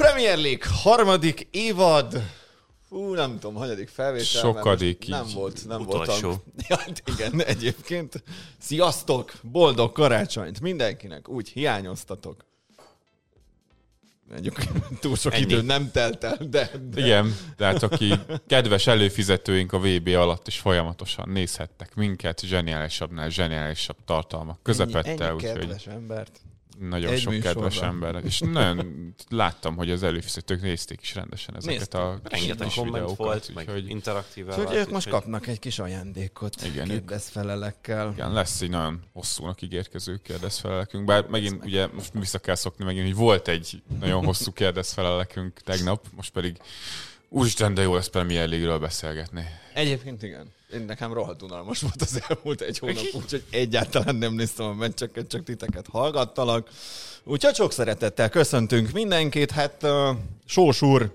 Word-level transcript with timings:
Premier 0.00 0.38
League 0.38 0.64
harmadik 0.82 1.48
évad. 1.50 2.22
Hú, 2.88 3.14
nem 3.14 3.38
tudom, 3.38 3.54
hanyadik 3.54 3.88
felvétel. 3.88 4.24
Sokadik 4.24 5.08
Nem 5.08 5.26
így. 5.26 5.34
volt, 5.34 5.66
nem 5.66 5.80
Utolsó. 5.80 6.28
voltam. 6.28 6.42
Ja, 6.68 6.76
hát 6.76 7.02
igen, 7.04 7.44
egyébként. 7.44 8.22
Sziasztok! 8.58 9.32
Boldog 9.42 9.92
karácsonyt 9.92 10.60
mindenkinek. 10.60 11.28
Úgy 11.28 11.48
hiányoztatok. 11.48 12.44
Mondjuk 14.30 14.56
túl 15.00 15.16
sok 15.16 15.34
Ennyi. 15.34 15.42
idő 15.42 15.62
nem 15.62 15.90
telt 15.90 16.24
el, 16.24 16.36
de, 16.50 16.70
de 16.90 17.00
Igen, 17.00 17.36
tehát 17.56 17.82
aki 17.82 18.14
kedves 18.46 18.86
előfizetőink 18.86 19.72
a 19.72 19.78
VB 19.78 20.08
alatt 20.08 20.46
is 20.46 20.58
folyamatosan 20.58 21.28
nézhettek 21.28 21.94
minket, 21.94 22.40
zseniálisabbnál 22.40 23.28
zseniálisabb 23.28 23.96
tartalmak 24.04 24.62
közepette, 24.62 25.08
ennyi, 25.08 25.22
ennyi 25.22 25.40
kedves 25.42 25.86
embert. 25.86 26.40
Nagyon 26.88 27.12
egy 27.12 27.20
sok 27.20 27.32
műsorban. 27.32 27.62
kedves 27.62 27.82
ember. 27.82 28.24
És 28.24 28.38
nagyon 28.38 29.14
láttam, 29.28 29.76
hogy 29.76 29.90
az 29.90 30.02
előfizetők 30.02 30.62
nézték 30.62 31.00
is 31.00 31.14
rendesen 31.14 31.56
ezeket 31.56 31.78
Nézték. 31.78 32.00
a 32.00 32.20
Rengeteg 32.22 32.66
kis 32.66 32.76
komment 32.76 32.94
videókat, 32.94 33.16
volt, 33.26 33.54
meg 33.54 33.66
úgyhogy 33.66 33.90
interaktív 33.90 34.46
Úgyhogy 34.46 34.76
ők 34.76 34.90
most 34.90 35.08
kapnak 35.08 35.46
egy 35.46 35.58
kis 35.58 35.78
ajándékot. 35.78 36.62
Igen, 36.64 36.88
Kérdezfelelekkel. 36.88 38.10
igen, 38.12 38.32
lesz 38.32 38.60
egy 38.60 38.70
nagyon 38.70 39.00
hosszúnak 39.12 39.62
ígérkező 39.62 40.16
kérdezfelelekünk, 40.16 41.04
bár 41.04 41.26
megint 41.26 41.64
ugye 41.64 41.86
most 41.86 42.12
vissza 42.12 42.38
kell 42.38 42.54
szokni 42.54 42.84
megint, 42.84 43.06
hogy 43.06 43.16
volt 43.16 43.48
egy 43.48 43.82
nagyon 44.00 44.24
hosszú 44.24 44.52
kérdezfelelekünk 44.52 45.60
tegnap, 45.60 46.06
most 46.16 46.32
pedig 46.32 46.56
úristen, 47.30 47.74
de 47.74 47.82
jó 47.82 47.94
lesz 47.94 48.08
Premier 48.08 48.48
League-ről 48.48 48.78
beszélgetni. 48.78 49.44
Egyébként 49.74 50.22
igen. 50.22 50.52
Én 50.72 50.80
nekem 50.80 51.12
rohadt 51.12 51.42
unalmas 51.42 51.80
volt 51.80 52.02
az 52.02 52.22
elmúlt 52.28 52.60
egy 52.60 52.78
hónap, 52.78 53.04
úgyhogy 53.22 53.44
egyáltalán 53.50 54.16
nem 54.16 54.34
néztem 54.34 54.66
a 54.66 54.72
meccseket, 54.72 55.28
csak 55.28 55.44
titeket 55.44 55.86
hallgattalak. 55.86 56.70
Úgyhogy 57.24 57.54
sok 57.54 57.72
szeretettel 57.72 58.28
köszöntünk 58.28 58.92
mindenkit. 58.92 59.50
Hát 59.50 59.82
uh, 59.82 60.16
Sós 60.44 60.82
úr, 60.82 61.14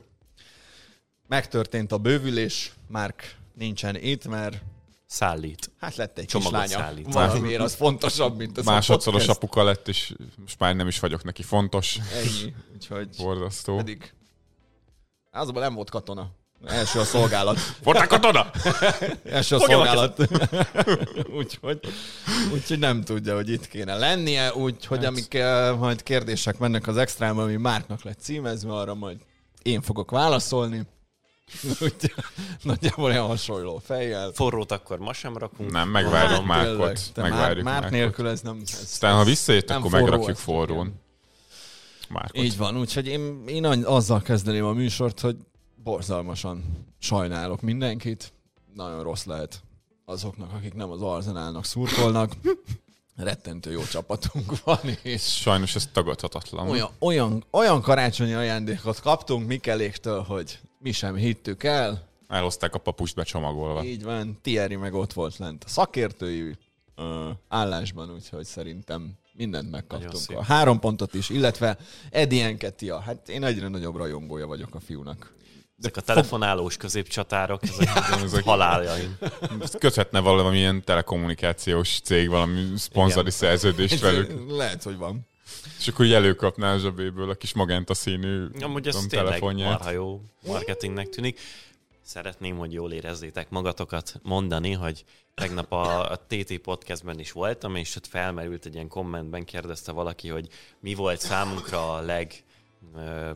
megtörtént 1.28 1.92
a 1.92 1.98
bővülés, 1.98 2.74
Márk 2.88 3.36
nincsen 3.54 3.96
itt, 3.96 4.28
mert 4.28 4.62
Szállít. 5.06 5.72
hát 5.80 5.96
lett 5.96 6.18
egy 6.18 6.26
Csomagot 6.26 6.62
kislánya. 6.62 6.86
szállít. 6.86 7.14
Valamiért 7.14 7.62
az 7.62 7.74
fontosabb, 7.74 8.38
mint 8.38 8.58
az 8.58 8.66
Másodszoros 8.66 9.28
a 9.28 9.32
apuka 9.32 9.64
lett, 9.64 9.88
és 9.88 10.14
most 10.38 10.60
már 10.60 10.76
nem 10.76 10.88
is 10.88 11.00
vagyok 11.00 11.24
neki 11.24 11.44
fontos. 11.44 11.98
Ennyi. 12.14 12.54
Úgyhogy 12.74 13.10
Borzasztó. 13.18 13.76
pedig 13.76 14.14
azonban 15.42 15.64
nem 15.64 15.74
volt 15.74 15.90
katona. 15.90 16.30
Első 16.66 17.00
a 17.00 17.04
szolgálat. 17.04 17.60
Voltál 17.84 18.08
katona? 18.08 18.50
Első 19.24 19.56
a 19.56 19.60
Fogja 19.60 19.76
szolgálat. 19.76 20.20
úgyhogy, 21.38 21.80
úgyhogy 22.54 22.80
nem 22.80 23.04
tudja, 23.04 23.36
hogy 23.36 23.50
itt 23.50 23.68
kéne 23.68 23.98
lennie, 23.98 24.54
úgyhogy 24.54 24.98
Hát. 24.98 25.08
amik 25.08 25.34
uh, 25.34 25.78
majd 25.80 26.04
kérdések 26.04 26.58
mennek 26.58 26.88
az 26.88 26.98
extrában, 26.98 27.44
ami 27.44 27.56
Márknak 27.56 28.04
lett 28.04 28.20
címezve, 28.20 28.74
arra 28.74 28.94
majd 28.94 29.18
én 29.62 29.82
fogok 29.82 30.12
válaszolni. 30.12 30.82
Úgy, 31.82 32.14
nagyjából 32.62 33.04
olyan 33.12 33.26
hasonló 33.28 33.82
fejjel. 33.86 34.32
Forrót 34.34 34.72
akkor 34.72 35.00
ma 35.00 35.14
sem 35.14 35.38
rakunk. 35.38 35.72
Nem, 35.72 35.90
megvárjuk 35.90 36.32
Hát, 36.32 36.46
Márkot. 36.46 37.12
Megvárjuk 37.16 37.64
Márk 37.64 37.64
Márkot. 37.64 37.90
nélkül 37.90 38.28
ez 38.28 38.42
nem... 38.42 38.62
Ez, 38.64 38.80
Aztán, 38.84 39.16
ha 39.16 39.24
visszajött, 39.24 39.70
akkor 39.70 39.90
forró, 39.90 40.06
megrakjuk 40.06 40.38
forrón. 40.38 41.04
Márkot. 42.10 42.44
Így 42.44 42.58
van, 42.58 42.78
úgyhogy 42.78 43.08
én, 43.08 43.44
én 43.48 43.66
azzal 43.66 44.22
kezdeném 44.22 44.66
a 44.66 44.74
műsort, 44.74 45.20
hogy 45.20 45.36
borzalmasan 45.84 46.64
sajnálok 47.00 47.62
mindenkit. 47.62 48.34
Nagyon 48.74 49.04
rossz 49.04 49.24
lehet 49.24 49.64
azoknak, 50.06 50.52
akik 50.54 50.74
nem 50.74 50.92
az 50.92 51.02
Arzenálnak 51.02 51.66
szurkolnak. 51.66 52.32
Rettentő 53.16 53.72
jó 53.72 53.84
csapatunk 53.84 54.64
van, 54.64 54.80
és 55.04 55.22
Sajnos 55.22 55.76
ez 55.76 55.90
tagadhatatlan. 55.94 56.70
olyan, 56.70 56.90
olyan, 57.00 57.44
olyan 57.52 57.82
karácsonyi 57.82 58.34
ajándékot 58.34 59.00
kaptunk 59.00 59.48
Mikeléktől, 59.48 60.22
hogy 60.22 60.60
mi 60.80 60.92
sem 60.92 61.16
hittük 61.16 61.64
el. 61.64 62.08
Elhozták 62.28 62.76
a 62.76 62.80
papust 62.80 63.16
becsomagolva. 63.16 63.84
Így 63.84 64.04
van, 64.04 64.40
Thierry 64.42 64.76
meg 64.76 64.94
ott 64.94 65.14
volt 65.14 65.38
lent 65.38 65.64
a 65.64 65.70
szakértői 65.70 66.58
ö, 66.96 67.30
állásban, 67.48 68.14
úgyhogy 68.14 68.46
szerintem 68.46 69.14
mindent 69.38 69.72
megkaptunk. 69.72 70.40
A 70.40 70.44
három 70.44 70.80
pontot 70.80 71.14
is, 71.14 71.30
illetve 71.30 71.78
Eddie 72.10 72.46
Enketia. 72.46 73.00
Hát 73.00 73.30
én 73.30 73.44
egyre 73.44 73.68
nagyobb 73.68 73.96
rajongója 73.96 74.48
vagyok 74.48 74.76
a 74.76 74.80
fiúnak. 74.80 75.34
Ezek 75.80 75.98
a 75.98 76.02
telefonálós 76.02 76.78
középcsatárok, 76.78 77.64
ezek 77.64 77.90
ezek- 78.24 78.44
haláljaim. 78.44 79.18
Ezt 79.62 79.78
Köthetne 79.78 80.20
valamilyen 80.20 80.84
telekommunikációs 80.84 82.00
cég, 82.04 82.30
valami 82.30 82.64
szponzori 82.76 83.20
Igen. 83.28 83.32
szerződést 83.40 84.00
velük. 84.00 84.32
Lehet, 84.50 84.84
hogy 84.84 84.98
van. 84.98 85.28
És 85.80 85.88
akkor 85.88 86.06
így 86.06 86.14
előkapná 86.14 86.74
a 86.74 86.78
zsebéből 86.78 87.30
a 87.30 87.34
kis 87.34 87.54
magenta 87.54 87.94
színű 87.94 88.46
Amúgy 88.62 88.88
ez 88.88 88.94
tudom, 88.94 89.10
tényleg 89.10 89.28
telefonját. 89.28 89.70
marha 89.70 89.92
jó 89.92 90.22
marketingnek 90.48 91.10
tűnik. 91.10 91.40
Szeretném, 92.06 92.58
hogy 92.58 92.74
jól 92.74 92.92
érezzétek 92.92 93.50
magatokat 93.50 94.20
mondani, 94.24 94.72
hogy 94.72 95.06
tegnap 95.34 95.72
a, 95.72 96.12
a 96.12 96.18
TT 96.28 96.58
podcastben 96.58 97.20
is 97.20 97.32
voltam, 97.32 97.76
és 97.76 97.96
ott 97.96 98.08
felmerült 98.08 98.66
egy 98.66 98.74
ilyen 98.74 98.88
kommentben, 98.88 99.46
kérdezte 99.46 99.92
valaki, 99.92 100.30
hogy 100.30 100.50
mi 100.80 100.94
volt 100.94 101.20
számunkra 101.20 101.94
a 101.94 102.02
leg 102.02 102.44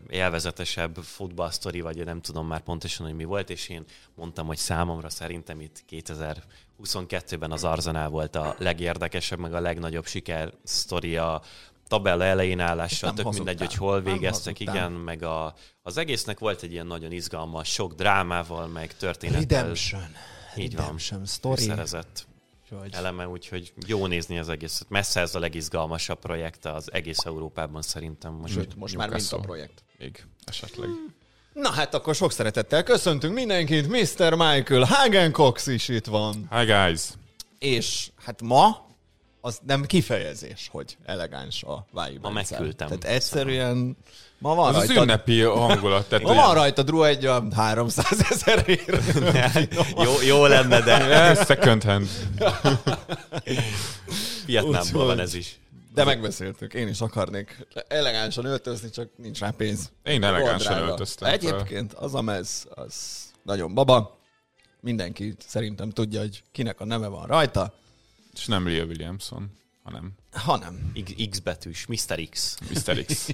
élvezetesebb 0.09 0.96
futballsztori, 0.96 1.81
vagy 1.81 2.06
nem 2.06 2.22
tudom 2.22 2.47
már 2.47 2.62
pontosan, 2.62 3.06
hogy 3.06 3.16
mi 3.16 3.24
volt, 3.24 3.50
és 3.50 3.69
én 3.69 3.85
mondtam, 4.16 4.47
hogy 4.47 4.57
számomra 4.57 5.09
szerintem 5.09 5.62
itt 5.62 5.84
2022-ben 5.90 7.51
az 7.51 7.63
Arzenál 7.63 8.09
volt 8.09 8.36
a 8.36 8.56
legérdekesebb, 8.57 9.40
meg 9.40 9.53
a 9.53 9.59
legnagyobb 9.59 10.06
siker 10.06 10.53
sztori 10.63 11.18
a 11.18 11.41
tabella 11.90 12.24
elején 12.24 12.60
állással, 12.60 13.14
tök 13.14 13.26
hazudtál. 13.26 13.54
mindegy, 13.54 13.68
hogy 13.68 13.78
hol 13.78 14.02
végeztek, 14.02 14.60
igen, 14.60 14.92
meg 14.92 15.24
a, 15.24 15.54
az 15.82 15.98
egésznek 15.98 16.40
volt 16.40 16.64
egy 16.64 16.72
ilyen 16.72 16.88
nagyon 16.88 17.12
izgalmas, 17.12 17.68
sok 17.68 17.94
drámával, 17.94 18.68
meg 18.68 18.98
történettel 18.98 19.42
Redemption. 19.42 20.16
Így 20.56 20.76
van. 20.76 20.82
Redemption 20.82 21.26
story. 21.26 21.62
szerezett 21.62 22.28
Úgyhogy 22.72 22.94
eleme, 22.94 23.28
úgyhogy 23.28 23.74
jó 23.88 24.06
nézni 24.06 24.40
az 24.40 24.50
egészet. 24.50 24.90
Messze 24.90 25.20
ez 25.20 25.36
a 25.36 25.40
legizgalmasabb 25.40 26.20
projekt 26.20 26.66
az 26.66 26.94
egész 26.94 27.26
Európában 27.26 27.82
szerintem 27.82 28.34
most. 28.34 28.54
Sőt, 28.54 28.76
most 28.76 28.96
már 28.96 29.10
mint 29.10 29.32
a 29.32 29.40
projekt. 29.40 29.84
Még 29.98 30.26
esetleg. 30.44 30.90
Na 31.54 31.70
hát 31.70 31.94
akkor 31.94 32.16
sok 32.16 32.32
szeretettel 32.32 32.84
köszöntünk 32.84 33.34
mindenkit, 33.34 33.88
Mr. 33.88 34.34
Michael 34.34 34.84
Hagencox 34.84 35.68
is 35.68 35.88
itt 35.88 36.06
van. 36.06 36.48
Hi 36.52 36.66
guys! 36.66 37.02
És 37.60 38.12
hát 38.16 38.42
ma 38.42 38.89
az 39.42 39.60
nem 39.66 39.86
kifejezés, 39.86 40.70
hogy 40.72 40.98
elegáns 41.06 41.64
a 41.64 41.86
Vái 41.92 42.18
Ma 42.22 42.30
megküldtem. 42.30 42.88
Tehát 42.88 43.04
egyszerűen 43.04 43.98
ma 44.38 44.56
van 44.56 44.70
Az 44.70 44.76
az 44.76 44.88
rajta, 44.88 45.02
ünnepi 45.02 45.42
hangulat. 45.42 46.08
Tehát 46.10 46.26
ma 46.28 46.34
van 46.34 46.54
rajta 46.54 46.84
Drew 46.84 47.04
egy 47.04 47.26
olyan 47.26 47.52
300 47.54 48.26
ezerért. 48.30 49.04
jó, 50.06 50.22
jó 50.26 50.46
lenne, 50.46 50.82
de 50.82 51.36
second 51.46 51.84
hand. 51.84 52.08
Vietnámban 54.46 55.06
van 55.06 55.20
ez 55.20 55.34
is. 55.34 55.60
De 55.94 56.04
megbeszéltük, 56.04 56.74
én 56.74 56.88
is 56.88 57.02
akarnék 57.02 57.68
elegánsan 57.88 58.46
öltözni, 58.46 58.90
csak 58.90 59.10
nincs 59.16 59.40
rá 59.40 59.50
pénz. 59.50 59.92
Én 60.04 60.24
elegánsan 60.24 60.58
Rohadt 60.58 60.64
drága. 60.64 60.90
öltöztem. 60.90 61.32
Egyébként 61.32 61.94
az 61.94 62.16
a 62.16 62.22
mez, 62.22 62.68
az 62.70 62.96
nagyon 63.44 63.74
baba. 63.74 64.18
Mindenki 64.82 65.36
szerintem 65.48 65.90
tudja, 65.90 66.20
hogy 66.20 66.44
kinek 66.52 66.80
a 66.80 66.86
neve 66.86 67.08
van 67.08 67.26
rajta, 67.26 67.74
És 68.34 68.46
nem 68.46 68.68
Leo 68.68 68.86
Williamson, 68.86 69.52
hanem 69.84 70.14
hanem 70.32 70.92
X, 71.04 71.12
X 71.30 71.40
betűs, 71.40 71.86
Mr. 71.86 72.30
X. 72.30 72.58
Mr. 72.70 73.06
X. 73.06 73.30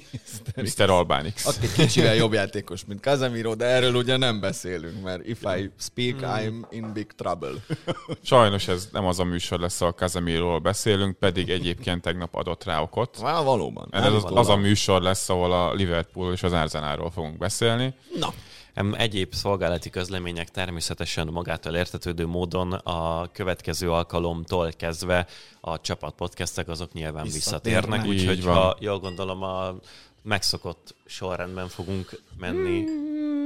Mr. 0.78 0.90
Albán 0.90 1.34
X. 1.34 1.46
aki 1.46 1.72
kicsivel 1.72 2.16
jobb 2.16 2.34
játékos, 2.34 2.86
mint 2.86 3.02
Casemiro, 3.02 3.56
de 3.56 3.66
erről 3.66 3.96
ugye 3.96 4.18
nem 4.18 4.40
beszélünk, 4.40 5.04
mert 5.04 5.28
if 5.28 5.42
I 5.42 5.72
speak, 5.78 6.20
I'm 6.22 6.66
in 6.70 6.94
big 6.94 7.12
trouble. 7.16 7.54
Sajnos 8.22 8.68
ez 8.68 8.90
nem 8.92 9.06
az 9.06 9.20
a 9.20 9.24
műsor 9.24 9.60
lesz, 9.60 9.82
ahol 9.82 9.94
Casemiről 9.94 10.60
beszélünk, 10.60 11.18
pedig 11.18 11.50
egyébként 11.50 12.02
tegnap 12.02 12.36
adott 12.36 12.64
rá 12.64 12.82
okot. 12.82 13.18
Vá, 13.18 13.42
valóban. 13.42 13.88
Ez 13.92 14.06
az, 14.06 14.22
valóban. 14.22 14.38
az 14.38 14.50
a 14.50 14.56
műsor 14.56 15.02
lesz, 15.02 15.30
ahol 15.30 15.52
a 15.52 15.74
Liverpool 15.74 16.34
és 16.34 16.44
az 16.44 16.52
Arsenalról 16.52 17.12
fogunk 17.12 17.38
beszélni. 17.38 17.94
Na, 18.20 18.34
Egyéb 18.94 19.34
szolgálati 19.34 19.90
közlemények 19.90 20.50
természetesen 20.50 21.28
magától 21.28 21.76
értetődő 21.76 22.26
módon 22.26 22.74
a 22.74 23.30
következő 23.32 23.92
alkalomtól 23.92 24.72
kezdve 24.72 25.28
a 25.62 25.82
csapat 25.82 26.16
podcastek 26.16 26.68
azok 26.68 26.94
nyilván 26.94 27.24
Visszatérnek. 27.24 28.04
visszatérnek, 28.04 28.32
úgyhogy 28.32 28.54
ha 28.54 28.78
jól 28.80 29.00
gondolom 29.00 29.44
a 29.44 29.76
megszokott 30.26 30.96
sorrendben 31.06 31.68
fogunk 31.68 32.20
menni. 32.38 32.84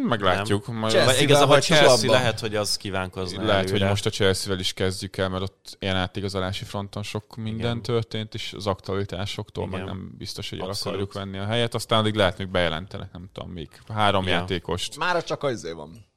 Meglátjuk. 0.03 0.67
Majd 0.67 0.79
Chelsea-vel 0.91 1.13
Vagy 1.13 1.21
igazából 1.23 1.53
hagytuk 1.53 1.75
Chelsea 1.77 2.11
lehet, 2.11 2.39
hogy 2.39 2.55
az 2.55 2.77
kívánkozna 2.77 3.45
Lehet, 3.45 3.61
hogy 3.63 3.71
előre. 3.73 3.89
most 3.89 4.05
a 4.05 4.09
Chelsea-vel 4.09 4.59
is 4.59 4.73
kezdjük 4.73 5.17
el, 5.17 5.29
mert 5.29 5.43
ott 5.43 5.77
ilyen 5.79 5.95
átigazolási 5.95 6.63
fronton 6.63 7.03
sok 7.03 7.35
minden 7.35 7.59
Igen. 7.69 7.81
történt, 7.81 8.33
és 8.33 8.53
az 8.53 8.67
aktualitásoktól 8.67 9.67
meg 9.67 9.81
Igen. 9.81 9.95
nem 9.95 10.13
biztos, 10.17 10.49
hogy 10.49 10.59
el 10.59 10.69
akarjuk 10.69 11.13
venni 11.13 11.37
a 11.37 11.45
helyet. 11.45 11.73
Aztán 11.73 11.99
addig 11.99 12.13
lehet, 12.15 12.37
még 12.37 12.47
bejelentenek, 12.47 13.11
nem 13.11 13.29
tudom, 13.33 13.51
még 13.51 13.69
három 13.93 14.23
Ja. 14.23 14.29
játékost. 14.29 14.97
mára 14.97 15.21
csak 15.23 15.43
az 15.43 15.73
van. 15.73 16.07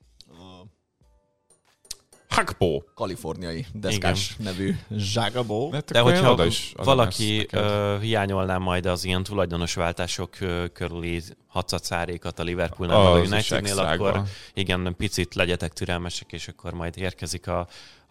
A 2.32 2.34
Hakpo. 2.34 2.82
kaliforniai 2.94 3.66
deszkás 3.72 4.36
Igen. 4.38 4.52
nevű 4.52 4.74
Zságabó. 4.96 5.70
Hát 5.72 5.90
De 5.90 5.98
akkor 5.98 6.12
hogyha 6.12 6.32
oda 6.32 6.44
is 6.44 6.72
valaki 6.76 7.46
ö, 7.50 7.96
hiányolná 8.00 8.58
majd 8.58 8.86
az 8.86 9.04
ilyen 9.04 9.22
tulajdonos 9.22 9.74
váltások 9.74 10.40
ö, 10.40 10.64
körüli 10.72 11.22
hatszacárékat 11.46 12.38
a 12.38 12.42
Liverpoolnál 12.42 13.12
a 13.12 13.18
is 13.20 13.30
Unitednél, 13.30 13.78
akkor 13.78 14.22
igen, 14.54 14.94
picit 14.96 15.34
legyetek 15.34 15.72
türelmesek, 15.72 16.32
és 16.32 16.48
akkor 16.48 16.72
majd 16.72 16.96
érkezik 16.96 17.46
a, 17.46 17.66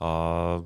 a 0.06 0.64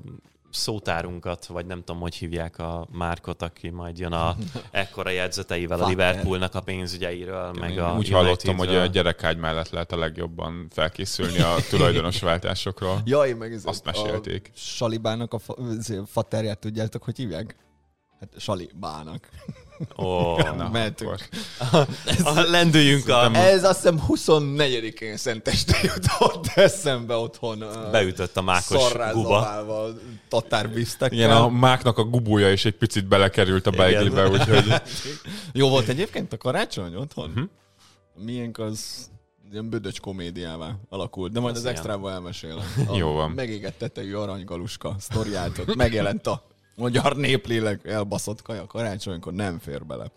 szótárunkat, 0.56 1.46
vagy 1.46 1.66
nem 1.66 1.78
tudom, 1.78 2.00
hogy 2.00 2.14
hívják 2.14 2.58
a 2.58 2.88
Márkot, 2.92 3.42
aki 3.42 3.70
majd 3.70 3.98
jön 3.98 4.12
a 4.12 4.36
ekkora 4.70 5.10
jegyzeteivel 5.10 5.80
a. 5.80 5.88
Liverpoolnak 5.88 6.54
a 6.54 6.60
pénzügyeiről, 6.60 7.52
meg 7.60 7.70
Én 7.70 7.78
a 7.78 7.96
úgy 7.96 8.08
hallottam, 8.08 8.56
hogy 8.56 8.74
a 8.74 8.86
gyerekágy 8.86 9.36
mellett 9.36 9.70
lehet 9.70 9.92
a 9.92 9.96
legjobban 9.96 10.66
felkészülni 10.70 11.40
a 11.40 11.54
tulajdonos 11.70 12.20
váltásokról. 12.20 13.00
Jaj, 13.04 13.32
meg 13.32 13.52
ez 13.52 13.62
Azt 13.64 13.84
mesélték. 13.84 14.50
A 14.54 14.58
Salibának 14.58 15.32
a 15.32 15.38
fa, 15.38 15.56
faterját 16.06 16.58
tudjátok, 16.58 17.02
hogy 17.02 17.16
hívják? 17.16 17.56
Hát 18.20 18.32
Salibának. 18.36 19.28
Ó, 19.98 20.36
Na, 20.56 20.68
Mehetünk. 20.68 21.10
akkor. 21.58 21.86
a, 22.24 22.40
lendüljünk 22.50 23.08
a... 23.08 23.34
Ez 23.34 23.64
azt 23.64 23.76
hiszem 23.80 24.02
24-én 24.08 25.16
szenteste 25.16 25.76
jutott 25.82 26.46
eszembe 26.46 27.14
otthon. 27.14 27.64
Beütött 27.90 28.36
a 28.36 28.42
mákos 28.42 28.92
guba. 29.12 29.64
tatárbisztekkel. 30.28 31.16
Igen, 31.18 31.30
a 31.30 31.48
máknak 31.48 31.98
a 31.98 32.04
gubója 32.04 32.52
is 32.52 32.64
egy 32.64 32.76
picit 32.76 33.06
belekerült 33.08 33.66
a 33.66 33.70
beiglibe, 33.70 34.28
úgyhogy 34.28 34.72
Jó 35.52 35.68
volt 35.68 35.88
egyébként 35.88 36.32
a 36.32 36.36
karácsony 36.36 36.94
otthon? 36.94 37.30
Mhm. 37.30 37.42
Miénk 38.24 38.58
az 38.58 39.10
ilyen 39.52 39.70
bödöcs 39.70 40.00
komédiává 40.00 40.74
alakult, 40.88 41.32
de 41.32 41.40
majd 41.40 41.54
Az 41.54 41.60
az, 41.60 41.66
extrában 41.66 42.12
elmesélem. 42.12 42.64
Jó 42.94 43.12
van. 43.12 43.30
Megégett 43.30 43.78
tetejű 43.78 44.14
aranygaluska 44.14 44.96
sztoriát, 44.98 45.74
megjelent 45.74 46.26
a 46.26 46.46
magyar 46.76 47.16
néplélek 47.16 47.86
elbaszott 47.86 48.42
kaja 48.42 48.66
karácsonykor, 48.66 49.32
nem 49.32 49.58
fér 49.58 49.86
bele. 49.86 50.10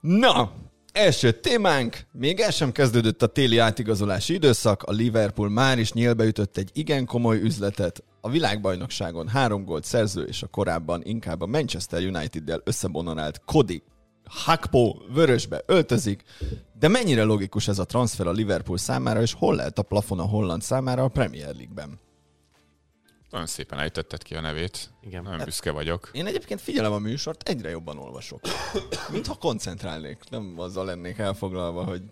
Na, 0.00 0.52
első 0.92 1.32
témánk, 1.32 2.06
még 2.12 2.40
el 2.40 2.50
sem 2.50 2.72
kezdődött 2.72 3.22
a 3.22 3.26
téli 3.26 3.58
átigazolási 3.58 4.34
időszak, 4.34 4.82
a 4.82 4.92
Liverpool 4.92 5.48
már 5.48 5.78
is 5.78 5.92
nyílbeütött 5.92 6.56
egy 6.56 6.70
igen 6.72 7.06
komoly 7.06 7.40
üzletet, 7.40 8.02
a 8.20 8.30
világbajnokságon 8.30 9.28
három 9.28 9.64
gólt 9.64 9.84
szerző 9.84 10.22
és 10.22 10.42
a 10.42 10.46
korábban 10.46 11.02
inkább 11.04 11.40
a 11.40 11.46
Manchester 11.46 12.02
United-del 12.02 12.60
összebonorált 12.64 13.42
Cody 13.44 13.82
Hakpo 14.24 14.96
vörösbe 15.14 15.62
öltözik, 15.66 16.22
de 16.78 16.88
mennyire 16.88 17.22
logikus 17.22 17.68
ez 17.68 17.78
a 17.78 17.84
transfer 17.84 18.26
a 18.26 18.32
Liverpool 18.32 18.78
számára, 18.78 19.20
és 19.20 19.32
hol 19.32 19.54
lehet 19.54 19.78
a 19.78 19.82
plafon 19.82 20.18
a 20.18 20.26
holland 20.26 20.62
számára 20.62 21.04
a 21.04 21.08
Premier 21.08 21.54
League-ben? 21.54 21.98
Nagyon 23.32 23.46
szépen 23.46 23.78
ejtetted 23.78 24.22
ki 24.22 24.34
a 24.34 24.40
nevét. 24.40 24.90
Igen. 25.02 25.22
Nagyon 25.22 25.44
büszke 25.44 25.70
vagyok. 25.70 26.10
Én 26.12 26.26
egyébként 26.26 26.60
figyelem 26.60 26.92
a 26.92 26.98
műsort, 26.98 27.48
egyre 27.48 27.70
jobban 27.70 27.98
olvasok. 27.98 28.40
Mintha 29.12 29.34
koncentrálnék, 29.34 30.18
nem 30.30 30.54
azzal 30.56 30.84
lennék 30.84 31.18
elfoglalva, 31.18 31.84
hogy 31.84 32.02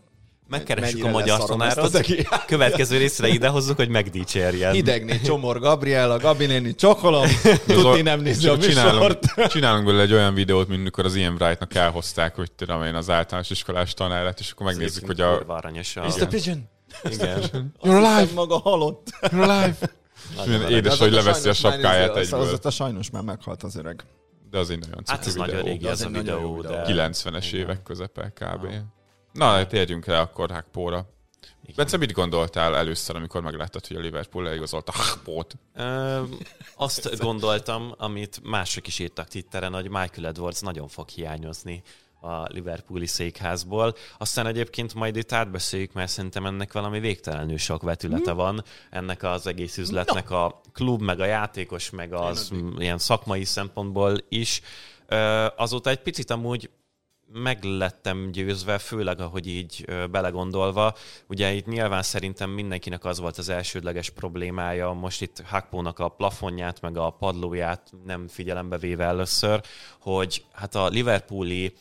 Megkeressük 0.50 1.04
a 1.04 1.08
magyar 1.10 1.44
tanárat. 1.44 2.06
Következő 2.46 2.98
részre 2.98 3.28
idehozzuk, 3.28 3.76
hogy 3.76 3.88
megdicsérjen. 3.88 4.72
Hidegné 4.72 5.20
csomor 5.20 5.60
Gabriela, 5.60 6.18
Gabi 6.18 6.46
néni 6.46 6.74
csokolom, 6.74 7.26
tudni 7.66 8.00
nem 8.00 8.20
nézi 8.20 8.48
a 8.48 8.58
csinálunk, 8.58 9.18
műsort. 9.20 9.50
csinálunk 9.50 9.84
belőle 9.84 10.02
egy 10.02 10.12
olyan 10.12 10.34
videót, 10.34 10.68
mint 10.68 10.82
mikor 10.82 11.04
az 11.04 11.14
Ian 11.14 11.34
Wright-nak 11.34 11.74
elhozták, 11.74 12.34
hogy 12.34 12.52
tudom 12.52 12.82
én, 12.82 12.94
az 12.94 13.10
általános 13.10 13.50
iskolás 13.50 13.94
tanárát, 13.94 14.40
és 14.40 14.50
akkor 14.50 14.66
megnézzük, 14.66 15.06
hogy 15.06 15.20
a... 15.20 15.38
A... 15.38 15.62
Mr. 15.94 16.28
Pigeon, 16.28 16.68
Igen. 17.10 17.72
You're 17.82 18.04
alive! 18.04 18.28
Maga 18.34 18.58
halott. 18.58 19.08
You're 19.20 19.48
alive! 19.48 19.98
Milyen 20.46 20.70
édes, 20.70 20.98
hogy 20.98 21.12
leveszi 21.12 21.48
a 21.48 21.52
sapkáját 21.52 22.16
Az, 22.16 22.32
az, 22.32 22.58
az, 22.62 22.74
sajnos 22.74 23.10
már 23.10 23.22
meghalt 23.22 23.62
az 23.62 23.76
öreg. 23.76 24.04
De 24.50 24.58
az 24.58 24.70
egy 24.70 24.78
nagyon 24.78 25.02
Hát 25.06 25.26
ez 25.26 25.34
nagyon 25.34 25.62
régi 25.62 25.86
Az 25.86 26.00
a 26.00 26.04
egy 26.04 26.10
nagyon 26.10 26.40
jó 26.40 26.56
videó, 26.56 26.72
de... 26.72 27.08
90-es 27.10 27.52
évek 27.52 27.82
közepe 27.82 28.32
kb. 28.34 28.66
Na, 29.32 29.66
térjünk 29.66 30.04
rá 30.04 30.20
akkor 30.20 30.50
Hakpóra. 30.50 31.08
Bence, 31.76 31.96
mit 31.96 32.12
gondoltál 32.12 32.76
először, 32.76 33.16
amikor 33.16 33.42
megláttad, 33.42 33.86
hogy 33.86 33.96
a 33.96 34.00
Liverpool 34.00 34.44
leigazolta 34.44 34.92
Hakpót? 34.92 35.54
Ö, 35.74 36.22
azt 36.74 37.18
gondoltam, 37.18 37.94
amit 37.98 38.40
mások 38.42 38.86
is 38.86 38.98
írtak 38.98 39.28
Twitteren, 39.28 39.72
hogy 39.72 39.88
Michael 39.88 40.26
Edwards 40.26 40.60
nagyon 40.60 40.88
fog 40.88 41.08
hiányozni 41.08 41.82
a 42.20 42.42
Liverpooli 42.42 43.06
székházból. 43.06 43.94
Aztán 44.18 44.46
egyébként 44.46 44.94
majd 44.94 45.16
itt 45.16 45.32
átbeszéljük, 45.32 45.92
mert 45.92 46.10
szerintem 46.10 46.46
ennek 46.46 46.72
valami 46.72 47.00
végtelenül 47.00 47.58
sok 47.58 47.82
vetülete 47.82 48.32
van, 48.32 48.64
ennek 48.90 49.22
az 49.22 49.46
egész 49.46 49.78
üzletnek 49.78 50.30
a 50.30 50.60
klub, 50.72 51.02
meg 51.02 51.20
a 51.20 51.24
játékos, 51.24 51.90
meg 51.90 52.12
az 52.12 52.52
ilyen 52.78 52.98
szakmai 52.98 53.44
szempontból 53.44 54.16
is. 54.28 54.60
Azóta 55.56 55.90
egy 55.90 56.02
picit 56.02 56.30
amúgy 56.30 56.70
meg 57.32 57.64
lettem 57.64 58.30
győzve, 58.30 58.78
főleg 58.78 59.20
ahogy 59.20 59.46
így 59.46 59.84
belegondolva. 60.10 60.94
Ugye 61.28 61.52
itt 61.52 61.66
nyilván 61.66 62.02
szerintem 62.02 62.50
mindenkinek 62.50 63.04
az 63.04 63.20
volt 63.20 63.38
az 63.38 63.48
elsődleges 63.48 64.10
problémája, 64.10 64.90
most 64.92 65.22
itt 65.22 65.42
Hakpónak 65.46 65.98
a 65.98 66.08
plafonját, 66.08 66.80
meg 66.80 66.96
a 66.96 67.10
padlóját 67.10 67.92
nem 68.04 68.28
figyelembe 68.28 68.78
véve 68.78 69.04
először, 69.04 69.60
hogy 70.00 70.44
hát 70.52 70.74
a 70.74 70.88
Liverpooli 70.88 71.72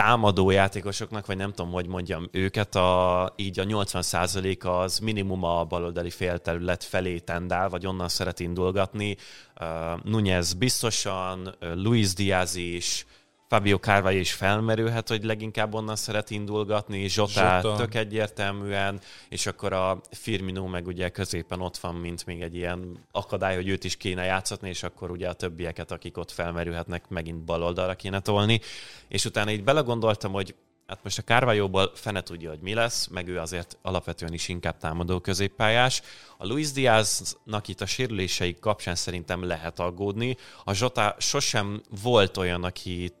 támadó 0.00 0.50
játékosoknak, 0.50 1.26
vagy 1.26 1.36
nem 1.36 1.52
tudom, 1.52 1.72
hogy 1.72 1.86
mondjam 1.86 2.28
őket, 2.32 2.74
a, 2.74 3.32
így 3.36 3.60
a 3.60 3.64
80% 3.64 4.82
az 4.82 4.98
minimum 4.98 5.44
a 5.44 5.64
baloldali 5.64 6.10
félterület 6.10 6.84
felé 6.84 7.18
tendál, 7.18 7.68
vagy 7.68 7.86
onnan 7.86 8.08
szeret 8.08 8.40
indulgatni. 8.40 9.16
Uh, 9.60 9.66
Nunez 10.04 10.52
biztosan, 10.52 11.54
Luis 11.74 12.14
Diaz 12.14 12.54
is, 12.54 13.06
Fabio 13.50 13.78
Carvalho 13.78 14.18
is 14.18 14.32
felmerülhet, 14.32 15.08
hogy 15.08 15.24
leginkább 15.24 15.74
onnan 15.74 15.96
szeret 15.96 16.30
indulgatni, 16.30 17.08
Zsota, 17.08 17.60
Zsota. 17.60 17.76
tök 17.76 17.94
egyértelműen, 17.94 19.00
és 19.28 19.46
akkor 19.46 19.72
a 19.72 20.00
Firmino 20.10 20.66
meg 20.66 20.86
ugye 20.86 21.08
középen 21.08 21.60
ott 21.60 21.76
van, 21.76 21.94
mint 21.94 22.26
még 22.26 22.40
egy 22.40 22.54
ilyen 22.54 23.06
akadály, 23.12 23.54
hogy 23.54 23.68
őt 23.68 23.84
is 23.84 23.96
kéne 23.96 24.24
játszatni, 24.24 24.68
és 24.68 24.82
akkor 24.82 25.10
ugye 25.10 25.28
a 25.28 25.32
többieket, 25.32 25.90
akik 25.90 26.16
ott 26.16 26.30
felmerülhetnek, 26.30 27.08
megint 27.08 27.44
baloldalra 27.44 27.94
kéne 27.94 28.20
tolni. 28.20 28.60
És 29.08 29.24
utána 29.24 29.50
így 29.50 29.64
belegondoltam, 29.64 30.32
hogy 30.32 30.54
hát 30.86 31.00
most 31.02 31.18
a 31.18 31.22
Kárvájóból 31.22 31.90
fene 31.94 32.22
tudja, 32.22 32.48
hogy 32.48 32.60
mi 32.60 32.74
lesz, 32.74 33.06
meg 33.06 33.28
ő 33.28 33.38
azért 33.38 33.78
alapvetően 33.82 34.32
is 34.32 34.48
inkább 34.48 34.76
támadó 34.78 35.20
középpályás. 35.20 36.02
A 36.38 36.46
Luis 36.46 36.72
Diaznak 36.72 37.68
itt 37.68 37.80
a 37.80 37.86
sérülései 37.86 38.56
kapcsán 38.60 38.94
szerintem 38.94 39.42
lehet 39.44 39.80
aggódni. 39.80 40.36
A 40.64 40.72
Zsota 40.72 41.16
sosem 41.18 41.82
volt 42.02 42.36
olyan, 42.36 42.64
aki 42.64 43.12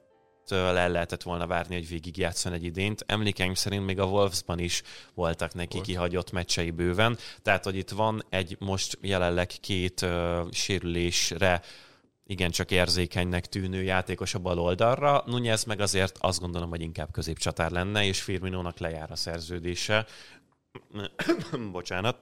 el 0.56 0.90
lehetett 0.90 1.22
volna 1.22 1.46
várni, 1.46 1.74
hogy 1.74 1.88
végigjátszon 1.88 2.52
egy 2.52 2.64
idént. 2.64 3.04
Emlékeim 3.06 3.54
szerint 3.54 3.84
még 3.84 3.98
a 3.98 4.04
Wolvesban 4.04 4.58
is 4.58 4.82
voltak 5.14 5.54
neki 5.54 5.74
Volt. 5.76 5.86
kihagyott 5.86 6.32
meccsei 6.32 6.70
bőven. 6.70 7.18
Tehát, 7.42 7.64
hogy 7.64 7.76
itt 7.76 7.90
van 7.90 8.24
egy 8.28 8.56
most 8.58 8.98
jelenleg 9.00 9.46
két 9.60 10.02
uh, 10.02 10.50
sérülésre 10.50 11.62
igencsak 12.30 12.70
érzékenynek 12.70 13.46
tűnő 13.46 13.82
játékos 13.82 14.34
a 14.34 14.38
bal 14.38 14.58
oldalra. 14.58 15.22
Nunez 15.26 15.64
meg 15.64 15.80
azért 15.80 16.18
azt 16.20 16.40
gondolom, 16.40 16.68
hogy 16.70 16.80
inkább 16.80 17.10
középcsatár 17.12 17.70
lenne, 17.70 18.04
és 18.04 18.22
Firminónak 18.22 18.78
lejár 18.78 19.10
a 19.10 19.16
szerződése. 19.16 20.06
Bocsánat. 21.72 22.16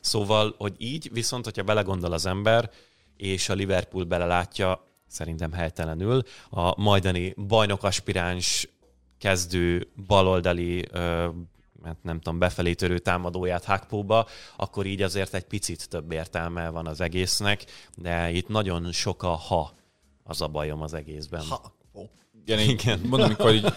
Szóval, 0.00 0.54
hogy 0.58 0.74
így, 0.78 1.08
viszont, 1.12 1.44
hogyha 1.44 1.62
belegondol 1.62 2.12
az 2.12 2.26
ember, 2.26 2.70
és 3.16 3.48
a 3.48 3.54
Liverpool 3.54 4.04
belelátja, 4.04 4.87
szerintem 5.08 5.52
helytelenül, 5.52 6.22
a 6.50 6.80
majdani 6.80 7.34
bajnokaspiráns 7.46 8.68
kezdő 9.18 9.88
baloldali 10.06 10.84
ö, 10.90 11.28
hát 11.84 11.96
nem 12.02 12.20
tudom, 12.20 12.38
befelé 12.38 12.74
törő 12.74 12.98
támadóját 12.98 13.64
Hakpóba, 13.64 14.26
akkor 14.56 14.86
így 14.86 15.02
azért 15.02 15.34
egy 15.34 15.44
picit 15.44 15.88
több 15.88 16.12
értelme 16.12 16.68
van 16.68 16.86
az 16.86 17.00
egésznek, 17.00 17.64
de 17.96 18.30
itt 18.30 18.48
nagyon 18.48 18.92
sok 18.92 19.22
a 19.22 19.28
ha 19.28 19.72
az 20.24 20.40
a 20.40 20.48
bajom 20.48 20.82
az 20.82 20.94
egészben. 20.94 21.44
Ha, 21.44 21.74
ó, 21.94 22.02
Igen, 22.48 22.60
én 22.60 22.68
Igen. 22.68 22.98
mondom, 22.98 23.26
amikor 23.26 23.54
így... 23.54 23.72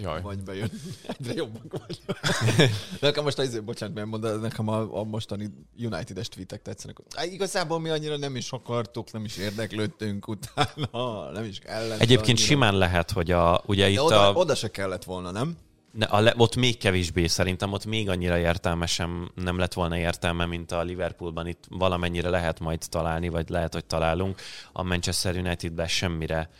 Jaj. 0.00 0.20
vagy 0.20 0.42
bejön. 0.42 0.70
Egyre 1.18 1.32
jobbak 1.34 1.62
vagy. 1.86 2.00
De 3.00 3.06
nekem 3.06 3.24
most 3.24 3.38
azért, 3.38 3.64
bocsánat, 3.64 3.94
mert 3.94 4.06
mondod, 4.06 4.40
nekem 4.40 4.68
a, 4.68 4.98
a 4.98 5.04
mostani 5.04 5.50
United-es 5.78 6.28
tweetek 6.28 6.62
tetszenek. 6.62 6.96
Á, 7.14 7.24
igazából 7.24 7.80
mi 7.80 7.88
annyira 7.88 8.16
nem 8.16 8.36
is 8.36 8.50
akartuk, 8.50 9.12
nem 9.12 9.24
is 9.24 9.36
érdeklődtünk 9.36 10.28
utána, 10.28 11.30
nem 11.30 11.44
is 11.44 11.58
kellett. 11.58 12.00
Egyébként 12.00 12.38
annyira. 12.38 12.46
simán 12.46 12.76
lehet, 12.78 13.10
hogy 13.10 13.30
a, 13.30 13.62
ugye 13.66 13.88
itt 13.88 13.96
De 13.96 14.02
oda, 14.02 14.28
a, 14.28 14.32
oda 14.32 14.54
se 14.54 14.70
kellett 14.70 15.04
volna, 15.04 15.30
nem? 15.30 15.56
Ne, 15.92 16.04
a 16.04 16.20
le, 16.20 16.34
ott 16.36 16.56
még 16.56 16.78
kevésbé 16.78 17.26
szerintem, 17.26 17.72
ott 17.72 17.84
még 17.84 18.08
annyira 18.08 18.38
értelme 18.38 18.86
sem 18.86 19.30
nem 19.34 19.58
lett 19.58 19.72
volna 19.72 19.98
értelme, 19.98 20.46
mint 20.46 20.72
a 20.72 20.82
Liverpoolban. 20.82 21.46
Itt 21.46 21.64
valamennyire 21.68 22.28
lehet 22.28 22.60
majd 22.60 22.82
találni, 22.88 23.28
vagy 23.28 23.48
lehet, 23.48 23.72
hogy 23.72 23.84
találunk. 23.84 24.40
A 24.72 24.82
Manchester 24.82 25.36
Unitedben 25.36 25.88
semmire, 25.88 26.50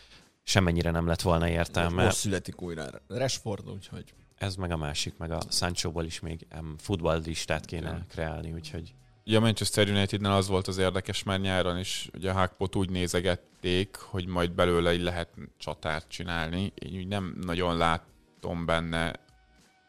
semennyire 0.44 0.90
nem 0.90 1.06
lett 1.06 1.20
volna 1.20 1.48
értelme. 1.48 2.04
Most 2.04 2.16
születik 2.16 2.62
újra 2.62 2.86
Rashford, 3.08 3.70
úgyhogy 3.70 4.14
Ez 4.34 4.56
meg 4.56 4.70
a 4.70 4.76
másik, 4.76 5.16
meg 5.16 5.30
a 5.30 5.40
Sancho-ból 5.50 6.04
is 6.04 6.20
még 6.20 6.46
futballlistát 6.78 7.64
kéne 7.64 8.06
kreálni, 8.08 8.52
úgyhogy 8.52 8.94
ugye 9.26 9.36
a 9.36 9.40
Manchester 9.40 9.88
Unitednál 9.88 10.36
az 10.36 10.48
volt 10.48 10.68
az 10.68 10.78
érdekes 10.78 11.22
már 11.22 11.40
nyáron 11.40 11.78
is, 11.78 12.08
ugye 12.14 12.30
a 12.30 12.34
Hackpot 12.34 12.76
úgy 12.76 12.90
nézegették, 12.90 13.96
hogy 13.96 14.26
majd 14.26 14.52
belőle 14.52 14.94
így 14.94 15.02
lehet 15.02 15.28
csatárt 15.58 16.08
csinálni. 16.08 16.72
Én 16.74 16.98
úgy 16.98 17.08
nem 17.08 17.36
nagyon 17.40 17.76
látom 17.76 18.64
benne 18.66 19.12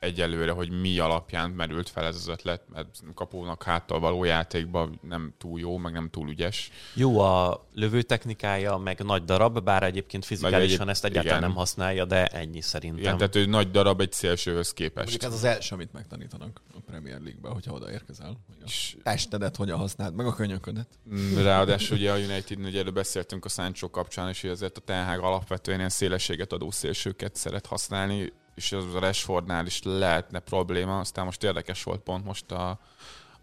egyelőre, 0.06 0.52
hogy 0.52 0.70
mi 0.82 1.00
alapján 1.00 1.50
merült 1.50 1.90
fel 1.90 2.06
ez 2.06 2.16
az 2.16 2.28
ötlet, 2.28 2.62
mert 2.74 3.04
kapónak 3.16 3.64
háttal 3.64 4.00
való 4.00 4.24
játékban 4.24 5.00
nem 5.02 5.34
túl 5.38 5.60
jó, 5.60 5.78
meg 5.78 5.94
nem 5.94 6.10
túl 6.10 6.30
ügyes. 6.30 6.70
Jó 6.94 7.20
a 7.20 7.66
lövőtechnikája, 7.74 8.78
meg 8.78 9.00
nagy 9.04 9.24
darab, 9.24 9.64
bár 9.64 9.84
egyébként 9.84 10.26
fizikálisan 10.26 10.62
egyéb- 10.80 10.90
ezt 10.90 11.06
egyáltalán 11.06 11.38
igen. 11.38 11.50
nem 11.50 11.58
használja, 11.58 12.06
de 12.06 12.26
ennyi 12.26 12.62
szerintem. 12.62 13.00
Igen, 13.02 13.18
tehát 13.18 13.36
ő 13.36 13.46
nagy 13.46 13.72
darab 13.72 14.02
egy 14.02 14.12
szélsőhöz 14.12 14.74
képest. 14.74 15.10
Mondjuk 15.10 15.24
ez 15.32 15.34
az 15.38 15.44
első, 15.44 15.76
amit 15.76 15.94
megtanítanak 15.94 16.62
a 16.74 16.80
Premier 16.86 17.20
League-ben, 17.22 17.52
hogyha 17.52 17.74
oda 17.74 17.92
érkezel. 17.92 18.28
Hogy 18.48 18.58
a 18.62 18.64
És- 18.66 18.98
testedet 19.04 19.56
hogyan 19.56 19.78
használd, 19.78 20.16
meg 20.16 20.26
a 20.26 20.34
könyöködet. 20.34 20.88
Mm, 21.14 21.38
Ráadásul 21.38 21.98
ugye 21.98 22.12
a 22.12 22.18
United, 22.18 22.60
ugye 22.60 22.80
erről 22.80 22.92
beszéltünk 22.92 23.46
a 23.46 23.50
Sancho 23.50 23.90
kapcsán, 23.90 24.30
és 24.30 24.42
hogy 24.42 24.50
azért 24.50 24.78
a 24.78 24.82
Ten 24.82 25.06
Hag 25.06 25.20
alapvetően 25.24 25.78
ilyen 25.78 25.90
szélességet 25.90 26.52
adó 26.54 26.72
szélsőket 26.72 27.36
szeret 27.36 27.66
használni, 27.66 28.34
és 28.56 28.72
az 28.72 28.96
a 28.96 29.00
Rashfordnál 29.00 29.66
is 29.66 29.80
lehetne 29.84 30.40
probléma. 30.40 31.00
Aztán 31.00 31.26
most 31.26 31.44
érdekes 31.44 31.84
volt 31.84 32.02
pont 32.02 32.26
most 32.26 32.52
a 32.52 32.80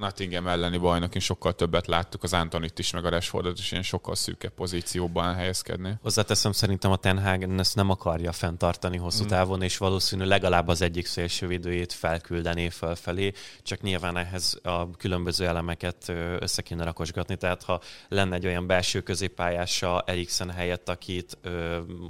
Nottingham 0.02 0.46
elleni 0.46 0.78
bajnokin 0.78 1.20
sokkal 1.20 1.54
többet 1.54 1.86
láttuk 1.86 2.22
az 2.22 2.32
Antonit 2.32 2.78
is, 2.78 2.90
meg 2.90 3.04
a 3.04 3.08
Rashfordot 3.08 3.58
is 3.58 3.70
ilyen 3.70 3.82
sokkal 3.82 4.14
szűkebb 4.14 4.52
pozícióban 4.52 5.34
helyezkedni. 5.34 5.94
Hozzáteszem, 6.02 6.52
szerintem 6.52 6.90
a 6.90 6.96
Ten 6.96 7.22
Hag 7.22 7.42
ezt 7.58 7.74
nem 7.74 7.90
akarja 7.90 8.32
fenntartani 8.32 8.96
hosszú 8.96 9.24
Mm. 9.24 9.26
távon, 9.26 9.62
és 9.62 9.76
valószínű 9.76 10.24
legalább 10.24 10.68
az 10.68 10.82
egyik 10.82 11.06
szélsővédőjét 11.06 11.92
felküldené 11.92 12.68
fölfelé, 12.68 13.32
csak 13.62 13.80
nyilván 13.80 14.16
ehhez 14.16 14.58
a 14.62 14.90
különböző 14.90 15.46
elemeket 15.46 16.12
össze 16.38 16.62
kéne 16.62 16.84
rakosgatni, 16.84 17.36
tehát 17.36 17.62
ha 17.62 17.80
lenne 18.08 18.34
egy 18.34 18.46
olyan 18.46 18.66
belső 18.66 19.00
középpályása 19.00 20.02
Eriksen 20.06 20.50
helyett, 20.50 20.88
akit 20.88 21.38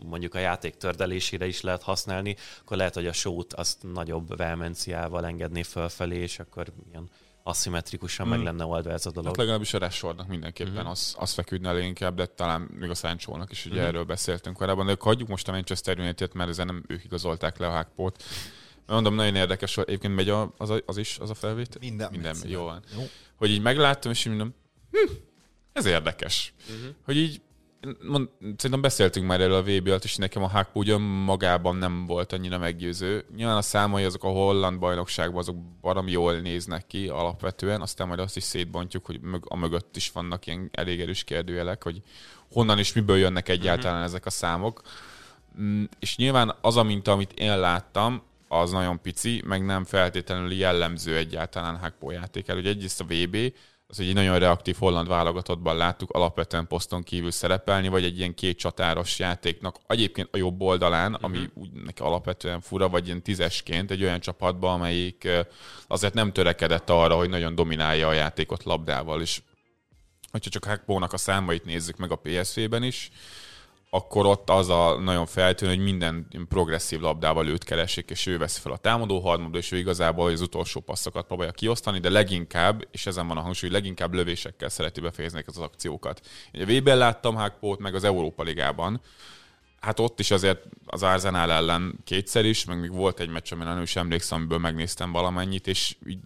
mondjuk 0.05 0.35
a 0.35 0.39
játék 0.39 0.75
tördelésére 0.75 1.47
is 1.47 1.61
lehet 1.61 1.83
használni, 1.83 2.37
akkor 2.61 2.77
lehet, 2.77 2.95
hogy 2.95 3.07
a 3.07 3.13
sót 3.13 3.53
azt 3.53 3.83
nagyobb 3.93 4.37
vehemenciával 4.37 5.27
engedné 5.27 5.63
fölfelé, 5.63 6.17
és 6.17 6.39
akkor 6.39 6.67
ilyen 6.91 7.11
aszimmetrikusan 7.43 8.27
Mm. 8.27 8.31
meg 8.31 8.43
lenne 8.43 8.65
oldva 8.65 8.91
ez 8.91 9.07
a 9.07 9.11
dolog. 9.11 9.27
Hát 9.29 9.37
legalábbis 9.37 9.75
a 9.75 9.79
Rashfordnak 9.79 10.29
mindenképpen 10.29 10.73
Mhm. 10.73 10.87
az, 10.87 11.15
az 11.19 11.33
feküdne 11.33 11.69
el 11.69 11.79
inkább, 11.79 12.15
de 12.17 12.27
talán 12.27 12.61
még 12.79 12.91
a 12.91 12.95
Sancho-nak 12.95 13.51
is, 13.51 13.67
ugye 13.67 13.75
Mhm. 13.79 13.85
erről 13.85 14.05
beszéltünk 14.05 14.57
korábban, 14.57 14.87
de 14.87 14.97
hagyjuk 15.01 15.29
most 15.29 15.49
a 15.49 15.53
Manchester 15.53 15.99
United, 15.99 16.35
mert 16.35 16.51
ezen 16.51 16.67
nem 16.67 16.85
ők 16.89 17.05
igazolták 17.05 17.59
le 17.59 17.67
a 17.67 17.71
Hackpót. 17.71 18.23
Mondom, 18.87 19.15
nagyon 19.15 19.35
érdekes 19.35 19.75
volt. 19.75 19.89
Egyébként 19.89 20.15
megy 20.15 20.29
a, 20.29 20.55
az, 20.57 20.71
a, 20.71 20.81
az 20.87 20.97
is, 20.97 21.19
az 21.19 21.31
a 21.31 21.35
felvétel? 21.35 21.77
Minden. 21.81 22.11
Minden, 22.11 22.37
megy 22.41 22.51
jó 22.51 22.63
van. 22.65 22.83
Jó. 22.97 23.03
Hogy 23.37 23.51
így 23.51 23.63
megláttam, 23.63 24.11
és 24.11 24.21
így 24.25 24.29
mondom, 24.37 24.55
hm, 24.91 25.13
ez 25.73 25.85
érdekes. 25.87 26.55
Uh-huh. 26.71 26.95
Hogy 27.05 27.17
így, 27.17 27.41
mond, 28.03 28.29
szerintem 28.41 28.81
beszéltünk 28.81 29.27
már 29.27 29.41
erről 29.41 29.55
a 29.55 29.63
VB 29.63 29.87
alatt, 29.87 30.05
és 30.05 30.17
nekem 30.17 30.43
a 30.43 30.49
Hackpó 30.49 30.81
ugyan 30.81 31.01
magában 31.01 31.77
nem 31.77 32.07
volt 32.07 32.33
annyira 32.33 32.59
meggyőző. 32.59 33.25
Nyilván 33.37 33.57
a 33.57 33.63
számai 33.63 34.05
azok 34.05 34.25
a 34.25 34.29
holland 34.29 34.79
bajnokságban 34.79 35.41
azok 35.41 35.57
baromi 35.81 36.11
jól 36.11 36.35
néznek 36.35 36.87
ki 36.87 37.09
alapvetően, 37.09 37.81
aztán 37.81 38.07
majd 38.07 38.21
azt 38.21 38.37
is 38.37 38.43
szétbontjuk, 38.43 39.07
hogy 39.07 39.21
a 39.41 39.57
mögött 39.57 39.97
is 39.97 40.11
vannak 40.11 40.47
ilyen 40.47 40.69
elég 40.73 41.01
erős 41.01 41.25
kérdőjelek, 41.25 41.83
hogy 41.83 42.03
honnan 42.53 42.79
és 42.79 42.93
miből 42.93 43.17
jönnek 43.17 43.49
egyáltalán 43.49 43.93
uh-huh. 43.93 44.09
ezek 44.09 44.27
a 44.27 44.31
számok. 44.31 44.83
Mm, 45.61 45.85
És 45.99 46.17
nyilván 46.17 46.55
az 46.61 46.77
a 46.77 46.83
minta, 46.83 47.13
amit 47.13 47.33
én 47.33 47.59
láttam, 47.59 48.23
az 48.49 48.71
nagyon 48.71 49.01
pici, 49.01 49.43
meg 49.47 49.65
nem 49.65 49.85
feltétlenül 49.85 50.53
jellemző 50.53 51.17
egyáltalán 51.17 51.79
Hackpó 51.79 52.11
játékel. 52.11 52.57
Ugye 52.57 52.69
egyrészt 52.69 53.01
a 53.01 53.05
VB, 53.05 53.37
az 53.93 54.01
egy 54.01 54.15
nagyon 54.15 54.39
reaktív 54.39 54.77
holland 54.79 55.09
válogatottban 55.09 55.77
láttuk 55.77 56.11
alapvetően 56.11 56.67
poszton 56.67 57.03
kívül 57.03 57.31
szerepelni, 57.31 57.89
vagy 57.89 58.05
egy 58.05 58.19
ilyen 58.19 58.35
két 58.35 58.59
csatáros 58.59 59.19
játéknak 59.19 59.77
egyébként 59.87 60.29
a 60.33 60.37
jobb 60.37 60.61
oldalán, 60.61 61.13
uh-huh. 61.13 61.25
ami 61.25 61.51
úgy 61.55 61.73
neki 61.73 62.03
alapvetően 62.03 62.61
fura, 62.61 62.89
vagy 62.89 63.07
ilyen 63.07 63.23
tízesként 63.23 63.91
egy 63.91 64.03
olyan 64.03 64.21
csapatba, 64.21 64.73
amelyik 64.73 65.29
azért 65.87 66.15
nem 66.15 66.33
törekedett 66.33 66.91
arra, 66.91 67.17
hogy 67.17 67.29
nagyon 67.29 67.55
dominálja 67.55 68.09
a 68.09 68.13
játékot 68.13 68.65
labdával, 68.65 69.21
és 69.21 69.43
hogyha 70.31 70.51
csak 70.51 70.65
Hackbónak 70.65 71.13
a 71.13 71.17
számait 71.17 71.65
nézzük 71.65 71.97
meg 71.97 72.11
a 72.11 72.17
PSV-ben 72.17 72.83
is, 72.83 73.11
akkor 73.95 74.27
ott 74.27 74.51
az 74.51 74.69
a 74.69 74.99
nagyon 75.01 75.27
feltűnő, 75.27 75.75
hogy 75.75 75.83
minden 75.83 76.27
progresszív 76.49 77.01
labdával 77.01 77.49
őt 77.49 77.65
keresik, 77.65 78.11
és 78.11 78.27
ő 78.27 78.39
veszi 78.39 78.61
fel 78.61 78.73
a 78.73 78.77
támadó 78.77 79.21
harmadó, 79.21 79.59
és 79.59 79.73
ő 79.73 79.77
igazából 79.79 80.31
az 80.31 80.41
utolsó 80.41 80.81
passzokat 80.81 81.27
próbálja 81.27 81.53
kiosztani, 81.53 81.99
de 81.99 82.11
leginkább, 82.11 82.89
és 82.91 83.07
ezen 83.07 83.27
van 83.27 83.37
a 83.37 83.41
hangsúly, 83.41 83.71
leginkább 83.71 84.15
lövésekkel 84.15 84.69
szereti 84.69 85.01
befejezni 85.01 85.45
az 85.47 85.59
akciókat. 85.59 86.21
A 86.53 86.65
VB-ben 86.65 86.99
láttam 86.99 87.37
Hákpót, 87.37 87.79
meg 87.79 87.95
az 87.95 88.05
Európa 88.05 88.43
Ligában, 88.43 89.01
hát 89.81 90.01
ott 90.01 90.21
is 90.21 90.31
azért 90.31 90.63
az 90.87 91.03
Arsenal 91.03 91.51
ellen 91.51 91.99
kétszer 92.05 92.45
is, 92.45 92.65
meg 92.65 92.81
még 92.81 92.93
volt 92.93 93.21
egy 93.21 93.29
meccs, 93.29 93.53
amin 93.53 93.67
nem 93.67 93.83
is 93.83 93.97
emlékszem, 93.97 94.39
amiből 94.39 94.59
megnéztem 94.59 95.13
valamennyit, 95.13 95.67
és 95.67 95.97
így 96.07 96.21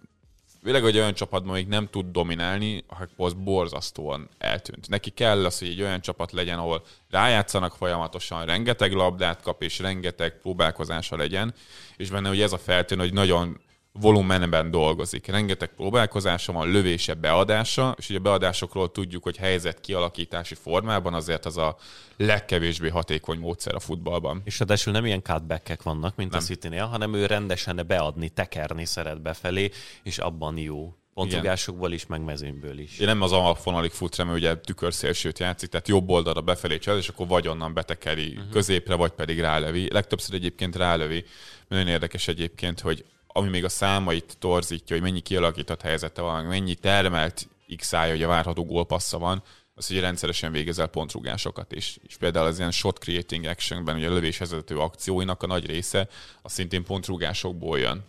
Főleg, 0.67 0.81
hogy 0.81 0.97
olyan 0.97 1.13
csapatban 1.13 1.53
még 1.53 1.67
nem 1.67 1.87
tud 1.87 2.05
dominálni, 2.11 2.83
akkor 2.87 3.25
az 3.25 3.33
borzasztóan 3.33 4.29
eltűnt. 4.37 4.89
Neki 4.89 5.09
kell 5.09 5.45
az, 5.45 5.59
hogy 5.59 5.67
egy 5.67 5.81
olyan 5.81 6.01
csapat 6.01 6.31
legyen, 6.31 6.57
ahol 6.57 6.83
rájátszanak 7.09 7.75
folyamatosan, 7.75 8.45
rengeteg 8.45 8.91
labdát 8.91 9.41
kap, 9.41 9.63
és 9.63 9.79
rengeteg 9.79 10.39
próbálkozása 10.41 11.17
legyen, 11.17 11.53
és 11.97 12.09
benne 12.09 12.29
ugye 12.29 12.43
ez 12.43 12.53
a 12.53 12.57
feltűnő, 12.57 13.01
hogy 13.01 13.13
nagyon 13.13 13.59
volumenben 14.01 14.71
dolgozik. 14.71 15.27
Rengeteg 15.27 15.69
próbálkozása 15.75 16.51
van, 16.51 16.71
lövése, 16.71 17.13
beadása, 17.13 17.95
és 17.97 18.09
ugye 18.09 18.17
a 18.17 18.21
beadásokról 18.21 18.91
tudjuk, 18.91 19.23
hogy 19.23 19.37
helyzet 19.37 19.79
kialakítási 19.79 20.55
formában 20.55 21.13
azért 21.13 21.45
az 21.45 21.57
a 21.57 21.75
legkevésbé 22.17 22.89
hatékony 22.89 23.39
módszer 23.39 23.75
a 23.75 23.79
futballban. 23.79 24.41
És 24.43 24.59
ráadásul 24.59 24.93
nem 24.93 25.05
ilyen 25.05 25.21
cutback 25.21 25.83
vannak, 25.83 26.15
mint 26.15 26.31
nem. 26.31 26.39
a 26.39 26.43
city 26.43 26.75
hanem 26.75 27.13
ő 27.13 27.25
rendesen 27.25 27.83
beadni, 27.87 28.29
tekerni 28.29 28.85
szeret 28.85 29.21
befelé, 29.21 29.69
és 30.03 30.17
abban 30.17 30.57
jó. 30.57 30.93
Pontrugásokból 31.13 31.91
is, 31.91 32.05
meg 32.05 32.21
mezőnyből 32.21 32.79
is. 32.79 32.95
Ugye 32.95 33.05
nem 33.05 33.21
az 33.21 33.31
alapvonalig 33.31 33.91
fut, 33.91 34.15
hanem 34.15 34.33
ugye 34.33 34.55
tükörszélsőt 34.55 35.39
játszik, 35.39 35.69
tehát 35.69 35.87
jobb 35.87 36.09
oldalra 36.09 36.41
befelé 36.41 36.77
csinál, 36.77 36.97
és 36.97 37.07
akkor 37.07 37.27
vagy 37.27 37.47
onnan 37.47 37.73
betekeri 37.73 38.27
uh-huh. 38.27 38.49
középre, 38.51 38.95
vagy 38.95 39.11
pedig 39.11 39.39
rálövi. 39.39 39.91
Legtöbbször 39.91 40.35
egyébként 40.35 40.75
rálövi. 40.75 41.25
Nagyon 41.67 41.87
érdekes 41.87 42.27
egyébként, 42.27 42.79
hogy 42.79 43.05
ami 43.37 43.49
még 43.49 43.63
a 43.63 43.69
számait 43.69 44.35
torzítja, 44.39 44.95
hogy 44.95 45.05
mennyi 45.05 45.19
kialakított 45.19 45.81
helyzete 45.81 46.21
van, 46.21 46.45
mennyi 46.45 46.75
termelt 46.75 47.47
x 47.75 47.91
hogy 47.91 48.23
a 48.23 48.27
várható 48.27 48.65
gólpassza 48.65 49.17
van, 49.17 49.43
az 49.73 49.91
ugye 49.91 49.99
rendszeresen 49.99 50.51
végezel 50.51 50.87
pontrugásokat 50.87 51.71
is. 51.71 51.97
És 52.07 52.17
például 52.17 52.45
az 52.45 52.57
ilyen 52.57 52.71
shot 52.71 52.97
creating 52.97 53.45
actionben, 53.45 53.95
ugye 53.95 54.07
a 54.07 54.13
lövéshez 54.13 54.49
vezető 54.49 54.77
akcióinak 54.77 55.43
a 55.43 55.47
nagy 55.47 55.65
része, 55.65 56.07
az 56.41 56.53
szintén 56.53 56.83
pontrugásokból 56.83 57.79
jön. 57.79 58.05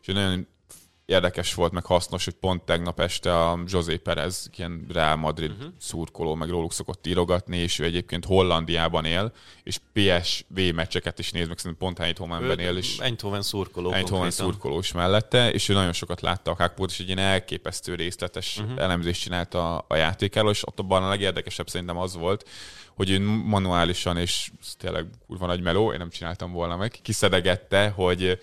És 0.00 0.06
nagyon 0.06 0.46
érdekes 1.04 1.54
volt, 1.54 1.72
meg 1.72 1.84
hasznos, 1.84 2.24
hogy 2.24 2.34
pont 2.34 2.62
tegnap 2.62 3.00
este 3.00 3.38
a 3.38 3.58
José 3.66 3.96
Perez, 3.96 4.50
ilyen 4.56 4.86
Real 4.92 5.16
Madrid 5.16 5.50
uh-huh. 5.50 5.72
szurkoló, 5.78 6.34
meg 6.34 6.48
róluk 6.48 6.72
szokott 6.72 7.06
írogatni, 7.06 7.56
és 7.56 7.78
ő 7.78 7.84
egyébként 7.84 8.24
Hollandiában 8.24 9.04
él, 9.04 9.32
és 9.62 9.78
PSV 9.92 10.74
meccseket 10.74 11.18
is 11.18 11.30
néz, 11.30 11.48
meg 11.48 11.58
szerintem 11.58 11.86
pont 11.86 11.98
Eindhovenben 11.98 12.58
él, 12.58 12.76
és 12.76 12.98
Eindhoven 12.98 13.42
szurkoló. 13.42 13.92
Eindhoven 13.92 14.30
szurkoló 14.30 14.78
is 14.78 14.92
mellette, 14.92 15.52
és 15.52 15.68
ő 15.68 15.74
nagyon 15.74 15.92
sokat 15.92 16.20
látta 16.20 16.50
a 16.50 16.54
Hackpót, 16.54 16.90
és 16.90 16.98
egy 17.00 17.06
ilyen 17.06 17.18
elképesztő 17.18 17.94
részletes 17.94 18.58
uh-huh. 18.58 18.80
elemzést 18.80 19.20
csinált 19.20 19.54
a, 19.54 19.84
a 19.88 19.96
játékáról, 19.96 20.50
és 20.50 20.66
ott 20.66 20.78
abban 20.78 21.02
a 21.02 21.08
legérdekesebb 21.08 21.68
szerintem 21.68 21.96
az 21.96 22.16
volt, 22.16 22.48
hogy 22.94 23.10
ő 23.10 23.20
manuálisan, 23.44 24.16
és 24.16 24.50
tényleg 24.78 25.06
kurva 25.26 25.46
nagy 25.46 25.60
meló, 25.60 25.92
én 25.92 25.98
nem 25.98 26.10
csináltam 26.10 26.52
volna 26.52 26.76
meg, 26.76 26.98
kiszedegette, 27.02 27.88
hogy 27.88 28.40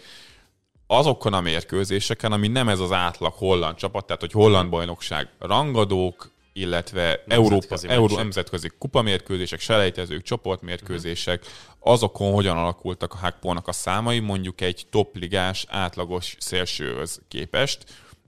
azokon 0.91 1.33
a 1.33 1.41
mérkőzéseken, 1.41 2.31
ami 2.31 2.47
nem 2.47 2.69
ez 2.69 2.79
az 2.79 2.91
átlag 2.91 3.33
holland 3.33 3.75
csapat, 3.75 4.05
tehát 4.05 4.21
hogy 4.21 4.31
holland 4.31 4.69
bajnokság 4.69 5.29
rangadók, 5.39 6.31
illetve 6.53 7.23
Európa, 7.27 7.49
Nemzetközi 7.49 7.87
Euró, 7.87 8.01
meccsek. 8.01 8.17
nemzetközi 8.17 8.71
kupamérkőzések, 8.77 9.59
selejtezők, 9.59 10.21
csoportmérkőzések, 10.21 11.45
azokon 11.79 12.33
hogyan 12.33 12.57
alakultak 12.57 13.13
a 13.13 13.17
Hackpónak 13.17 13.67
a 13.67 13.71
számai, 13.71 14.19
mondjuk 14.19 14.61
egy 14.61 14.85
topligás 14.89 15.65
átlagos 15.67 16.35
szélsőhöz 16.39 17.21
képest, 17.27 17.83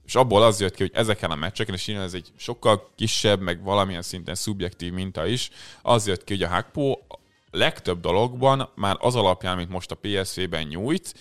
és 0.06 0.14
abból 0.14 0.42
az 0.42 0.60
jött 0.60 0.74
ki, 0.74 0.82
hogy 0.82 0.92
ezeken 0.94 1.30
a 1.30 1.34
meccseken, 1.34 1.74
és 1.74 1.86
nyilván 1.86 2.06
ez 2.06 2.14
egy 2.14 2.32
sokkal 2.36 2.90
kisebb, 2.96 3.40
meg 3.40 3.62
valamilyen 3.62 4.02
szinten 4.02 4.34
szubjektív 4.34 4.92
minta 4.92 5.26
is, 5.26 5.50
az 5.82 6.06
jött 6.06 6.24
ki, 6.24 6.32
hogy 6.32 6.42
a 6.42 6.48
Hackpó 6.48 7.06
legtöbb 7.50 8.00
dologban 8.00 8.68
már 8.74 8.96
az 8.98 9.16
alapján, 9.16 9.56
mint 9.56 9.70
most 9.70 9.90
a 9.90 9.98
PSV-ben 10.00 10.66
nyújt, 10.66 11.14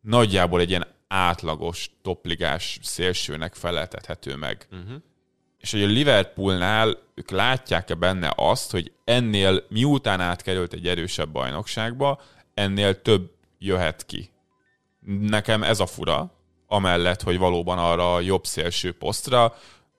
nagyjából 0.00 0.60
egy 0.60 0.68
ilyen 0.68 0.86
átlagos 1.08 1.90
topligás 2.02 2.78
szélsőnek 2.82 3.54
feleltethető 3.54 4.36
meg. 4.36 4.66
Uh-huh. 4.70 5.02
És 5.58 5.70
hogy 5.70 5.82
a 5.82 5.86
Liverpoolnál 5.86 6.98
ők 7.14 7.30
látják-e 7.30 7.94
benne 7.94 8.32
azt, 8.36 8.70
hogy 8.70 8.92
ennél 9.04 9.64
miután 9.68 10.20
átkerült 10.20 10.72
egy 10.72 10.86
erősebb 10.86 11.30
bajnokságba, 11.30 12.20
ennél 12.54 13.02
több 13.02 13.30
jöhet 13.58 14.06
ki. 14.06 14.30
Nekem 15.06 15.62
ez 15.62 15.80
a 15.80 15.86
fura, 15.86 16.34
amellett, 16.66 17.22
hogy 17.22 17.38
valóban 17.38 17.78
arra 17.78 18.14
a 18.14 18.20
jobb 18.20 18.44
szélső 18.44 18.92
posztra 18.92 19.54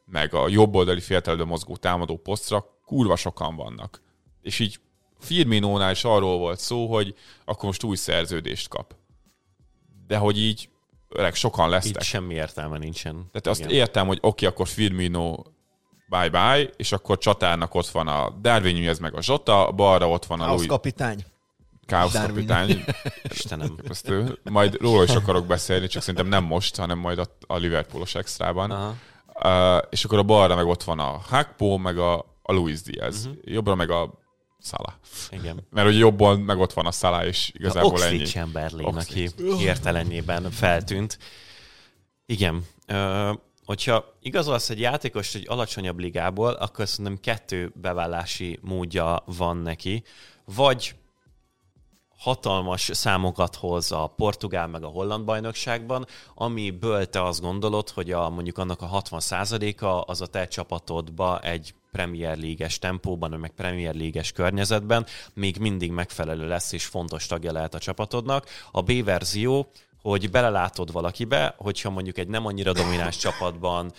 meg 0.05 0.33
a 0.33 0.47
jobboldali 0.47 0.99
félterületen 0.99 1.47
mozgó 1.47 1.77
támadó 1.77 2.17
posztra 2.17 2.65
kurva 2.85 3.15
sokan 3.15 3.55
vannak. 3.55 4.01
És 4.41 4.59
így 4.59 4.79
Firminónál 5.19 5.91
is 5.91 6.03
arról 6.03 6.37
volt 6.37 6.59
szó, 6.59 6.87
hogy 6.87 7.15
akkor 7.45 7.65
most 7.65 7.83
új 7.83 7.95
szerződést 7.95 8.67
kap. 8.67 8.95
De 10.11 10.17
hogy 10.17 10.37
így 10.39 10.69
öreg, 11.09 11.33
sokan 11.33 11.69
lesznek. 11.69 11.95
Itt 11.95 12.01
semmi 12.01 12.33
értelme 12.33 12.77
nincsen. 12.77 13.13
Tehát 13.13 13.47
azt 13.47 13.59
Igen. 13.59 13.71
értem, 13.71 14.07
hogy 14.07 14.17
oké, 14.17 14.27
okay, 14.27 14.47
akkor 14.47 14.67
Firmino 14.67 15.43
bye-bye, 16.09 16.69
és 16.75 16.91
akkor 16.91 17.17
csatárnak 17.17 17.75
ott 17.75 17.87
van 17.87 18.07
a 18.07 18.29
Darwin 18.29 18.87
ez 18.87 18.99
meg 18.99 19.15
a 19.15 19.21
Zsota, 19.21 19.71
balra 19.75 20.09
ott 20.09 20.25
van 20.25 20.41
a 20.41 20.47
Louis... 20.47 20.65
kapitány. 20.65 21.25
Káosz 21.85 22.11
kapitány. 22.25 22.83
Istenem. 23.35 23.77
Ezt 23.89 24.09
ő, 24.09 24.39
majd 24.43 24.77
róla 24.81 25.03
is 25.03 25.15
akarok 25.15 25.45
beszélni, 25.45 25.87
csak 25.87 26.01
szerintem 26.01 26.27
nem 26.27 26.43
most, 26.43 26.75
hanem 26.75 26.97
majd 26.97 27.19
a, 27.19 27.25
a 27.47 27.57
Liverpoolos 27.57 28.15
extrában. 28.15 28.71
Aha. 28.71 28.95
Uh, 29.43 29.83
és 29.89 30.03
akkor 30.03 30.17
a 30.17 30.23
balra 30.23 30.55
meg 30.55 30.65
ott 30.65 30.83
van 30.83 30.99
a 30.99 31.21
Hakpo, 31.29 31.77
meg 31.77 31.97
a, 31.97 32.17
a 32.41 32.53
Luis 32.53 32.81
Diaz. 32.81 33.25
Uh-huh. 33.25 33.41
Jobbra 33.43 33.75
meg 33.75 33.89
a 33.89 34.20
Szala. 34.61 34.97
Igen. 35.29 35.67
Mert 35.69 35.87
hogy 35.87 35.97
jobban 35.97 36.39
meg 36.39 36.59
ott 36.59 36.73
van 36.73 36.85
a 36.85 36.91
Szala, 36.91 37.25
és 37.25 37.51
igazából 37.53 38.01
a 38.01 38.05
ennyi. 38.05 38.23
Chamberlain, 38.23 38.95
aki 38.95 39.29
hirtelenében 39.57 40.51
feltűnt. 40.51 41.17
Igen. 42.25 42.65
Ö, 42.85 43.31
hogyha 43.65 44.17
igazolsz 44.21 44.69
egy 44.69 44.79
játékost 44.79 45.35
egy 45.35 45.45
alacsonyabb 45.49 45.99
ligából, 45.99 46.51
akkor 46.51 46.87
szerintem 46.87 47.19
kettő 47.19 47.71
bevállási 47.75 48.59
módja 48.61 49.23
van 49.25 49.57
neki. 49.57 50.03
Vagy 50.45 50.95
hatalmas 52.21 52.89
számokat 52.93 53.55
hoz 53.55 53.91
a 53.91 54.13
portugál 54.15 54.67
meg 54.67 54.83
a 54.83 54.87
holland 54.87 55.25
bajnokságban, 55.25 56.05
amiből 56.35 57.09
te 57.09 57.23
azt 57.23 57.41
gondolod, 57.41 57.89
hogy 57.89 58.11
a, 58.11 58.29
mondjuk 58.29 58.57
annak 58.57 58.81
a 58.81 59.01
60%-a 59.01 59.85
az 59.85 60.21
a 60.21 60.27
te 60.27 60.47
csapatodba 60.47 61.39
egy 61.39 61.73
Premier 61.91 62.37
League-es 62.37 62.79
tempóban, 62.79 63.31
meg 63.31 63.51
Premier 63.51 63.95
League-es 63.95 64.31
környezetben 64.31 65.05
még 65.33 65.57
mindig 65.57 65.91
megfelelő 65.91 66.47
lesz 66.47 66.71
és 66.71 66.85
fontos 66.85 67.25
tagja 67.25 67.51
lehet 67.51 67.73
a 67.73 67.79
csapatodnak. 67.79 68.45
A 68.71 68.81
B 68.81 69.03
verzió, 69.03 69.71
hogy 70.01 70.29
belelátod 70.29 70.91
valakibe, 70.91 71.55
hogyha 71.57 71.89
mondjuk 71.89 72.17
egy 72.17 72.27
nem 72.27 72.45
annyira 72.45 72.73
domináns 72.73 73.17
csapatban 73.17 73.91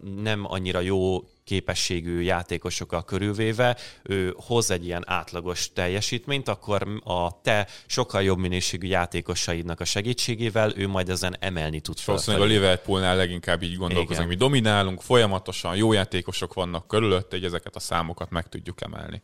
nem 0.00 0.44
annyira 0.44 0.80
jó 0.80 1.24
képességű 1.44 2.20
játékosokkal 2.20 3.04
körülvéve, 3.04 3.76
ő 4.02 4.34
hoz 4.36 4.70
egy 4.70 4.84
ilyen 4.84 5.02
átlagos 5.06 5.72
teljesítményt, 5.72 6.48
akkor 6.48 7.00
a 7.04 7.40
te 7.40 7.68
sokkal 7.86 8.22
jobb 8.22 8.38
minőségű 8.38 8.86
játékosaidnak 8.86 9.80
a 9.80 9.84
segítségével 9.84 10.72
ő 10.76 10.88
majd 10.88 11.08
ezen 11.08 11.36
emelni 11.40 11.80
tud 11.80 11.96
fel. 11.96 12.14
Valószínűleg 12.14 12.46
a 12.46 12.52
Liverpoolnál 12.52 13.16
leginkább 13.16 13.62
így 13.62 13.76
gondolkozunk, 13.76 14.28
mi 14.28 14.34
dominálunk, 14.34 15.02
folyamatosan 15.02 15.76
jó 15.76 15.92
játékosok 15.92 16.54
vannak 16.54 16.86
körülött, 16.86 17.30
hogy 17.30 17.44
ezeket 17.44 17.76
a 17.76 17.80
számokat 17.80 18.30
meg 18.30 18.48
tudjuk 18.48 18.80
emelni. 18.82 19.22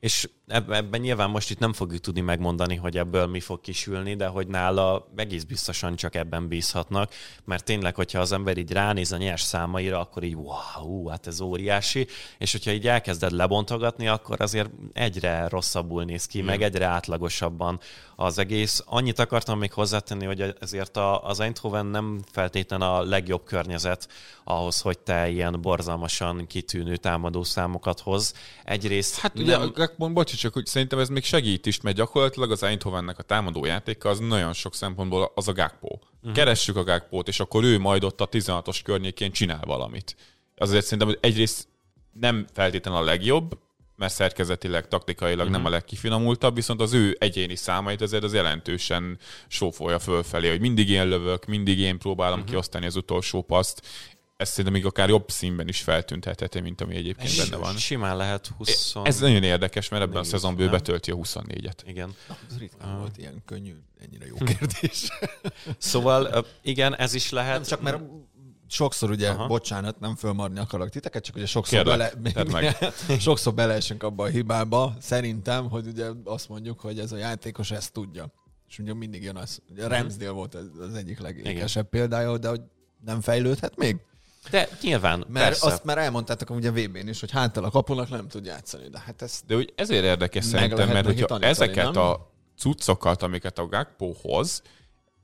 És 0.00 0.28
ebben 0.48 1.00
nyilván 1.00 1.30
most 1.30 1.50
itt 1.50 1.58
nem 1.58 1.72
fogjuk 1.72 2.00
tudni 2.00 2.20
megmondani, 2.20 2.74
hogy 2.74 2.96
ebből 2.98 3.26
mi 3.26 3.40
fog 3.40 3.60
kisülni, 3.60 4.14
de 4.16 4.26
hogy 4.26 4.46
nála 4.46 5.08
egész 5.16 5.42
biztosan 5.42 5.96
csak 5.96 6.14
ebben 6.14 6.48
bízhatnak, 6.48 7.12
mert 7.44 7.64
tényleg, 7.64 7.94
hogyha 7.94 8.20
az 8.20 8.32
ember 8.32 8.56
így 8.56 8.72
ránéz 8.72 9.12
a 9.12 9.16
nyers 9.16 9.42
számaira, 9.42 10.00
akkor 10.00 10.22
így 10.22 10.34
wow, 10.34 11.06
hát 11.06 11.26
ez 11.26 11.40
óriási, 11.40 12.06
és 12.38 12.52
hogyha 12.52 12.70
így 12.70 12.88
elkezded 12.88 13.32
lebontogatni, 13.32 14.08
akkor 14.08 14.40
azért 14.40 14.70
egyre 14.92 15.48
rosszabbul 15.48 16.04
néz 16.04 16.26
ki, 16.26 16.38
Igen. 16.38 16.50
meg 16.50 16.62
egyre 16.62 16.86
átlagosabban 16.86 17.80
az 18.16 18.38
egész. 18.38 18.82
Annyit 18.86 19.18
akartam 19.18 19.58
még 19.58 19.72
hozzátenni, 19.72 20.24
hogy 20.24 20.54
ezért 20.60 20.96
az 21.22 21.40
Eindhoven 21.40 21.86
nem 21.86 22.20
feltétlen 22.32 22.80
a 22.80 23.02
legjobb 23.02 23.44
környezet 23.44 24.08
ahhoz, 24.44 24.80
hogy 24.80 24.98
te 24.98 25.28
ilyen 25.28 25.60
borzalmasan 25.60 26.46
kitűnő 26.46 26.96
támadó 26.96 27.42
számokat 27.42 28.00
hoz. 28.00 28.34
Egyrészt 28.64 29.18
hát 29.18 29.34
nem... 29.34 29.42
ugye 29.42 29.56
Gakpon, 29.74 30.14
bocs, 30.14 30.37
csak 30.38 30.52
hogy 30.52 30.66
szerintem 30.66 30.98
ez 30.98 31.08
még 31.08 31.24
segít 31.24 31.66
is, 31.66 31.80
mert 31.80 31.96
gyakorlatilag 31.96 32.50
az 32.50 32.62
Eindhovennek 32.62 33.18
a 33.18 33.22
támadó 33.22 33.64
játéka 33.64 34.08
az 34.08 34.18
nagyon 34.18 34.52
sok 34.52 34.74
szempontból 34.74 35.32
az 35.34 35.48
a 35.48 35.52
Gakpo. 35.52 35.88
Uh-huh. 35.88 36.32
Keressük 36.32 36.76
a 36.76 36.84
Gakpót, 36.84 37.28
és 37.28 37.40
akkor 37.40 37.64
ő 37.64 37.78
majd 37.78 38.04
ott 38.04 38.20
a 38.20 38.28
16-os 38.28 38.80
környékén 38.84 39.32
csinál 39.32 39.62
valamit. 39.66 40.16
Azért 40.56 40.84
szerintem 40.84 41.08
hogy 41.08 41.18
egyrészt 41.20 41.68
nem 42.12 42.46
feltétlenül 42.52 43.00
a 43.00 43.04
legjobb, 43.04 43.58
mert 43.96 44.12
szerkezetileg, 44.12 44.88
taktikailag 44.88 45.38
uh-huh. 45.38 45.56
nem 45.56 45.64
a 45.64 45.68
legkifinomultabb, 45.68 46.54
viszont 46.54 46.80
az 46.80 46.92
ő 46.92 47.16
egyéni 47.20 47.56
számait 47.56 48.00
azért 48.00 48.24
az 48.24 48.34
jelentősen 48.34 49.18
sófolja 49.48 49.98
fölfelé, 49.98 50.48
hogy 50.48 50.60
mindig 50.60 50.90
én 50.90 51.08
lövök, 51.08 51.46
mindig 51.46 51.78
én 51.78 51.98
próbálom 51.98 52.38
uh-huh. 52.38 52.50
kiosztani 52.50 52.86
az 52.86 52.96
utolsó 52.96 53.42
paszt, 53.42 53.82
ez 54.38 54.48
szerintem 54.48 54.72
még 54.72 54.86
akár 54.86 55.08
jobb 55.08 55.30
színben 55.30 55.68
is 55.68 55.80
feltüntethető, 55.80 56.60
mint 56.60 56.80
ami 56.80 56.96
egyébként 56.96 57.36
benne 57.36 57.56
van. 57.56 57.76
Simán 57.76 58.16
lehet 58.16 58.46
20... 58.56 58.94
Ez 59.02 59.20
nagyon 59.20 59.42
érdekes, 59.42 59.88
mert 59.88 60.02
ebben 60.02 60.16
a 60.16 60.24
szezonban 60.24 60.66
ő 60.66 60.70
betölti 60.70 61.10
a 61.10 61.16
24-et. 61.16 61.74
Igen. 61.84 62.14
Na, 62.28 62.36
ez 62.50 62.58
ritkán 62.58 62.92
uh. 62.92 62.98
volt 62.98 63.18
ilyen 63.18 63.42
könnyű, 63.44 63.74
ennyire 64.00 64.26
jó 64.26 64.34
kérdés. 64.36 65.08
szóval 65.78 66.46
igen, 66.62 66.96
ez 66.96 67.14
is 67.14 67.30
lehet. 67.30 67.54
Nem 67.54 67.62
csak 67.62 67.80
mert 67.80 68.02
sokszor 68.68 69.10
ugye, 69.10 69.30
Aha. 69.30 69.46
bocsánat, 69.46 70.00
nem 70.00 70.16
fölmarni 70.16 70.58
akarok 70.58 70.88
titeket, 70.88 71.24
csak 71.24 71.36
ugye 71.36 71.46
sokszor, 71.46 71.82
Kérlek, 71.82 72.18
bele, 72.18 72.44
meg. 72.50 72.76
sokszor 73.20 73.54
beleesünk 73.54 74.02
abba 74.02 74.24
a 74.24 74.28
hibába, 74.28 74.96
szerintem, 75.00 75.70
hogy 75.70 75.86
ugye 75.86 76.06
azt 76.24 76.48
mondjuk, 76.48 76.80
hogy 76.80 76.98
ez 76.98 77.12
a 77.12 77.16
játékos 77.16 77.70
ezt 77.70 77.92
tudja. 77.92 78.32
És 78.68 78.78
ugye 78.78 78.94
mindig 78.94 79.22
jön 79.22 79.36
az, 79.36 79.62
ugye. 79.70 79.88
Ramsdale 79.88 80.30
volt 80.30 80.54
az 80.54 80.94
egyik 80.94 81.18
legékesebb 81.18 81.88
példája, 81.88 82.38
de 82.38 82.48
hogy 82.48 82.60
nem 83.04 83.20
fejlődhet 83.20 83.76
még? 83.76 83.96
De 84.50 84.68
nyilván, 84.80 85.24
Mert 85.28 85.46
persze. 85.46 85.66
azt 85.66 85.84
már 85.84 85.98
elmondtátok 85.98 86.50
ugye 86.50 86.68
a 86.68 86.72
VB-n 86.72 87.08
is, 87.08 87.20
hogy 87.20 87.30
háttal 87.30 87.64
a 87.64 87.70
kapunak 87.70 88.08
nem 88.08 88.28
tud 88.28 88.44
játszani, 88.44 88.88
de 88.88 88.98
hát 88.98 89.22
ez... 89.22 89.40
De 89.46 89.56
úgy 89.56 89.72
ezért 89.76 90.04
érdekes 90.04 90.44
szerintem, 90.44 90.88
mert 90.88 91.06
hogyha 91.06 91.26
tanítani, 91.26 91.52
ezeket 91.52 91.92
nem? 91.92 92.02
a 92.02 92.30
cuccokat, 92.58 93.22
amiket 93.22 93.58
a 93.58 93.66
Gakpo 93.66 94.12
hoz, 94.22 94.62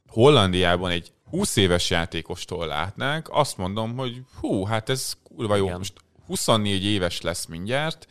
Hollandiában 0.09 0.91
egy 0.91 1.13
20 1.31 1.57
éves 1.57 1.91
játékostól 1.91 2.67
látnánk, 2.67 3.29
azt 3.33 3.57
mondom, 3.57 3.97
hogy 3.97 4.23
hú, 4.41 4.65
hát 4.65 4.89
ez 4.89 5.13
kurva 5.23 5.57
jó. 5.57 5.65
Igen. 5.65 5.77
Most 5.77 5.95
24 6.27 6.85
éves 6.85 7.21
lesz 7.21 7.47
mindjárt, 7.47 8.09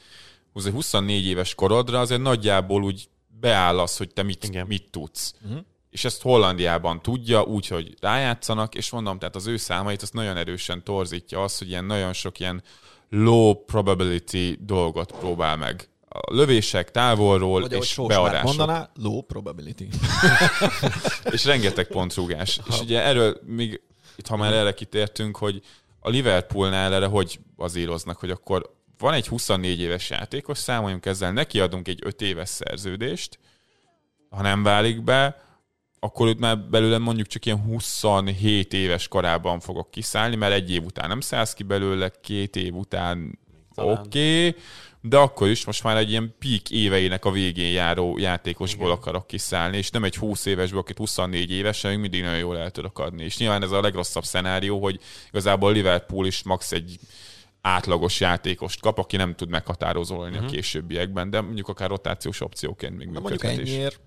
24 0.53 1.25
éves 1.25 1.55
korodra 1.55 1.99
azért 1.99 2.21
nagyjából 2.21 2.83
úgy 2.83 3.09
beáll 3.39 3.79
az, 3.79 3.97
hogy 3.97 4.13
te 4.13 4.23
mit, 4.23 4.67
mit 4.67 4.89
tudsz. 4.91 5.33
Uh-huh 5.41 5.65
és 5.93 6.05
ezt 6.05 6.21
Hollandiában 6.21 7.01
tudja, 7.01 7.43
úgyhogy 7.43 7.95
rájátszanak, 7.99 8.75
és 8.75 8.89
mondom, 8.89 9.19
tehát 9.19 9.35
az 9.35 9.47
ő 9.47 9.57
számait 9.57 10.01
azt 10.01 10.13
nagyon 10.13 10.37
erősen 10.37 10.83
torzítja 10.83 11.43
az, 11.43 11.57
hogy 11.57 11.67
ilyen 11.69 11.85
nagyon 11.85 12.13
sok 12.13 12.39
ilyen 12.39 12.63
low 13.09 13.53
probability 13.53 14.57
dolgot 14.59 15.11
próbál 15.11 15.57
meg. 15.57 15.87
A 16.09 16.33
lövések 16.33 16.91
távolról 16.91 17.61
Vagy 17.61 17.71
és 17.73 17.99
beadások. 18.07 18.43
mondaná, 18.43 18.89
low 18.95 19.21
probability. 19.21 19.87
és 21.31 21.45
rengeteg 21.45 21.87
pontrúgás. 21.87 22.57
Ha. 22.57 22.73
És 22.73 22.79
ugye 22.81 23.01
erről 23.01 23.39
még, 23.45 23.81
itt 24.15 24.27
ha 24.27 24.37
már 24.37 24.53
erre 24.53 24.73
kitértünk, 24.73 25.37
hogy 25.37 25.61
a 25.99 26.09
Liverpoolnál 26.09 26.93
erre 26.93 27.05
hogy 27.05 27.39
bazíroznak, 27.55 28.19
hogy 28.19 28.29
akkor 28.29 28.75
van 28.97 29.13
egy 29.13 29.27
24 29.27 29.79
éves 29.79 30.09
játékos, 30.09 30.57
számoljunk 30.57 31.05
ezzel, 31.05 31.31
neki 31.31 31.59
adunk 31.59 31.87
egy 31.87 31.99
5 32.03 32.21
éves 32.21 32.49
szerződést, 32.49 33.39
ha 34.29 34.41
nem 34.41 34.63
válik 34.63 35.03
be, 35.03 35.41
akkor 36.03 36.27
őt 36.27 36.39
már 36.39 36.59
belőle 36.59 36.97
mondjuk 36.97 37.27
csak 37.27 37.45
ilyen 37.45 37.59
27 37.59 38.73
éves 38.73 39.07
korában 39.07 39.59
fogok 39.59 39.91
kiszállni, 39.91 40.35
mert 40.35 40.53
egy 40.53 40.71
év 40.71 40.83
után 40.83 41.07
nem 41.07 41.19
szállsz 41.19 41.53
ki 41.53 41.63
belőle, 41.63 42.11
két 42.21 42.55
év 42.55 42.75
után 42.75 43.39
oké, 43.75 44.47
okay, 44.47 44.61
de 45.01 45.17
akkor 45.17 45.47
is 45.49 45.65
most 45.65 45.83
már 45.83 45.97
egy 45.97 46.09
ilyen 46.09 46.35
peak 46.39 46.69
éveinek 46.69 47.25
a 47.25 47.31
végén 47.31 47.71
járó 47.71 48.17
játékosból 48.17 48.85
Igen. 48.85 48.97
akarok 48.97 49.27
kiszállni, 49.27 49.77
és 49.77 49.89
nem 49.89 50.03
egy 50.03 50.15
20 50.15 50.45
évesből, 50.45 50.79
akit 50.79 50.97
24 50.97 51.51
évesen 51.51 51.91
még 51.91 51.99
mindig 51.99 52.21
nagyon 52.21 52.37
jól 52.37 52.57
el 52.57 52.71
tudok 52.71 52.99
adni. 52.99 53.23
És 53.23 53.37
nyilván 53.37 53.63
ez 53.63 53.71
a 53.71 53.81
legrosszabb 53.81 54.23
szenárió, 54.23 54.81
hogy 54.81 54.99
igazából 55.29 55.71
Liverpool 55.71 56.25
is 56.25 56.43
max 56.43 56.71
egy 56.71 56.99
átlagos 57.61 58.19
játékost 58.19 58.81
kap, 58.81 58.97
aki 58.97 59.17
nem 59.17 59.35
tud 59.35 59.49
meghatározolni 59.49 60.29
uh-huh. 60.29 60.43
a 60.43 60.45
mhm. 60.45 60.53
későbbiekben, 60.53 61.29
de 61.29 61.41
mondjuk 61.41 61.67
akár 61.67 61.89
rotációs 61.89 62.41
opcióként 62.41 62.97
még 62.97 63.07
működhet 63.07 63.59
is. 63.59 63.69
Ennyiért 63.69 63.99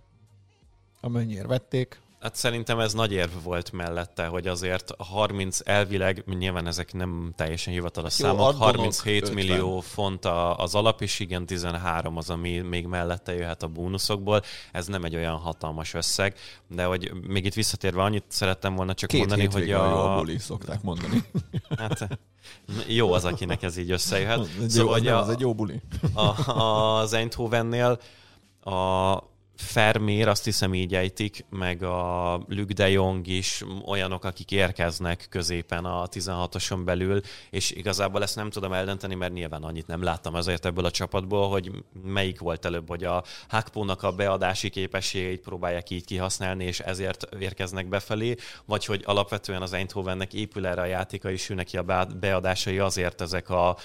amennyire 1.06 1.46
vették. 1.46 2.00
Hát 2.20 2.34
szerintem 2.34 2.78
ez 2.78 2.92
nagy 2.92 3.12
érv 3.12 3.30
volt 3.42 3.72
mellette, 3.72 4.26
hogy 4.26 4.46
azért 4.46 4.94
30 4.98 5.58
elvileg, 5.64 6.24
nyilván 6.38 6.66
ezek 6.66 6.92
nem 6.92 7.32
teljesen 7.36 7.72
hivatalos 7.72 8.18
Jó, 8.18 8.26
számok, 8.26 8.56
37 8.56 9.22
50. 9.22 9.34
millió 9.34 9.80
font 9.80 10.24
az 10.56 10.74
alap, 10.74 11.02
és 11.02 11.20
igen, 11.20 11.46
13 11.46 12.16
az, 12.16 12.30
ami 12.30 12.58
még 12.58 12.86
mellette 12.86 13.34
jöhet 13.34 13.62
a 13.62 13.66
bónuszokból. 13.66 14.42
Ez 14.72 14.86
nem 14.86 15.04
egy 15.04 15.14
olyan 15.14 15.36
hatalmas 15.36 15.94
összeg, 15.94 16.34
de 16.68 16.84
hogy 16.84 17.12
még 17.26 17.44
itt 17.44 17.54
visszatérve 17.54 18.02
annyit 18.02 18.24
szerettem 18.28 18.74
volna 18.74 18.94
csak 18.94 19.08
Két 19.08 19.18
mondani, 19.18 19.46
hogy 19.46 19.70
a... 19.70 20.14
a 20.14 20.18
buli, 20.18 20.38
szokták 20.38 20.82
mondani. 20.82 21.22
Hát 21.78 22.18
jó 22.86 23.12
az, 23.12 23.24
akinek 23.24 23.62
ez 23.62 23.76
így 23.76 23.90
összejöhet. 23.90 24.38
Ez 24.62 24.72
szóval, 24.72 24.98
jó, 24.98 25.02
az, 25.02 25.02
nem, 25.02 25.14
a... 25.14 25.20
az 25.20 25.28
egy 25.28 25.40
jó 25.40 25.54
buli. 25.54 25.80
A, 26.14 26.50
az 27.00 27.12
Eindhovennél 27.12 27.98
a 28.60 29.16
Fermér, 29.56 30.28
azt 30.28 30.44
hiszem 30.44 30.74
így 30.74 30.94
ejtik, 30.94 31.44
meg 31.50 31.82
a 31.82 32.34
Luke 32.48 32.74
de 32.74 32.88
Jong 32.88 33.26
is 33.26 33.64
olyanok, 33.86 34.24
akik 34.24 34.50
érkeznek 34.50 35.26
középen 35.30 35.84
a 35.84 36.06
16-oson 36.08 36.82
belül, 36.84 37.20
és 37.50 37.70
igazából 37.70 38.22
ezt 38.22 38.36
nem 38.36 38.50
tudom 38.50 38.72
eldönteni, 38.72 39.14
mert 39.14 39.32
nyilván 39.32 39.62
annyit 39.62 39.86
nem 39.86 40.02
láttam 40.02 40.34
azért 40.34 40.64
ebből 40.64 40.84
a 40.84 40.90
csapatból, 40.90 41.48
hogy 41.48 41.70
melyik 42.02 42.40
volt 42.40 42.64
előbb, 42.64 42.88
hogy 42.88 43.04
a 43.04 43.24
Hakpónak 43.48 44.02
a 44.02 44.12
beadási 44.12 44.70
képességeit 44.70 45.40
próbálják 45.40 45.90
így 45.90 46.04
kihasználni, 46.04 46.64
és 46.64 46.80
ezért 46.80 47.26
érkeznek 47.38 47.88
befelé, 47.88 48.34
vagy 48.64 48.84
hogy 48.84 49.02
alapvetően 49.04 49.62
az 49.62 49.72
Eindhovennek 49.72 50.34
épül 50.34 50.66
erre 50.66 50.80
a 50.80 50.84
játéka, 50.84 51.30
és 51.30 51.50
ő 51.50 51.54
neki 51.54 51.76
a 51.76 52.06
beadásai 52.20 52.78
azért 52.78 53.20
ezek 53.20 53.50
a 53.50 53.76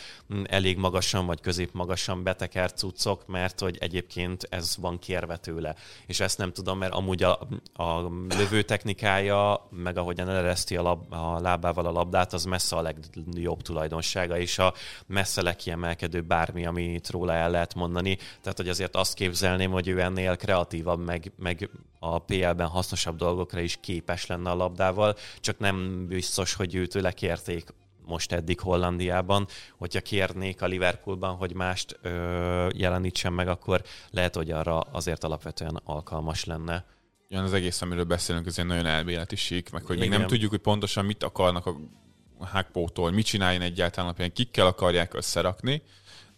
elég 0.44 0.78
magasan 0.78 1.26
vagy 1.26 1.42
középmagasan 1.42 2.24
betekert 2.24 2.78
cuccok, 2.78 3.28
mert 3.28 3.60
hogy 3.60 3.78
egyébként 3.80 4.48
ez 4.50 4.76
van 4.80 5.00
kérve 5.00 5.38
tőle 5.38 5.61
tőle. 5.62 5.76
És 6.06 6.20
ezt 6.20 6.38
nem 6.38 6.54
tudom, 6.54 6.78
mert 6.78 6.94
amúgy 6.94 7.24
a, 7.24 7.40
a 7.74 8.02
lövő 8.30 8.62
technikája, 8.62 9.68
meg 9.70 9.98
ahogyan 9.98 10.30
elereszti 10.30 10.76
a, 10.76 10.82
lab, 10.82 11.14
a 11.14 11.40
lábával 11.40 11.86
a 11.86 11.92
labdát, 11.92 12.34
az 12.34 12.46
messze 12.46 12.76
a 12.76 12.82
legjobb 12.82 13.62
tulajdonsága, 13.62 14.38
és 14.38 14.60
a 14.60 14.74
messze 15.06 15.42
legkiemelkedőbb 15.42 16.26
bármi, 16.26 16.66
amit 16.66 17.10
róla 17.10 17.34
el 17.34 17.50
lehet 17.50 17.76
mondani. 17.76 18.18
Tehát, 18.42 18.58
hogy 18.58 18.70
azért 18.70 18.96
azt 18.96 19.14
képzelném, 19.14 19.72
hogy 19.72 19.88
ő 19.88 20.00
ennél 20.00 20.36
kreatívabb, 20.36 21.00
meg, 21.06 21.32
meg 21.38 21.70
a 22.00 22.20
PL-ben 22.20 22.68
hasznosabb 22.68 23.16
dolgokra 23.16 23.60
is 23.60 23.78
képes 23.82 24.26
lenne 24.26 24.50
a 24.50 24.56
labdával, 24.56 25.16
csak 25.40 25.60
nem 25.60 26.06
biztos, 26.08 26.54
hogy 26.54 26.76
őtőle 26.76 27.12
kérték 27.12 27.74
most 28.06 28.32
eddig 28.32 28.60
Hollandiában, 28.60 29.48
hogyha 29.78 30.02
kérnék 30.02 30.62
a 30.62 30.66
Liverpoolban, 30.66 31.36
hogy 31.36 31.54
mást 31.54 32.00
ö, 32.02 32.70
jelenítsen 32.74 33.34
meg, 33.34 33.48
akkor 33.48 33.82
lehet, 34.10 34.36
hogy 34.36 34.52
arra 34.52 34.80
azért 34.80 35.24
alapvetően 35.24 35.82
alkalmas 35.84 36.46
lenne. 36.46 36.86
Ugyan 37.30 37.44
az 37.44 37.54
egész, 37.54 37.82
amiről 37.82 38.04
beszélünk, 38.04 38.46
ez 38.46 38.60
egy 38.60 38.66
nagyon 38.66 38.86
elméleti 38.86 39.36
sík, 39.36 39.72
meg 39.72 39.86
hogy 39.86 39.96
Igen. 39.96 40.10
még 40.10 40.18
nem 40.18 40.28
tudjuk, 40.28 40.50
hogy 40.50 40.60
pontosan 40.60 41.06
mit 41.06 41.24
akarnak 41.24 41.66
a 41.66 42.46
Hákpótól, 42.46 43.12
mit 43.12 43.26
csináljon 43.26 43.62
egyáltalán 43.62 44.10
napján, 44.10 44.34
kikkel 44.34 44.66
akarják 44.66 45.14
összerakni, 45.14 45.82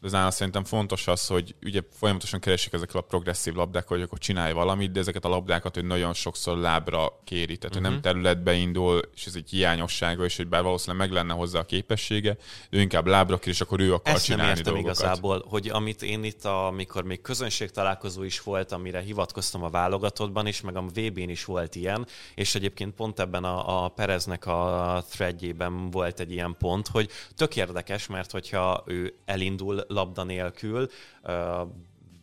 de 0.04 0.18
nála 0.18 0.32
szerintem 0.32 0.63
fontos 0.63 1.08
az, 1.08 1.28
hogy 1.28 1.56
ugye 1.66 1.82
folyamatosan 1.92 2.39
keresik 2.39 2.74
ezekkel 2.74 3.00
a 3.00 3.04
progresszív 3.04 3.54
labdák, 3.54 3.88
hogy 3.88 4.02
akkor 4.02 4.18
csinálj 4.18 4.54
valamit, 4.54 4.92
de 4.92 5.00
ezeket 5.00 5.26
a 5.26 5.30
labdákat 5.30 5.76
hogy 5.76 5.86
nagyon 5.86 6.13
sokszor 6.13 6.58
lábra 6.58 7.22
kéri, 7.24 7.58
tehát 7.58 7.76
uh-huh. 7.76 7.82
nem 7.82 7.92
mhm. 7.92 8.02
területbe 8.02 8.54
indul, 8.54 9.02
és 9.16 9.26
ez 9.26 9.36
egy 9.36 9.50
hiányossága, 9.50 10.24
és 10.24 10.38
hogy 10.38 10.48
bár 10.48 10.63
valószínűleg 10.63 11.08
meg 11.08 11.18
lenne 11.18 11.34
hozzá 11.34 11.60
a 11.60 11.66
képessége, 11.66 12.38
ő 12.70 12.82
inkább 12.82 13.08
lábra 13.08 13.38
kér, 13.38 13.54
és 13.54 13.62
akkor 13.62 13.80
ő 13.80 13.94
akar 13.94 14.13
Ezt 14.13 14.24
csinálni 14.24 14.48
nem 14.48 14.58
értem 14.58 14.74
dolgokat. 14.74 14.98
igazából, 14.98 15.46
hogy 15.48 15.68
amit 15.70 16.02
én 16.02 16.24
itt, 16.24 16.46
amikor 16.46 17.04
még 17.04 17.22
közönség 17.22 17.70
találkozó 17.70 18.24
is 18.24 18.42
volt, 18.42 18.72
amire 18.72 19.00
hivatkoztam 19.00 19.63
a 19.63 19.70
válogatottban 19.70 20.48
is, 20.48 20.62
meg 20.62 20.76
a 20.76 20.82
VB-n 20.82 21.30
is 21.30 21.46
volt 21.46 21.76
ilyen, 21.76 22.08
és 22.36 22.56
egyébként 22.56 22.94
pont 22.96 23.20
ebben 23.20 23.44
a, 23.44 23.84
a 23.84 23.88
Pereznek 23.88 24.46
a 24.46 25.04
threadjében 25.10 25.89
volt 25.89 26.20
egy 26.20 26.32
ilyen 26.32 26.56
pont, 26.60 26.88
hogy 26.88 27.10
tök 27.36 27.56
érdekes, 27.56 28.08
mert 28.08 28.32
hogyha 28.32 28.84
ő 28.86 29.13
elindul 29.26 29.84
labda 29.93 30.23
nélkül 30.23 30.89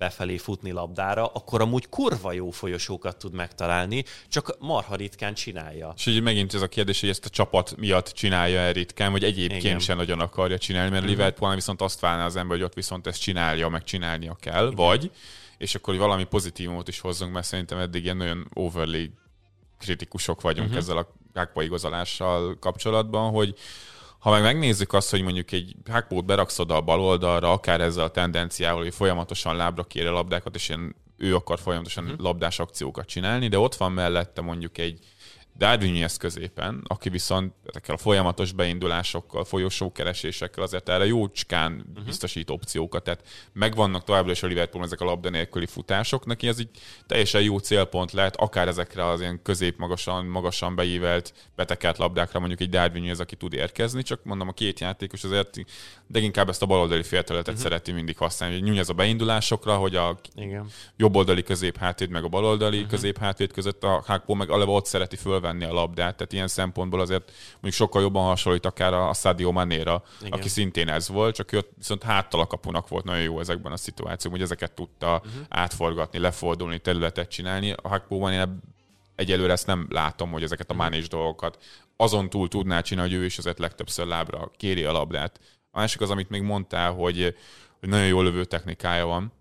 befelé 0.01 0.37
futni 0.37 0.71
labdára, 0.71 1.27
akkor 1.27 1.61
amúgy 1.61 1.89
kurva 1.89 2.33
jó 2.33 2.51
folyosókat 2.51 3.17
tud 3.17 3.33
megtalálni, 3.33 4.05
csak 4.29 4.57
marha 4.59 4.95
ritkán 4.95 5.35
csinálja. 5.35 5.93
És 5.97 6.07
ugye 6.07 6.21
megint 6.21 6.55
ez 6.55 6.63
a 6.63 6.69
kérdés, 6.69 7.01
hogy 7.01 7.09
ezt 7.09 7.25
a 7.25 7.29
csapat 7.29 7.77
miatt 7.77 8.07
csinálja 8.09 8.59
el 8.59 8.73
ritkán, 8.73 9.13
vagy 9.13 9.25
egyébként 9.25 9.63
Igen. 9.63 9.79
sem 9.79 9.97
nagyon 9.97 10.21
akarja 10.21 10.59
csinálni, 10.59 10.91
mert. 10.91 11.05
Liverpool 11.05 11.55
viszont 11.55 11.81
azt 11.81 12.01
várná 12.01 12.25
az 12.25 12.37
ember, 12.37 12.57
hogy 12.57 12.67
ott 12.67 12.75
viszont 12.75 13.07
ezt 13.07 13.21
csinálja, 13.21 13.69
meg 13.69 13.85
csinálnia 13.85 14.37
kell, 14.41 14.65
Igen. 14.65 14.75
vagy, 14.75 15.11
és 15.59 15.75
akkor 15.75 15.95
hogy 15.95 16.03
valami 16.03 16.25
pozitívumot 16.25 16.89
is 16.89 17.01
hozzunk, 17.01 17.33
mert 17.33 17.47
szerintem 17.47 17.79
eddig 17.79 18.05
ilyen 18.05 18.17
nagyon 18.17 18.49
overly 18.55 19.11
kritikusok 19.79 20.41
vagyunk 20.41 20.67
uh-huh. 20.67 20.83
ezzel 20.83 20.97
a 20.97 21.15
Gakpo 21.33 21.61
igazolással 21.61 22.59
kapcsolatban, 22.59 23.31
hogy 23.31 23.55
ha 24.21 24.31
meg 24.31 24.43
megnézzük 24.43 24.93
azt, 24.93 25.11
hogy 25.11 25.23
mondjuk 25.23 25.53
egy 25.53 25.75
hackbót 25.91 26.25
beraksz 26.25 26.59
oda 26.59 26.77
a 26.77 26.81
bal 26.81 27.01
oldalra, 27.01 27.53
akár 27.53 27.81
ezzel 27.81 28.05
a 28.05 28.11
tendenciával, 28.11 28.83
hogy 28.83 28.95
folyamatosan 28.95 29.57
lábra 29.57 29.85
kér 29.85 30.07
a 30.07 30.13
labdákat, 30.13 30.55
és 30.55 30.69
ilyen 30.69 30.97
ő 31.17 31.35
akar 31.35 31.59
folyamatosan 31.59 32.05
uh-huh. 32.05 32.21
labdás 32.21 32.59
akciókat 32.59 33.07
csinálni, 33.07 33.49
de 33.49 33.59
ott 33.59 33.75
van 33.75 33.93
mellette 33.93 34.41
mondjuk 34.41 34.79
egy 34.79 34.99
Darwin 35.57 36.07
középen, 36.19 36.85
aki 36.87 37.09
viszont 37.09 37.55
ezekkel 37.67 37.95
a 37.95 37.99
folyamatos 37.99 38.53
beindulásokkal, 38.53 39.45
folyosókeresésekkel 39.45 40.63
azért 40.63 40.89
erre 40.89 41.07
jócskán 41.07 41.85
uh-huh. 41.89 42.05
biztosít 42.05 42.51
opciókat, 42.51 43.03
tehát 43.03 43.29
megvannak 43.53 44.05
továbbra 44.05 44.31
is 44.31 44.43
a 44.43 44.47
Liverpool 44.47 44.85
ezek 44.85 45.01
a 45.01 45.05
labda 45.05 45.31
nélküli 45.31 45.67
futások, 45.67 46.27
neki 46.27 46.49
ez 46.49 46.61
így 46.61 46.69
teljesen 47.07 47.43
jó 47.43 47.59
célpont 47.59 48.13
lehet, 48.13 48.37
akár 48.37 48.69
ezekre 48.69 49.07
az 49.07 49.21
ilyen 49.21 49.43
közép-magasan, 49.43 50.25
magasan 50.25 50.75
beívelt, 50.75 51.35
betekert 51.57 51.99
labdákra 51.99 52.39
mondjuk 52.39 52.61
egy 52.61 52.71
Darwin 52.71 53.11
ez, 53.11 53.21
aki 53.21 53.37
tud 53.37 53.53
érkezni, 53.53 54.03
csak 54.03 54.25
mondom 54.25 54.49
a 54.49 54.53
két 54.53 54.81
játékos 54.81 55.25
azért 55.25 55.59
de 56.07 56.19
inkább 56.19 56.49
ezt 56.49 56.63
a 56.63 56.67
baloldali 56.67 57.03
félterületet 57.03 57.55
uh-huh. 57.55 57.69
szereti 57.69 57.93
mindig 57.93 58.17
használni, 58.17 58.61
hogy 58.61 58.79
ez 58.79 58.89
a 58.89 58.93
beindulásokra, 58.93 59.77
hogy 59.77 59.97
a 59.97 60.19
Igen. 60.35 60.67
jobboldali 60.97 61.43
közép 61.43 61.77
hátvéd 61.77 62.11
meg 62.11 62.25
a 62.25 62.29
baloldali 62.29 62.77
uh-huh. 62.77 62.91
közép 62.91 63.19
hátvéd 63.19 63.53
között 63.53 63.85
a 63.85 64.03
Hákpó 64.07 64.35
meg 64.35 64.51
aleva 64.51 64.73
ott 64.73 64.87
szereti 64.87 65.17
fölvenni 65.41 65.65
a 65.65 65.73
labdát, 65.73 66.17
tehát 66.17 66.33
ilyen 66.33 66.49
szempontból 66.49 67.01
azért 67.01 67.33
mondjuk 67.53 67.75
sokkal 67.75 68.03
jobban 68.03 68.25
hasonlít 68.25 68.67
akár 68.67 68.93
a 68.93 69.13
Sadio 69.13 69.53
Manéra, 69.53 70.03
Igen. 70.21 70.33
aki 70.33 70.49
szintén 70.49 70.89
ez 70.89 71.09
volt, 71.09 71.35
csak 71.35 71.53
ő 71.53 71.65
viszont 71.77 72.03
háttal 72.03 72.41
a 72.41 72.47
kapunak 72.47 72.89
volt 72.89 73.05
nagyon 73.05 73.23
jó 73.23 73.41
ezekben 73.41 73.73
a 73.73 73.77
szituációkban, 73.77 74.41
hogy 74.41 74.51
ezeket 74.51 74.73
tudta 74.73 75.23
uh-huh. 75.25 75.43
átforgatni, 75.49 76.19
lefordulni, 76.19 76.79
területet 76.79 77.31
csinálni. 77.31 77.75
A 77.83 77.89
Hákpóban 77.89 78.33
én 78.33 78.61
egyelőre 79.15 79.53
ezt 79.53 79.67
nem 79.67 79.87
látom, 79.91 80.31
hogy 80.31 80.43
ezeket 80.43 80.71
a 80.71 80.75
mánés 80.75 81.09
dolgokat 81.09 81.59
azon 81.97 82.31
túl 82.31 82.49
tudná 82.49 82.81
csinálni, 82.81 83.11
hogy 83.11 83.21
ő 83.21 83.25
is 83.25 83.39
azért 83.39 83.59
legtöbbször 83.59 84.07
lábra 84.07 84.51
kéri 84.57 84.85
a 84.85 84.93
labdát. 84.93 85.41
A 85.71 85.79
másik 85.79 86.01
az, 86.01 86.11
amit 86.11 86.29
még 86.29 86.43
mondtál, 86.43 86.93
hogy, 86.93 87.35
hogy 87.81 87.89
nagyon 87.89 88.07
jó 88.07 88.23
lövő 88.23 88.45
technikája 88.45 89.07
van, 89.07 89.33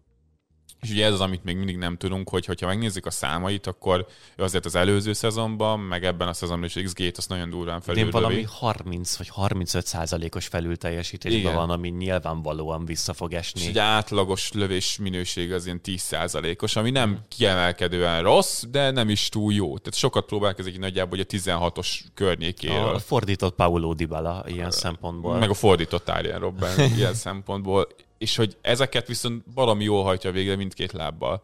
és 0.81 0.89
ugye 0.89 1.05
ez 1.05 1.13
az, 1.13 1.21
amit 1.21 1.43
még 1.43 1.57
mindig 1.57 1.77
nem 1.77 1.97
tudunk, 1.97 2.29
hogy 2.29 2.45
ha 2.45 2.65
megnézzük 2.65 3.05
a 3.05 3.11
számait, 3.11 3.67
akkor 3.67 4.07
azért 4.37 4.65
az 4.65 4.75
előző 4.75 5.13
szezonban, 5.13 5.79
meg 5.79 6.05
ebben 6.05 6.27
a 6.27 6.33
szezonban 6.33 6.69
is 6.75 6.83
XG-t 6.83 7.17
azt 7.17 7.29
nagyon 7.29 7.49
durván 7.49 7.81
felül. 7.81 8.03
Én 8.03 8.09
valami 8.09 8.43
30 8.43 9.17
vagy 9.17 9.29
35 9.29 9.85
százalékos 9.85 10.47
felül 10.47 10.77
teljesítésben 10.77 11.55
van, 11.55 11.69
ami 11.69 11.89
nyilvánvalóan 11.89 12.85
vissza 12.85 13.13
fog 13.13 13.33
esni. 13.33 13.61
És 13.61 13.67
egy 13.67 13.77
átlagos 13.77 14.51
lövés 14.51 14.97
minőség 14.97 15.53
az 15.53 15.65
ilyen 15.65 15.81
10 15.81 16.01
százalékos, 16.01 16.75
ami 16.75 16.89
nem 16.89 17.19
kiemelkedően 17.27 18.23
rossz, 18.23 18.63
de 18.71 18.91
nem 18.91 19.09
is 19.09 19.29
túl 19.29 19.53
jó. 19.53 19.77
Tehát 19.77 19.95
sokat 19.95 20.25
próbálkozik 20.25 20.79
nagyjából, 20.79 21.17
hogy 21.17 21.27
a 21.29 21.37
16-os 21.37 21.99
környékéről. 22.13 22.95
A 22.95 22.99
fordított 22.99 23.55
Paulo 23.55 23.93
Dybala 23.93 24.43
ilyen 24.47 24.71
szempontból. 24.71 25.37
Meg 25.37 25.49
a 25.49 25.53
fordított 25.53 26.09
Arjen 26.09 26.39
Robben 26.39 26.79
ilyen 26.95 27.13
szempontból 27.27 27.87
és 28.19 28.36
hogy 28.36 28.58
ezeket 28.62 29.08
viszont 29.08 29.43
valami 29.53 29.84
jól 29.84 30.03
hajtja 30.03 30.32
végre 30.32 30.55
mindkét 30.55 30.91
lábbal. 30.91 31.43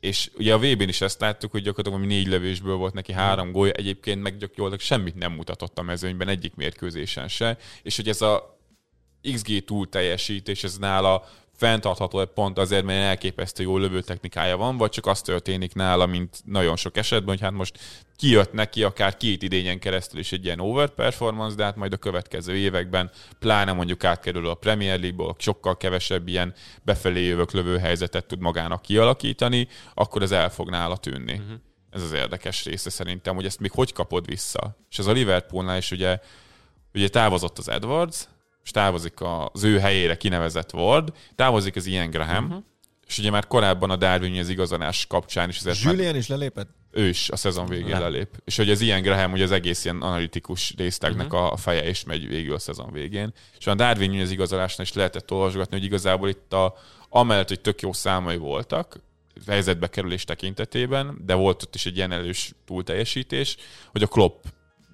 És 0.00 0.30
ugye 0.36 0.54
a 0.54 0.58
VB-n 0.58 0.88
is 0.88 1.00
ezt 1.00 1.20
láttuk, 1.20 1.50
hogy 1.50 1.62
gyakorlatilag 1.62 2.06
négy 2.06 2.26
lövésből 2.26 2.76
volt 2.76 2.94
neki 2.94 3.12
három 3.12 3.52
gólya, 3.52 3.72
egyébként 3.72 4.22
meg 4.22 4.36
gyakorlatilag 4.36 4.80
semmit 4.80 5.14
nem 5.14 5.32
mutatott 5.32 5.78
a 5.78 5.82
mezőnyben 5.82 6.28
egyik 6.28 6.54
mérkőzésen 6.54 7.28
se, 7.28 7.58
és 7.82 7.96
hogy 7.96 8.08
ez 8.08 8.22
a 8.22 8.58
XG 9.32 9.64
túl 9.64 9.88
teljesítés, 9.88 10.64
ez 10.64 10.78
nála 10.78 11.24
fenntartható 11.58 12.20
egy 12.20 12.28
pont 12.28 12.58
azért, 12.58 12.84
mert 12.84 13.04
elképesztő 13.04 13.62
jó 13.62 13.78
lövő 13.78 14.00
technikája 14.00 14.56
van, 14.56 14.76
vagy 14.76 14.90
csak 14.90 15.06
az 15.06 15.20
történik 15.22 15.74
nála, 15.74 16.06
mint 16.06 16.40
nagyon 16.44 16.76
sok 16.76 16.96
esetben, 16.96 17.28
hogy 17.28 17.40
hát 17.40 17.52
most 17.52 17.78
kijött 18.16 18.52
neki 18.52 18.82
akár 18.82 19.16
két 19.16 19.42
idényen 19.42 19.78
keresztül 19.78 20.20
is 20.20 20.32
egy 20.32 20.44
ilyen 20.44 20.60
over 20.60 20.88
performance, 20.88 21.56
de 21.56 21.64
hát 21.64 21.76
majd 21.76 21.92
a 21.92 21.96
következő 21.96 22.56
években, 22.56 23.10
pláne 23.38 23.72
mondjuk 23.72 24.04
átkerül 24.04 24.48
a 24.48 24.54
Premier 24.54 24.98
League-ból, 25.00 25.36
sokkal 25.38 25.76
kevesebb 25.76 26.28
ilyen 26.28 26.54
befelé 26.82 27.24
jövök 27.24 27.52
lövő 27.52 27.78
helyzetet 27.78 28.26
tud 28.26 28.40
magának 28.40 28.82
kialakítani, 28.82 29.68
akkor 29.94 30.22
ez 30.22 30.32
el 30.32 30.50
fog 30.50 30.70
nála 30.70 30.96
tűnni. 30.96 31.32
Uh-huh. 31.32 31.56
Ez 31.90 32.02
az 32.02 32.12
érdekes 32.12 32.64
része 32.64 32.90
szerintem, 32.90 33.34
hogy 33.34 33.44
ezt 33.44 33.60
még 33.60 33.70
hogy 33.70 33.92
kapod 33.92 34.26
vissza. 34.26 34.76
És 34.90 34.98
ez 34.98 35.06
a 35.06 35.12
Liverpoolnál 35.12 35.76
is 35.76 35.90
ugye, 35.90 36.18
ugye 36.94 37.08
távozott 37.08 37.58
az 37.58 37.68
Edwards, 37.68 38.28
és 38.68 38.74
távozik 38.74 39.14
az 39.52 39.64
ő 39.64 39.78
helyére 39.78 40.16
kinevezett 40.16 40.72
Ward, 40.72 41.12
távozik 41.34 41.76
az 41.76 41.86
Ian 41.86 42.10
Graham, 42.10 42.44
uh-huh. 42.44 42.62
és 43.06 43.18
ugye 43.18 43.30
már 43.30 43.46
korábban 43.46 43.90
a 43.90 43.96
Darwin 43.96 44.40
az 44.40 44.48
igazolás 44.48 45.06
kapcsán 45.06 45.48
is... 45.48 45.62
Julian 45.64 46.04
már... 46.04 46.16
is 46.16 46.26
lelépett? 46.26 46.68
Ő 46.90 47.08
is 47.08 47.30
a 47.30 47.36
szezon 47.36 47.66
végén 47.66 47.88
Le. 47.88 47.98
lelép. 47.98 48.28
És 48.44 48.56
hogy 48.56 48.70
az 48.70 48.80
Ian 48.80 49.02
Graham, 49.02 49.30
hogy 49.30 49.42
az 49.42 49.50
egész 49.50 49.84
ilyen 49.84 50.02
analitikus 50.02 50.74
résztegnek 50.76 51.32
uh-huh. 51.32 51.52
a 51.52 51.56
feje 51.56 51.88
is 51.88 52.04
megy 52.04 52.28
végül 52.28 52.54
a 52.54 52.58
szezon 52.58 52.92
végén. 52.92 53.32
És 53.58 53.66
a 53.66 53.74
Darwin 53.74 54.20
az 54.20 54.30
igazolásnál 54.30 54.86
is 54.86 54.92
lehetett 54.92 55.30
olvasgatni, 55.32 55.76
hogy 55.76 55.86
igazából 55.86 56.28
itt 56.28 56.52
a, 56.52 56.74
amellett, 57.08 57.48
hogy 57.48 57.60
tök 57.60 57.80
jó 57.80 57.92
számai 57.92 58.36
voltak, 58.36 59.00
helyzetbe 59.46 59.86
kerülés 59.86 60.24
tekintetében, 60.24 61.18
de 61.26 61.34
volt 61.34 61.62
ott 61.62 61.74
is 61.74 61.86
egy 61.86 61.96
ilyen 61.96 62.12
erős 62.12 62.52
túlteljesítés, 62.66 63.56
hogy 63.92 64.02
a 64.02 64.06
Klopp 64.06 64.44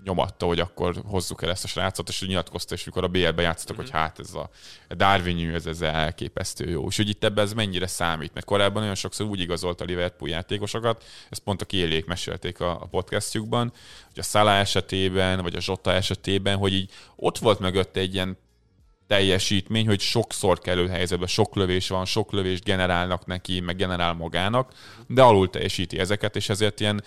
nyomatta, 0.05 0.47
hogy 0.47 0.61
akkor 0.61 1.03
hozzuk 1.07 1.43
el 1.43 1.51
ezt 1.51 1.65
a 1.65 1.69
srácot, 1.69 2.09
és 2.09 2.21
nyilatkozta, 2.21 2.75
és 2.75 2.85
mikor 2.85 3.05
a 3.05 3.09
BL-ben 3.09 3.45
játszottak, 3.45 3.77
mm-hmm. 3.77 3.85
hogy 3.85 4.01
hát 4.01 4.19
ez 4.19 4.35
a 4.35 4.51
Darwin 4.95 5.55
ez, 5.55 5.67
ez 5.67 5.81
elképesztő 5.81 6.71
jó. 6.71 6.87
És 6.87 6.97
hogy 6.97 7.09
itt 7.09 7.25
ebben 7.25 7.45
ez 7.45 7.53
mennyire 7.53 7.87
számít, 7.87 8.35
mert 8.35 8.47
korábban 8.47 8.81
nagyon 8.81 8.95
sokszor 8.95 9.27
úgy 9.27 9.41
igazolt 9.41 9.81
a 9.81 9.85
Liverpool 9.85 10.31
játékosokat, 10.31 11.05
ezt 11.31 11.41
pont 11.41 11.63
a 11.63 11.65
kiélék 11.65 12.07
mesélték 12.07 12.61
a, 12.61 12.71
a 12.71 12.87
podcastjukban, 12.87 13.73
hogy 14.07 14.19
a 14.19 14.23
Salah 14.23 14.59
esetében, 14.59 15.43
vagy 15.43 15.55
a 15.55 15.61
Zsota 15.61 15.93
esetében, 15.93 16.57
hogy 16.57 16.73
így 16.73 16.91
ott 17.17 17.39
volt 17.39 17.59
mögött 17.59 17.97
egy 17.97 18.15
ilyen 18.15 18.39
teljesítmény, 19.07 19.87
hogy 19.87 20.01
sokszor 20.01 20.59
kerül 20.59 20.89
helyzetbe, 20.89 21.27
sok 21.27 21.55
lövés 21.55 21.89
van, 21.89 22.05
sok 22.05 22.33
lövést 22.33 22.65
generálnak 22.65 23.27
neki, 23.27 23.61
meg 23.61 23.77
generál 23.77 24.13
magának, 24.13 24.73
de 25.07 25.23
alul 25.23 25.51
teljesíti 25.51 25.99
ezeket, 25.99 26.37
és 26.37 26.49
ezért 26.49 26.81
ilyen 26.81 27.03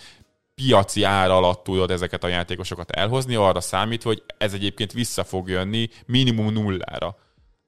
piaci 0.64 1.02
ár 1.02 1.30
alatt 1.30 1.64
tudod 1.64 1.90
ezeket 1.90 2.24
a 2.24 2.28
játékosokat 2.28 2.90
elhozni, 2.90 3.34
arra 3.34 3.60
számít, 3.60 4.02
hogy 4.02 4.22
ez 4.38 4.52
egyébként 4.52 4.92
vissza 4.92 5.24
fog 5.24 5.48
jönni 5.48 5.88
minimum 6.06 6.52
nullára. 6.52 7.16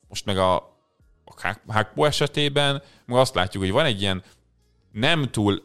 Most 0.08 0.24
meg 0.24 0.38
a, 0.38 0.54
a 1.24 1.56
Hakpo 1.66 2.04
esetében 2.04 2.82
meg 3.06 3.18
azt 3.18 3.34
látjuk, 3.34 3.62
hogy 3.62 3.72
van 3.72 3.84
egy 3.84 4.00
ilyen 4.00 4.22
nem 4.92 5.30
túl 5.30 5.62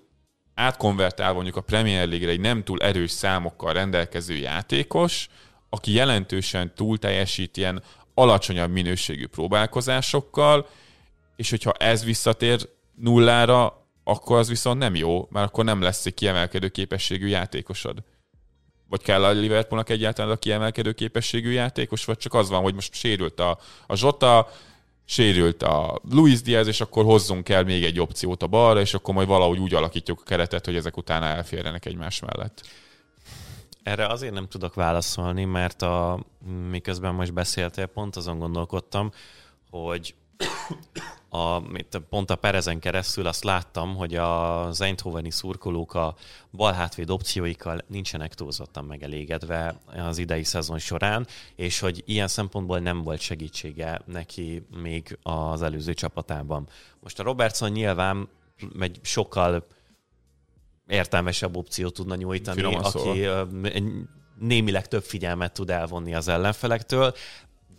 átkonvertál 0.53 1.33
mondjuk 1.33 1.55
a 1.55 1.61
Premier 1.61 2.07
League-re 2.07 2.31
egy 2.31 2.39
nem 2.39 2.63
túl 2.63 2.81
erős 2.81 3.11
számokkal 3.11 3.73
rendelkező 3.73 4.35
játékos, 4.35 5.29
aki 5.69 5.91
jelentősen 5.93 6.75
túl 6.75 6.97
teljesít 6.97 7.57
ilyen 7.57 7.83
alacsonyabb 8.13 8.71
minőségű 8.71 9.27
próbálkozásokkal, 9.27 10.67
és 11.35 11.49
hogyha 11.49 11.71
ez 11.71 12.03
visszatér 12.03 12.69
nullára, 12.95 13.84
akkor 14.07 14.37
az 14.37 14.47
viszont 14.47 14.79
nem 14.79 14.95
jó, 14.95 15.27
mert 15.29 15.47
akkor 15.47 15.63
nem 15.63 15.81
lesz 15.81 16.05
egy 16.05 16.13
kiemelkedő 16.13 16.67
képességű 16.67 17.27
játékosod. 17.27 18.03
Vagy 18.89 19.01
kell 19.01 19.23
a 19.23 19.31
Liverpoolnak 19.31 19.89
egyáltalán 19.89 20.31
a 20.31 20.37
kiemelkedő 20.37 20.91
képességű 20.91 21.51
játékos, 21.51 22.05
vagy 22.05 22.17
csak 22.17 22.33
az 22.33 22.49
van, 22.49 22.61
hogy 22.61 22.73
most 22.73 22.93
sérült 22.93 23.39
a, 23.39 23.59
a 23.87 23.95
Zsota, 23.95 24.49
sérült 25.05 25.63
a 25.63 26.01
Luis 26.09 26.41
Diaz, 26.41 26.67
és 26.67 26.81
akkor 26.81 27.03
hozzunk 27.03 27.49
el 27.49 27.63
még 27.63 27.83
egy 27.83 27.99
opciót 27.99 28.43
a 28.43 28.47
balra, 28.47 28.79
és 28.79 28.93
akkor 28.93 29.13
majd 29.13 29.27
valahogy 29.27 29.57
úgy 29.57 29.73
alakítjuk 29.73 30.19
a 30.19 30.23
keretet, 30.23 30.65
hogy 30.65 30.75
ezek 30.75 30.97
utána 30.97 31.25
elférjenek 31.25 31.85
egymás 31.85 32.19
mellett. 32.19 32.61
Erre 33.83 34.07
azért 34.07 34.33
nem 34.33 34.47
tudok 34.47 34.73
válaszolni, 34.73 35.45
mert 35.45 35.81
a, 35.81 36.19
miközben 36.69 37.13
most 37.13 37.33
beszéltél, 37.33 37.85
pont 37.85 38.15
azon 38.15 38.39
gondolkodtam, 38.39 39.11
hogy 39.69 40.15
a, 41.35 41.63
pont 42.09 42.29
a 42.29 42.35
Perezen 42.35 42.79
keresztül 42.79 43.27
azt 43.27 43.43
láttam, 43.43 43.95
hogy 43.95 44.15
az 44.15 44.81
Eindhoveni 44.81 45.31
szurkolók 45.31 45.93
a 45.93 46.15
bal 46.51 46.73
hátvéd 46.73 47.09
opcióikkal 47.09 47.81
nincsenek 47.87 48.33
túlzottan 48.33 48.85
megelégedve 48.85 49.79
az 49.97 50.17
idei 50.17 50.43
szezon 50.43 50.79
során, 50.79 51.27
és 51.55 51.79
hogy 51.79 52.03
ilyen 52.05 52.27
szempontból 52.27 52.79
nem 52.79 53.01
volt 53.01 53.19
segítsége 53.19 54.01
neki 54.05 54.67
még 54.81 55.17
az 55.21 55.61
előző 55.61 55.93
csapatában. 55.93 56.67
Most 56.99 57.19
a 57.19 57.23
Robertson 57.23 57.71
nyilván 57.71 58.29
egy 58.79 58.99
sokkal 59.01 59.67
értelmesebb 60.87 61.57
opciót 61.57 61.93
tudna 61.93 62.15
nyújtani, 62.15 62.61
Finoman 62.61 62.83
aki 62.83 63.23
szóval. 63.23 63.49
némileg 64.39 64.87
több 64.87 65.03
figyelmet 65.03 65.53
tud 65.53 65.69
elvonni 65.69 66.13
az 66.13 66.27
ellenfelektől, 66.27 67.13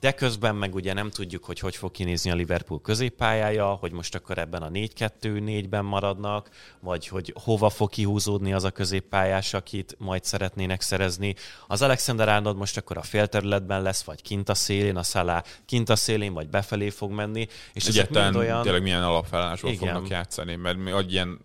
de 0.01 0.13
közben 0.13 0.55
meg 0.57 0.75
ugye 0.75 0.93
nem 0.93 1.11
tudjuk, 1.11 1.45
hogy 1.45 1.59
hogy 1.59 1.77
fog 1.77 1.91
kinézni 1.91 2.31
a 2.31 2.35
Liverpool 2.35 2.81
középpályája, 2.81 3.67
hogy 3.67 3.93
most 3.93 4.15
akkor 4.15 4.39
ebben 4.39 4.63
a 4.63 4.69
4-2-4-ben 4.69 5.85
maradnak, 5.85 6.51
vagy 6.81 7.09
hogy 7.09 7.35
hova 7.43 7.71
fog 7.71 7.91
kihúzódni 7.91 8.53
az 8.53 8.65
a 8.65 8.71
középpályás, 8.71 9.55
akit 9.55 9.97
majd 9.99 10.25
szeretnének 10.25 10.81
szerezni. 10.81 11.35
Az 11.67 11.83
Alexander 11.83 12.29
Arnold 12.29 12.57
most 12.57 12.77
akkor 12.77 12.97
a 12.97 13.03
félterületben 13.03 13.83
lesz, 13.83 14.03
vagy 14.03 14.23
kint 14.23 14.49
a 14.49 14.55
szélén, 14.55 14.97
a 14.97 15.03
Salah 15.03 15.43
kint 15.65 15.89
a 15.89 15.97
szélén, 15.97 16.33
vagy 16.33 16.49
befelé 16.49 16.91
fog 16.91 17.11
menni. 17.11 17.47
És 17.73 17.87
Egyetlen 17.87 18.37
olyan... 18.37 18.63
tényleg 18.63 18.83
milyen 18.83 19.03
alapfelállásból 19.03 19.75
fognak 19.75 20.09
játszani, 20.09 20.57
mert 20.57 20.77
mi 20.79 20.93
ilyen 21.09 21.45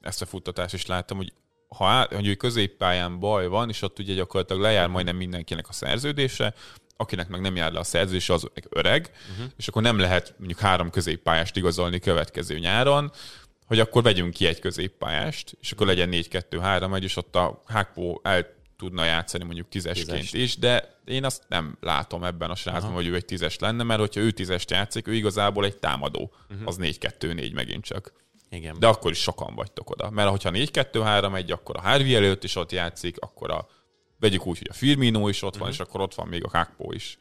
ezt 0.00 0.22
a 0.22 0.26
futtatást 0.26 0.74
is 0.74 0.86
láttam, 0.86 1.16
hogy 1.16 1.32
ha 1.76 2.06
hogy 2.10 2.36
középpályán 2.36 3.18
baj 3.18 3.46
van, 3.46 3.68
és 3.68 3.82
ott 3.82 3.98
ugye 3.98 4.14
gyakorlatilag 4.14 4.62
lejár 4.62 4.88
majdnem 4.88 5.16
mindenkinek 5.16 5.68
a 5.68 5.72
szerződése, 5.72 6.54
akinek 7.00 7.28
meg 7.28 7.40
nem 7.40 7.56
jár 7.56 7.72
le 7.72 7.78
a 7.78 7.84
szerződés, 7.84 8.28
az 8.28 8.46
öreg, 8.68 9.10
uh-huh. 9.30 9.52
és 9.56 9.68
akkor 9.68 9.82
nem 9.82 9.98
lehet 9.98 10.34
mondjuk 10.38 10.58
három 10.58 10.90
középpályást 10.90 11.56
igazolni 11.56 11.98
következő 11.98 12.58
nyáron, 12.58 13.12
hogy 13.66 13.80
akkor 13.80 14.02
vegyünk 14.02 14.34
ki 14.34 14.46
egy 14.46 14.60
középpályást, 14.60 15.56
és 15.60 15.72
akkor 15.72 15.86
legyen 15.86 16.08
4-2-3 16.12 17.02
és 17.02 17.16
ott 17.16 17.36
a 17.36 17.62
Hákpó 17.66 18.20
el 18.24 18.58
tudna 18.76 19.04
játszani 19.04 19.44
mondjuk 19.44 19.68
tízesként 19.68 20.18
Tízes. 20.20 20.32
is, 20.32 20.56
de 20.58 20.98
én 21.04 21.24
azt 21.24 21.42
nem 21.48 21.76
látom 21.80 22.24
ebben 22.24 22.50
a 22.50 22.54
srácban, 22.54 22.92
hogy 22.92 23.06
ő 23.06 23.14
egy 23.14 23.24
tízes 23.24 23.58
lenne, 23.58 23.82
mert 23.82 24.00
hogyha 24.00 24.20
ő 24.20 24.30
tízest 24.30 24.70
játszik, 24.70 25.08
ő 25.08 25.14
igazából 25.14 25.64
egy 25.64 25.76
támadó, 25.76 26.32
uh-huh. 26.50 26.68
az 26.68 26.76
4-2-4 26.80 27.54
megint 27.54 27.84
csak. 27.84 28.12
Igen. 28.50 28.76
De 28.78 28.86
akkor 28.86 29.10
is 29.10 29.18
sokan 29.18 29.54
vagytok 29.54 29.90
oda. 29.90 30.10
Mert 30.10 30.42
ha 30.42 30.50
4-2-3-1, 30.52 31.52
akkor 31.52 31.76
a 31.76 31.80
Harvey 31.80 32.14
előtt 32.14 32.44
is 32.44 32.56
ott 32.56 32.72
játszik, 32.72 33.16
akkor 33.18 33.50
a 33.50 33.68
vegyük 34.20 34.46
úgy, 34.46 34.58
hogy 34.58 34.68
a 34.70 34.74
Firmino 34.74 35.28
is 35.28 35.42
ott 35.42 35.56
van, 35.56 35.68
uh-huh. 35.68 35.74
és 35.74 35.80
akkor 35.80 36.00
ott 36.00 36.14
van 36.14 36.28
még 36.28 36.44
a 36.44 36.48
Kakpo 36.48 36.92
is. 36.92 37.18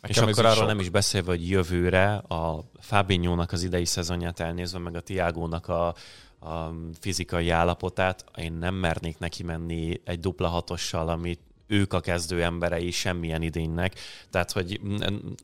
Nekem 0.00 0.28
és 0.28 0.32
akkor 0.32 0.44
arról 0.44 0.56
sok. 0.56 0.66
nem 0.66 0.80
is 0.80 0.88
beszélve, 0.88 1.30
hogy 1.30 1.48
jövőre 1.48 2.14
a 2.14 2.70
fabinho 2.80 3.44
az 3.48 3.62
idei 3.62 3.84
szezonját 3.84 4.40
elnézve, 4.40 4.78
meg 4.78 4.94
a 4.94 5.00
Tiágónak 5.00 5.68
a, 5.68 5.86
a 6.40 6.72
fizikai 7.00 7.50
állapotát, 7.50 8.24
én 8.36 8.52
nem 8.52 8.74
mernék 8.74 9.18
neki 9.18 9.42
menni 9.42 10.00
egy 10.04 10.20
dupla 10.20 10.48
hatossal, 10.48 11.08
amit 11.08 11.40
ők 11.66 11.92
a 11.92 12.00
kezdő 12.00 12.42
emberei 12.42 12.90
semmilyen 12.90 13.42
idénynek. 13.42 13.94
Tehát, 14.30 14.52
hogy 14.52 14.80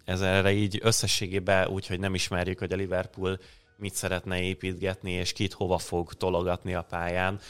ez 0.05 0.21
erre 0.21 0.53
így 0.53 0.79
összességében 0.83 1.69
úgy, 1.69 1.87
hogy 1.87 2.01
nem 2.01 2.15
ismerjük, 2.15 2.59
hogy 2.59 2.73
a 2.73 2.77
Liverpool 2.77 3.39
mit 3.77 3.95
szeretne 3.95 4.41
építgetni, 4.41 5.11
és 5.11 5.33
kit 5.33 5.53
hova 5.53 5.79
fog 5.79 6.13
tologatni 6.13 6.75
a 6.75 6.83
pályán, 6.83 7.41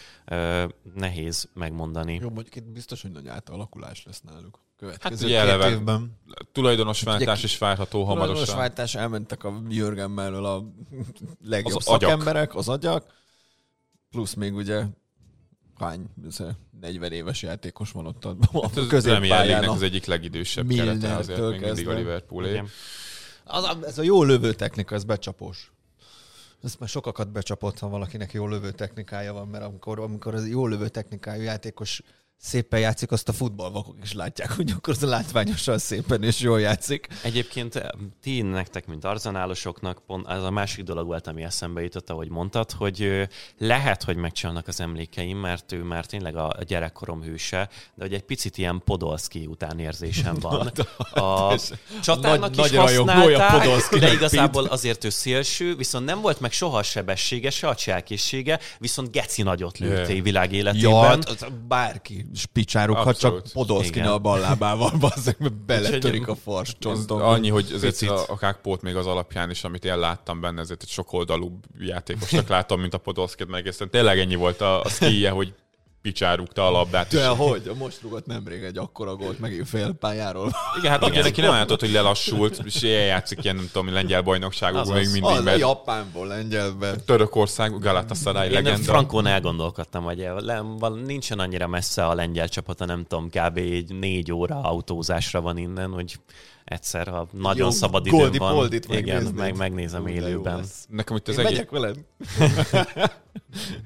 nehéz 0.95 1.49
megmondani. 1.55 2.19
Jó, 2.23 2.31
mondjuk 2.31 2.57
itt 2.57 2.65
biztos, 2.65 3.03
hogy 3.03 3.11
nagy 3.11 3.29
átalakulás 3.29 4.05
lesz 4.05 4.21
náluk. 4.21 4.63
Következő 4.77 5.15
hát 5.15 5.25
ugye 5.25 5.39
eleve 5.39 5.71
évben. 5.71 6.19
tulajdonosváltás 6.53 7.43
is 7.43 7.59
várható 7.59 8.05
hamarosan. 8.05 8.27
Tulajdonosváltás, 8.27 8.95
elmentek 8.95 9.45
a 9.45 9.63
Jürgen 9.69 10.11
mellől 10.11 10.45
a 10.45 10.65
legjobb 11.45 11.77
az 11.77 11.85
szakemberek, 11.85 12.43
agyak. 12.43 12.55
az 12.55 12.69
agyak, 12.69 13.13
plusz 14.11 14.35
még 14.35 14.55
ugye 14.55 14.85
hány 15.79 16.07
40 16.81 17.13
éves 17.13 17.43
játékos 17.43 17.91
van 17.91 18.07
ott 18.07 18.25
a, 18.25 18.37
hát 18.63 18.77
a 18.77 18.87
középpályán. 18.87 19.69
az 19.69 19.83
egyik 19.83 20.05
legidősebb 20.05 20.69
kerete 20.69 21.15
azért 21.15 21.51
még 21.51 21.61
mindig 21.61 21.89
a 21.89 21.93
Liverpoolé. 21.93 22.63
Az, 23.45 23.77
ez 23.87 23.99
a 23.99 24.03
jó 24.03 24.23
lövő 24.23 24.55
technika, 24.55 24.95
ez 24.95 25.05
becsapós. 25.05 25.73
Ezt 26.63 26.81
már 26.81 26.89
sokakat 26.89 27.33
becsapott, 27.33 27.79
ha 27.79 27.89
valakinek 27.89 28.33
jó 28.33 28.47
lövő 28.47 28.71
technikája 28.71 29.33
van, 29.33 29.49
mert 29.49 29.65
amikor, 29.65 29.99
amikor 29.99 30.35
az 30.35 30.49
jó 30.49 30.67
lövő 30.67 30.89
technikájú 30.89 31.43
játékos 31.43 32.03
szépen 32.37 32.81
játszik, 32.81 33.13
azt 33.13 33.29
a 33.29 33.33
futballvakok 33.33 33.97
is 34.03 34.13
látják, 34.13 34.53
hogy 34.53 34.71
akkor 34.71 34.95
az 34.95 35.03
a 35.03 35.07
látványosan 35.07 35.79
szépen 35.79 36.23
és 36.23 36.41
jól 36.41 36.61
játszik. 36.61 37.09
Egyébként 37.23 37.77
eh, 37.77 37.89
ti 38.23 38.43
nektek, 38.43 38.87
mint 38.87 39.05
arzanálosoknak, 39.05 40.03
pont 40.07 40.29
ez 40.29 40.43
a 40.43 40.51
másik 40.51 40.85
dolog 40.85 41.07
volt, 41.07 41.27
ami 41.27 41.43
eszembe 41.43 41.83
jutott, 41.83 42.11
ahogy 42.11 42.29
mondtad, 42.29 42.71
hogy 42.73 43.29
lehet, 43.59 44.03
hogy 44.03 44.17
megcsalnak 44.17 44.69
az 44.69 44.81
emlékeim, 44.81 45.39
mert 45.39 45.73
ő 45.73 45.83
már 45.83 46.07
tényleg 46.07 46.37
a 46.37 46.57
gyerekkorom 46.67 47.23
hőse, 47.23 47.69
de 47.95 48.05
hogy 48.05 48.15
egy 48.15 48.25
picit 48.25 48.59
ilyen 48.59 48.83
Podolski 48.85 49.47
után 49.47 49.79
érzésem 49.79 50.37
van. 50.41 50.73
A 51.15 51.59
csatárnak 52.03 52.55
nagy, 52.55 52.73
is 52.73 52.79
használták, 52.79 53.99
de 53.99 54.13
igazából 54.13 54.65
azért 54.65 55.05
ő 55.05 55.09
szélső, 55.09 55.77
viszont 55.77 56.05
nem 56.05 56.21
volt 56.21 56.41
meg 56.41 56.53
soha 56.53 56.83
sebessége, 56.83 57.51
se 57.51 57.69
a 57.69 57.75
cselkészsége, 57.75 58.59
viszont 58.79 59.11
geci 59.11 59.43
nagyot 59.43 59.79
lőtté 59.79 60.21
világ 60.21 60.53
életében. 60.53 60.91
Ja, 60.91 61.03
hát 61.03 61.47
bárki 62.25 62.39
spicsárok, 62.39 62.97
ha 62.97 63.15
csak 63.15 63.43
Podolszkina 63.53 64.13
a 64.13 64.19
ballábával, 64.19 64.93
bazzeg, 65.01 65.37
beletörik 65.67 66.29
a 66.29 66.35
fars 66.35 66.77
csonton. 66.79 67.21
Annyi, 67.21 67.49
hogy 67.49 67.71
ezért 67.75 68.03
a, 68.03 68.25
a 68.29 68.37
kákpót 68.37 68.83
még 68.83 68.97
az 68.97 69.07
alapján 69.07 69.51
is, 69.51 69.65
amit 69.65 69.85
én 69.85 69.99
láttam 69.99 70.41
benne, 70.41 70.61
ezért 70.61 70.83
egy 70.83 70.89
sokoldalú 70.89 71.59
játékosnak 71.79 72.49
látom, 72.57 72.81
mint 72.81 72.95
a 72.95 72.99
Podolszkit 72.99 73.49
meg, 73.49 73.67
és 73.67 73.77
tényleg 73.91 74.19
ennyi 74.19 74.35
volt 74.35 74.61
a, 74.61 74.81
a 74.81 74.89
szkíje, 74.89 75.31
hogy 75.31 75.55
picsárugta 76.05 76.67
a 76.67 76.71
labdát. 76.71 77.09
De 77.09 77.27
hogy? 77.27 77.71
Most 77.79 78.03
rúgott 78.03 78.27
nemrég 78.27 78.63
egy 78.63 78.79
akkora 78.79 79.17
gólt 79.17 79.39
megint 79.39 79.69
félpályáról. 79.69 80.51
Igen, 80.79 80.91
hát 80.91 81.07
igen, 81.07 81.23
neki 81.23 81.41
nem 81.41 81.51
látott, 81.51 81.81
hogy 81.81 81.93
lelassult, 81.93 82.61
és 82.65 82.83
ilyen 82.83 83.05
játszik 83.05 83.45
ilyen, 83.45 83.57
nem 83.57 83.69
tudom, 83.73 83.93
lengyel 83.93 84.23
bajnokságokban 84.23 84.97
még 84.97 85.11
mindig. 85.13 85.25
Az, 85.25 85.45
mert... 85.45 85.59
Japánból, 85.59 86.27
lengyelbe. 86.27 86.95
Törökország, 86.97 87.79
Galatasaray 87.79 88.49
legenda. 88.49 88.71
Én 88.79 88.85
Frankón 88.85 89.27
elgondolkodtam, 89.27 90.05
hogy 90.05 90.29
nincsen 91.05 91.39
annyira 91.39 91.67
messze 91.67 92.07
a 92.07 92.15
lengyel 92.15 92.49
csapata, 92.49 92.85
nem 92.85 93.05
tudom, 93.09 93.29
kb. 93.29 93.57
egy 93.57 93.95
négy 93.95 94.33
óra 94.33 94.61
autózásra 94.61 95.41
van 95.41 95.57
innen, 95.57 95.91
hogy 95.91 96.19
egyszer, 96.65 97.09
ha 97.09 97.29
nagyon 97.33 97.67
Jó, 97.67 97.71
szabad 97.71 98.07
időm 98.07 98.33
van, 98.33 98.73
igen, 98.89 99.25
meg, 99.25 99.57
megnézem 99.57 100.07
élőben. 100.07 100.65
Nekem 100.89 101.17
itt 101.17 101.29
az 101.29 101.39
Én 101.39 101.47
egy... 101.47 101.69
veled. 101.71 101.99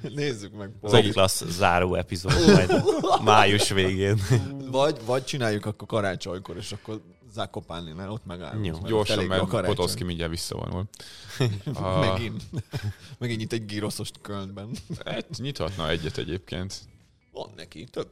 Nézzük 0.14 0.56
meg. 0.56 0.70
Top 0.80 1.10
klassz 1.10 1.44
záró 1.46 1.94
epizód 1.94 2.32
majd 2.46 2.82
május 3.24 3.68
végén. 3.68 4.20
Vagy, 4.70 4.96
vagy 5.04 5.24
csináljuk 5.24 5.66
akkor 5.66 5.88
karácsonykor, 5.88 6.56
és 6.56 6.72
akkor 6.72 7.00
Zakopáninál 7.32 8.10
ott 8.10 8.26
megállunk. 8.26 8.66
Jó. 8.66 8.72
mert 8.72 8.86
Gyorsan, 8.86 9.24
mert. 9.24 9.66
Potoszki 9.66 10.04
mindjárt 10.04 10.30
visszavonul. 10.30 10.84
A- 11.74 11.98
Megint. 11.98 12.42
Megint 13.18 13.40
itt 13.40 13.52
egy 13.52 13.66
gíroszost 13.66 14.20
Kölnben. 14.22 14.70
Egy, 15.04 15.24
nyithatna 15.38 15.88
egyet 15.88 16.18
egyébként. 16.18 16.74
Van 17.32 17.52
neki, 17.56 17.84
több. 17.84 18.08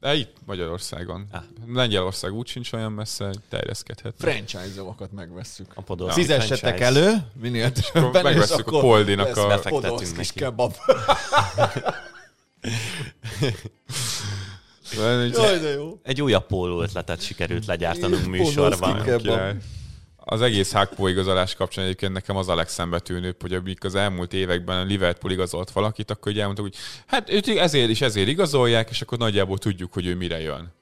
De 0.00 0.14
itt 0.14 0.36
Magyarországon. 0.46 1.26
Ah. 1.32 1.42
Lengyelország 1.66 2.32
úgy 2.32 2.46
sincs 2.46 2.72
olyan 2.72 2.92
messze, 2.92 3.30
terjeszkedhet. 3.48 4.14
Franchise-okat 4.18 5.12
megvesszük. 5.12 5.66
A 5.74 5.82
Podolski 5.82 6.20
Fizessetek 6.20 6.80
elő, 6.80 7.14
minél 7.40 7.72
többen, 7.72 8.14
és 8.14 8.22
megveszük 8.22 8.66
a 8.72 8.80
Poldinak 8.80 9.36
a... 9.36 9.46
befektetünk 9.46 10.16
neki. 10.16 10.28
kebab. 10.34 10.74
Egy- 14.92 15.32
Jaj, 15.36 15.58
de 15.58 15.68
jó. 15.68 16.00
Egy 16.02 16.22
újabb 16.22 16.46
póló 16.46 16.82
ötletet 16.82 17.20
sikerült 17.22 17.66
legyártanunk 17.66 18.26
műsorban. 18.26 19.02
Az 20.32 20.40
egész 20.40 20.72
Hákpó 20.72 21.06
igazolás 21.06 21.54
kapcsán 21.54 21.84
egyébként 21.84 22.12
nekem 22.12 22.36
az 22.36 22.48
a 22.48 22.54
legszembetűnőbb, 22.54 23.40
hogy 23.40 23.54
amik 23.54 23.84
az 23.84 23.94
elmúlt 23.94 24.32
években 24.32 24.78
a 24.78 24.82
Liverpool 24.82 25.32
igazolt 25.32 25.70
valakit, 25.70 26.10
akkor 26.10 26.32
ugye 26.32 26.40
elmondtuk, 26.40 26.66
hogy 26.66 26.76
hát 27.06 27.30
őt 27.30 27.48
ezért 27.48 27.88
is 27.90 28.00
ezért 28.00 28.28
igazolják, 28.28 28.90
és 28.90 29.02
akkor 29.02 29.18
nagyjából 29.18 29.58
tudjuk, 29.58 29.92
hogy 29.92 30.06
ő 30.06 30.14
mire 30.14 30.40
jön. 30.40 30.72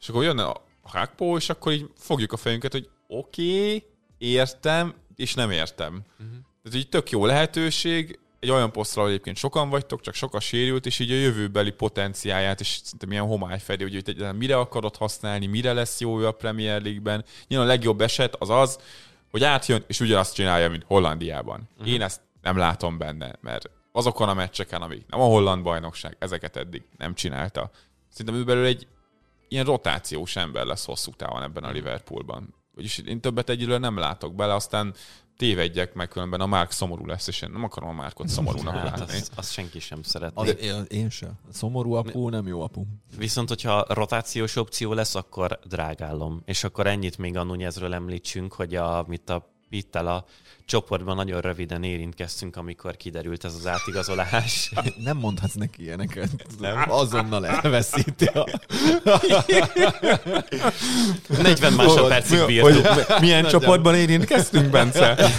És 0.00 0.08
akkor 0.08 0.22
jön 0.22 0.38
a 0.38 0.54
Hákpó, 0.84 1.36
és 1.36 1.48
akkor 1.48 1.72
így 1.72 1.90
fogjuk 1.98 2.32
a 2.32 2.36
fejünket, 2.36 2.72
hogy 2.72 2.88
oké, 3.06 3.64
okay, 3.64 3.84
értem, 4.18 4.94
és 5.16 5.34
nem 5.34 5.50
értem. 5.50 6.02
Uh-huh. 6.20 6.36
Ez 6.64 6.74
így 6.74 6.88
tök 6.88 7.10
jó 7.10 7.26
lehetőség, 7.26 8.18
egy 8.40 8.50
olyan 8.50 8.72
posztra, 8.72 9.00
ahol 9.00 9.12
egyébként 9.12 9.36
sokan 9.36 9.68
vagytok, 9.68 10.00
csak 10.00 10.14
sok 10.14 10.34
a 10.34 10.40
sérült, 10.40 10.86
és 10.86 10.98
így 10.98 11.10
a 11.10 11.14
jövőbeli 11.14 11.70
potenciáját, 11.70 12.60
és 12.60 12.80
szerintem 12.82 13.10
ilyen 13.10 13.26
homály 13.26 13.58
felé, 13.58 13.82
hogy 13.82 13.96
egyáltalán 13.96 14.36
mire 14.36 14.58
akarod 14.58 14.96
használni, 14.96 15.46
mire 15.46 15.72
lesz 15.72 16.00
jó 16.00 16.16
a 16.16 16.32
Premier 16.32 16.82
League-ben. 16.82 17.24
Nyilván 17.46 17.68
a 17.68 17.70
legjobb 17.70 18.00
eset 18.00 18.34
az 18.34 18.50
az, 18.50 18.78
hogy 19.30 19.44
átjön, 19.44 19.84
és 19.86 20.00
ugyanazt 20.00 20.34
csinálja, 20.34 20.70
mint 20.70 20.84
Hollandiában. 20.86 21.68
Uh-huh. 21.72 21.92
Én 21.92 22.02
ezt 22.02 22.20
nem 22.42 22.56
látom 22.56 22.98
benne, 22.98 23.32
mert 23.40 23.70
azokon 23.92 24.28
a 24.28 24.34
meccseken, 24.34 24.82
amik 24.82 25.04
nem 25.08 25.20
a 25.20 25.24
holland 25.24 25.62
bajnokság, 25.62 26.16
ezeket 26.18 26.56
eddig 26.56 26.82
nem 26.96 27.14
csinálta. 27.14 27.70
Szerintem 28.08 28.40
ő 28.40 28.44
belőle 28.44 28.66
egy 28.66 28.86
ilyen 29.48 29.64
rotációs 29.64 30.36
ember 30.36 30.66
lesz 30.66 30.84
hosszú 30.84 31.10
távon 31.10 31.42
ebben 31.42 31.64
a 31.64 31.70
Liverpoolban. 31.70 32.54
Vagyis 32.74 32.98
én 32.98 33.20
többet 33.20 33.48
egyelőre 33.48 33.78
nem 33.78 33.98
látok 33.98 34.34
bele, 34.34 34.54
aztán 34.54 34.94
tévedjek 35.40 35.94
meg, 35.94 36.08
különben 36.08 36.40
a 36.40 36.46
Márk 36.46 36.70
szomorú 36.70 37.06
lesz, 37.06 37.26
és 37.26 37.42
én 37.42 37.50
nem 37.50 37.64
akarom 37.64 37.88
a 37.88 37.92
Márkot 37.92 38.28
szomorúnak 38.28 38.74
Hát 38.74 38.98
látni. 38.98 39.16
azt, 39.16 39.32
azt 39.34 39.52
senki 39.52 39.78
sem 39.78 40.02
szeretné. 40.02 40.42
Az, 40.42 40.56
én, 40.60 40.84
én 40.88 41.10
sem. 41.10 41.32
Szomorú 41.52 41.92
apu, 41.92 42.28
nem 42.28 42.46
jó 42.46 42.62
apu. 42.62 42.82
Viszont, 43.16 43.48
hogyha 43.48 43.84
rotációs 43.88 44.56
opció 44.56 44.92
lesz, 44.92 45.14
akkor 45.14 45.58
drágálom. 45.68 46.42
És 46.44 46.64
akkor 46.64 46.86
ennyit 46.86 47.18
még 47.18 47.36
a 47.36 47.42
Nunezről 47.42 47.94
említsünk, 47.94 48.52
hogy 48.52 48.74
a, 48.74 49.04
mit 49.08 49.30
a 49.30 49.54
Pittel 49.70 50.06
a 50.06 50.24
csoportban 50.64 51.16
nagyon 51.16 51.40
röviden 51.40 51.82
érintkeztünk, 51.82 52.56
amikor 52.56 52.96
kiderült 52.96 53.44
ez 53.44 53.54
az 53.54 53.66
átigazolás. 53.66 54.72
Nem 55.04 55.16
mondhatsz 55.16 55.54
neki 55.54 55.82
ilyeneket. 55.82 56.30
Nem? 56.60 56.90
Azonnal 56.90 57.46
elveszíti 57.46 58.24
a... 58.24 58.46
40 61.42 61.72
másodpercig 61.72 62.46
bírtuk. 62.46 63.20
milyen 63.20 63.44
csoportban 63.44 63.94
érintkeztünk, 63.94 64.70
Bence? 64.70 65.30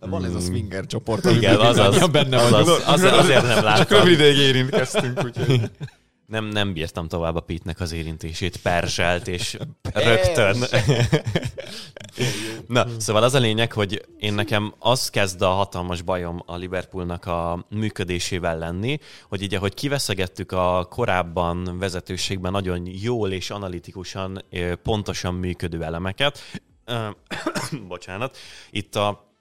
Van 0.00 0.24
ez 0.24 0.34
a 0.34 0.40
swinger 0.40 0.86
csoport, 0.86 1.24
Igen, 1.24 1.56
azaz, 1.60 2.06
benne 2.06 2.36
azaz, 2.36 2.50
vagyunk. 2.50 2.82
az, 2.86 3.02
azért 3.02 3.42
nem 3.42 3.54
Csak 3.54 3.64
láttam. 3.64 3.98
rövid 3.98 4.12
ideig 4.12 4.36
érintkeztünk, 4.38 5.24
úgyhogy... 5.24 5.70
Nem, 6.26 6.44
nem 6.44 6.72
bírtam 6.72 7.08
tovább 7.08 7.36
a 7.36 7.40
Pitnek 7.40 7.80
az 7.80 7.92
érintését, 7.92 8.56
perselt, 8.56 9.28
és 9.28 9.58
rögtön. 9.92 10.56
Na, 12.66 12.86
szóval 12.98 13.22
az 13.22 13.34
a 13.34 13.38
lényeg, 13.38 13.72
hogy 13.72 14.04
én 14.18 14.34
nekem 14.34 14.74
az 14.78 15.10
kezd 15.10 15.42
a 15.42 15.48
hatalmas 15.48 16.02
bajom 16.02 16.42
a 16.46 16.56
Liverpoolnak 16.56 17.26
a 17.26 17.66
működésével 17.70 18.58
lenni, 18.58 18.98
hogy 19.28 19.42
így 19.42 19.54
ahogy 19.54 19.74
kiveszegettük 19.74 20.52
a 20.52 20.86
korábban 20.90 21.78
vezetőségben 21.78 22.52
nagyon 22.52 22.86
jól 22.86 23.32
és 23.32 23.50
analitikusan, 23.50 24.44
pontosan 24.82 25.34
működő 25.34 25.82
elemeket, 25.82 26.38
bocsánat, 27.88 28.36
itt 28.70 28.96
a 28.96 29.33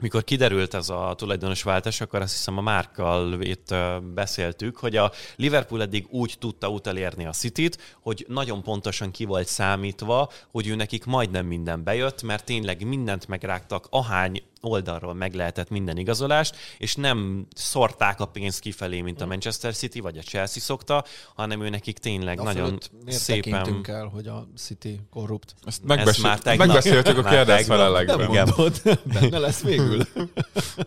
mikor 0.00 0.24
kiderült 0.24 0.74
ez 0.74 0.88
a 0.88 1.14
tulajdonos 1.16 1.62
váltás, 1.62 2.00
akkor 2.00 2.20
azt 2.20 2.32
hiszem 2.32 2.58
a 2.58 2.60
Márkkal 2.60 3.42
itt 3.42 3.74
beszéltük, 4.14 4.76
hogy 4.76 4.96
a 4.96 5.12
Liverpool 5.36 5.82
eddig 5.82 6.06
úgy 6.10 6.36
tudta 6.38 6.68
utalérni 6.68 7.26
a 7.26 7.30
City-t, 7.30 7.96
hogy 8.00 8.24
nagyon 8.28 8.62
pontosan 8.62 9.10
ki 9.10 9.24
volt 9.24 9.46
számítva, 9.46 10.30
hogy 10.50 10.68
ő 10.68 10.74
nekik 10.74 11.04
majdnem 11.04 11.46
minden 11.46 11.84
bejött, 11.84 12.22
mert 12.22 12.44
tényleg 12.44 12.86
mindent 12.86 13.28
megrágtak, 13.28 13.86
ahány 13.90 14.42
oldalról 14.66 15.14
meg 15.14 15.34
lehetett 15.34 15.70
minden 15.70 15.96
igazolást, 15.96 16.56
és 16.78 16.94
nem 16.94 17.46
szorták 17.54 18.20
a 18.20 18.26
pénzt 18.26 18.60
kifelé, 18.60 19.00
mint 19.00 19.20
a 19.20 19.26
Manchester 19.26 19.74
City 19.74 20.00
vagy 20.00 20.18
a 20.18 20.22
Chelsea 20.22 20.62
szokta, 20.62 21.04
hanem 21.34 21.62
ő 21.62 21.68
nekik 21.68 21.98
tényleg 21.98 22.40
A 22.40 22.42
nagyon 22.42 22.78
miért 23.04 23.20
szépen... 23.20 23.84
el, 23.86 24.06
hogy 24.06 24.26
a 24.26 24.48
City 24.56 25.00
korrupt? 25.10 25.54
Ezt 25.64 25.84
már 25.84 25.96
megbeszél... 25.96 26.38
tegnap- 26.38 26.56
megbeszéltük 26.66 27.18
a 27.18 27.22
már 27.22 27.32
kérdez 27.32 27.56
tegnap. 27.56 27.76
felelekben. 27.76 28.18
Nem 28.18 28.28
mondod, 28.30 28.80
benne 29.20 29.38
lesz 29.38 29.62
végül. 29.62 30.02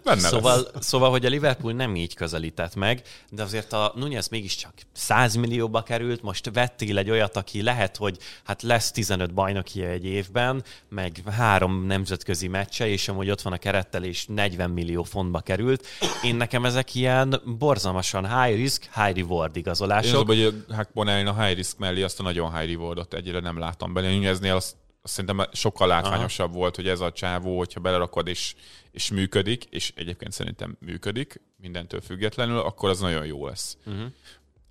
Benne 0.03 0.19
Szóval, 0.19 0.67
lesz. 0.73 0.85
szóval, 0.85 1.09
hogy 1.09 1.25
a 1.25 1.29
Liverpool 1.29 1.73
nem 1.73 1.95
így 1.95 2.13
közelített 2.13 2.75
meg, 2.75 3.01
de 3.29 3.43
azért 3.43 3.73
a 3.73 3.91
Nunez 3.95 4.27
mégiscsak 4.27 4.73
100 4.91 5.35
millióba 5.35 5.83
került, 5.83 6.21
most 6.21 6.49
vettél 6.53 6.97
egy 6.97 7.09
olyat, 7.09 7.35
aki 7.35 7.61
lehet, 7.61 7.97
hogy 7.97 8.17
hát 8.43 8.61
lesz 8.61 8.91
15 8.91 9.33
bajnoki 9.33 9.83
egy 9.83 10.05
évben, 10.05 10.63
meg 10.89 11.21
három 11.31 11.85
nemzetközi 11.85 12.47
meccse, 12.47 12.87
és 12.87 13.07
amúgy 13.07 13.29
ott 13.29 13.41
van 13.41 13.53
a 13.53 13.57
kerettel, 13.69 14.03
és 14.03 14.25
40 14.25 14.69
millió 14.69 15.03
fontba 15.03 15.39
került. 15.39 15.86
Én 16.23 16.36
nekem 16.36 16.65
ezek 16.65 16.95
ilyen 16.95 17.41
borzalmasan 17.58 18.41
high 18.41 18.55
risk, 18.55 18.84
high 18.93 19.15
reward 19.15 19.43
Én 19.43 19.49
az, 19.49 19.58
igazolások. 19.58 20.27
hogy 20.27 20.63
Hackbonelin 20.69 21.27
a 21.27 21.43
high 21.43 21.55
risk 21.55 21.77
mellé 21.77 22.01
azt 22.01 22.19
a 22.19 22.23
nagyon 22.23 22.58
high 22.58 22.71
rewardot 22.71 23.13
egyre 23.13 23.39
nem 23.39 23.60
láttam 23.60 23.93
bele. 23.93 24.12
Nuneznél 24.12 24.55
azt, 24.55 24.75
szerintem 25.03 25.47
sokkal 25.51 25.88
látványosabb 25.88 26.53
volt, 26.53 26.75
hogy 26.75 26.88
ez 26.88 26.99
a 26.99 27.12
csávó, 27.12 27.58
hogyha 27.58 27.79
belerakod 27.79 28.27
és, 28.27 28.55
és 28.91 29.12
működik, 29.12 29.63
és 29.63 29.93
egyébként 29.95 30.32
szerintem 30.32 30.77
működik, 30.79 31.41
mindentől 31.58 32.01
függetlenül, 32.01 32.60
akkor 32.60 32.89
az 32.89 32.99
nagyon 32.99 33.25
jó 33.25 33.47
lesz. 33.47 33.77
Uh-huh. 33.86 34.12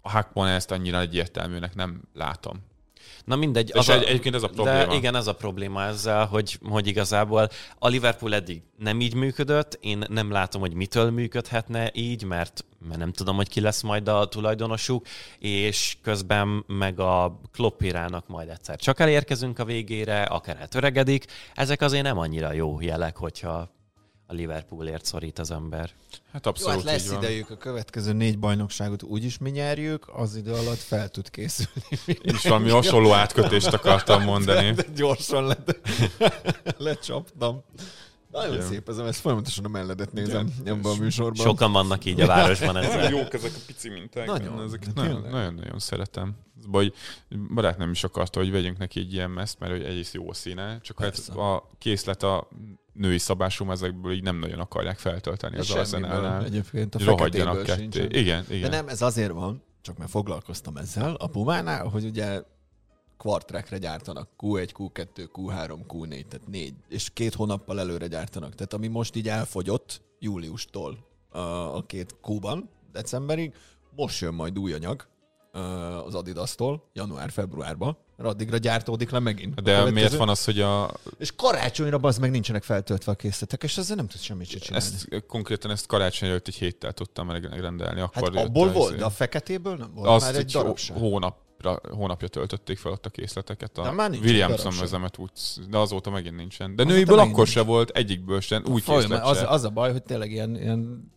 A 0.01 0.11
Hackbonel 0.11 0.55
ezt 0.55 0.71
annyira 0.71 1.01
egyértelműnek 1.01 1.75
nem 1.75 2.03
látom. 2.15 2.67
Na 3.25 3.37
mindegy. 3.37 3.73
És 3.75 3.89
egy- 3.89 4.03
egyébként 4.03 4.35
ez 4.35 4.43
a 4.43 4.49
probléma. 4.49 4.87
De 4.87 4.95
igen, 4.95 5.15
ez 5.15 5.27
a 5.27 5.35
probléma 5.35 5.83
ezzel, 5.85 6.27
hogy, 6.27 6.59
hogy 6.69 6.87
igazából 6.87 7.49
a 7.79 7.89
Liverpool 7.89 8.35
eddig 8.35 8.63
nem 8.79 9.01
így 9.01 9.15
működött, 9.15 9.79
én 9.81 10.05
nem 10.09 10.31
látom, 10.31 10.61
hogy 10.61 10.75
mitől 10.75 11.11
működhetne 11.11 11.91
így, 11.95 12.25
mert, 12.25 12.65
mert 12.89 12.99
nem 13.01 13.13
tudom, 13.13 13.37
hogy 13.37 13.49
ki 13.49 13.61
lesz 13.61 13.83
majd 13.83 14.09
a 14.09 14.29
tulajdonosuk, 14.29 15.07
és 15.39 15.97
közben 16.03 16.65
meg 16.67 17.01
a 17.01 17.41
Kloppirának 17.53 18.29
majd 18.29 18.49
egyszer 18.49 18.77
csak 18.77 19.01
elérkezünk 19.01 19.59
a 19.59 19.65
végére, 19.65 20.23
akár 20.23 20.57
eltöregedik. 20.61 21.25
Ezek 21.55 21.81
azért 21.81 22.03
nem 22.03 22.19
annyira 22.19 22.53
jó 22.53 22.81
jelek, 22.81 23.17
hogyha 23.17 23.77
a 24.31 24.35
Liverpoolért 24.35 25.05
szorít 25.05 25.39
az 25.39 25.51
ember. 25.51 25.91
Hát 26.33 26.45
Jó, 26.45 26.51
abszolút 26.51 26.75
hát 26.75 26.85
lesz 26.85 27.13
idejük 27.13 27.51
a 27.51 27.57
következő 27.57 28.13
négy 28.13 28.39
bajnokságot 28.39 29.03
úgyis 29.03 29.39
mi 29.39 29.51
nyerjük, 29.51 30.09
az 30.13 30.37
idő 30.37 30.53
alatt 30.53 30.79
fel 30.79 31.09
tud 31.09 31.31
készülni. 31.31 31.83
Én 32.07 32.35
is 32.35 32.43
valami 32.43 32.71
hasonló 32.71 33.13
átkötést 33.13 33.73
akartam 33.73 34.23
mondani. 34.23 34.71
De 34.73 34.85
gyorsan 34.95 35.47
le, 35.47 35.57
lecsaptam. 36.79 37.65
Nagyon 38.31 38.55
Igen. 38.55 38.67
szép 38.67 38.89
ez, 38.89 38.99
ezt 38.99 39.21
folyamatosan 39.21 39.65
a 39.65 39.69
melledet 39.69 40.13
nézem 40.13 40.55
ebben 40.65 40.93
a 40.93 40.95
műsorban. 40.95 41.45
Sokan 41.47 41.73
vannak 41.73 42.05
így 42.05 42.21
a 42.21 42.27
városban 42.37 42.77
ezzel. 42.77 43.11
jók 43.11 43.35
ezek 43.35 43.53
a 43.55 43.61
pici 43.67 43.89
minták. 43.89 44.27
Nagyon, 44.27 44.63
ezeket 44.63 44.93
de 44.93 45.01
nagyon, 45.01 45.15
tényleg. 45.15 45.33
nagyon, 45.33 45.55
nagyon 45.55 45.79
szeretem. 45.79 46.37
Baj, 46.71 46.93
barát 47.55 47.79
nem 47.79 47.91
is 47.91 48.05
akarta, 48.05 48.39
hogy 48.39 48.51
vegyünk 48.51 48.79
neki 48.79 49.01
egy 49.01 49.13
ilyen 49.13 49.31
meszt, 49.31 49.59
mert 49.59 49.73
hogy 49.73 49.83
egész 49.83 50.13
jó 50.13 50.33
színe, 50.33 50.81
csak 50.81 51.01
hát 51.01 51.11
Persze. 51.11 51.33
a 51.33 51.71
készlet 51.79 52.23
a 52.23 52.49
női 52.99 53.19
szabású 53.19 53.65
mezekből 53.65 54.13
így 54.13 54.23
nem 54.23 54.39
nagyon 54.39 54.59
akarják 54.59 54.99
feltölteni 54.99 55.59
az 55.59 55.67
Semmiből 55.67 55.83
Arsenalnál. 55.83 56.45
Egyébként 56.45 56.95
a 56.95 56.99
Rohadjanak 57.05 57.63
ketté. 57.63 57.81
sincsen. 57.81 58.11
Igen, 58.11 58.45
igen. 58.49 58.71
De 58.71 58.77
nem, 58.77 58.89
ez 58.89 59.03
azért 59.03 59.33
van, 59.33 59.63
csak 59.83 59.99
mert 59.99 60.11
foglalkoztam 60.11 60.77
ezzel 60.77 61.15
a 61.15 61.27
Pumánál, 61.27 61.87
hogy 61.87 62.05
ugye 62.05 62.43
kvartrekre 63.19 63.79
gyártanak 63.79 64.29
Q1, 64.39 64.69
Q2, 64.73 65.29
Q3, 65.35 65.79
Q4, 65.89 66.09
tehát 66.09 66.47
négy, 66.47 66.75
és 66.89 67.11
két 67.13 67.35
hónappal 67.35 67.81
előre 67.81 68.07
gyártanak. 68.07 68.55
Tehát 68.55 68.73
ami 68.73 68.87
most 68.87 69.17
így 69.17 69.29
elfogyott 69.29 70.03
júliustól 70.19 70.99
a, 71.29 71.39
a 71.77 71.83
két 71.87 72.17
Q-ban, 72.23 72.69
decemberig, 72.93 73.55
most 73.97 74.21
jön 74.21 74.35
majd 74.35 74.59
új 74.59 74.73
anyag, 74.73 75.07
az 76.07 76.15
Adidas-tól 76.15 76.89
január-februárban, 76.93 77.97
mert 78.17 78.29
addigra 78.31 78.57
gyártódik 78.57 79.11
le 79.11 79.19
megint. 79.19 79.55
De 79.55 79.63
következő. 79.63 79.93
miért 79.95 80.17
van 80.17 80.29
az, 80.29 80.45
hogy 80.45 80.61
a, 80.61 80.91
És 81.19 81.33
karácsonyra 81.37 81.99
az 82.03 82.19
meg 82.19 82.31
nincsenek 82.31 82.63
feltöltve 82.63 83.13
a 83.13 83.15
készletek, 83.15 83.63
és 83.63 83.79
ezzel 83.79 83.97
nem 83.97 84.07
tudsz 84.07 84.23
semmit 84.23 84.49
se 84.49 84.59
csinálni. 84.59 84.87
ezt 84.87 85.27
konkrétan 85.27 85.71
ezt 85.71 85.87
karácsony 85.87 86.29
előtt 86.29 86.47
egy 86.49 86.55
héttel 86.55 86.93
tudtam 86.93 87.27
megrendelni. 87.27 88.01
Akkor 88.01 88.35
hát 88.35 88.45
abból 88.45 88.69
az- 88.69 88.75
volt, 88.75 88.97
de 88.97 89.05
a 89.05 89.11
feketéből 89.11 89.77
nem 89.77 89.91
volt 89.95 90.09
azt 90.09 90.25
már 90.25 90.35
egy 90.35 90.41
egy 90.41 90.53
darab 90.53 90.79
sem. 90.79 90.97
hónapra, 90.97 91.81
hónapja 91.91 92.29
töltötték 92.29 92.79
fel 92.79 92.93
ott 92.93 93.07
a 93.07 93.11
készleteket. 93.11 93.79
A 93.79 93.93
már 93.93 94.11
Williamson 94.11 94.71
sem. 94.71 94.81
mezemet 94.81 95.19
úgy, 95.19 95.31
de 95.71 95.79
azóta 95.79 96.11
megint 96.11 96.37
nincsen. 96.37 96.77
De 96.77 96.83
Azóta 96.83 96.97
nőiből 96.97 97.19
akkor 97.19 97.35
nincs. 97.35 97.49
se 97.49 97.63
volt, 97.63 97.91
egyikből 97.91 98.41
sem, 98.41 98.63
úgy 98.67 98.83
Folyam- 98.83 99.13
az, 99.13 99.45
az 99.49 99.65
a 99.65 99.71
baj, 99.71 99.93
hogy 99.93 100.03
tényleg 100.03 100.31
ilyen, 100.31 100.57
ilyen 100.61 101.13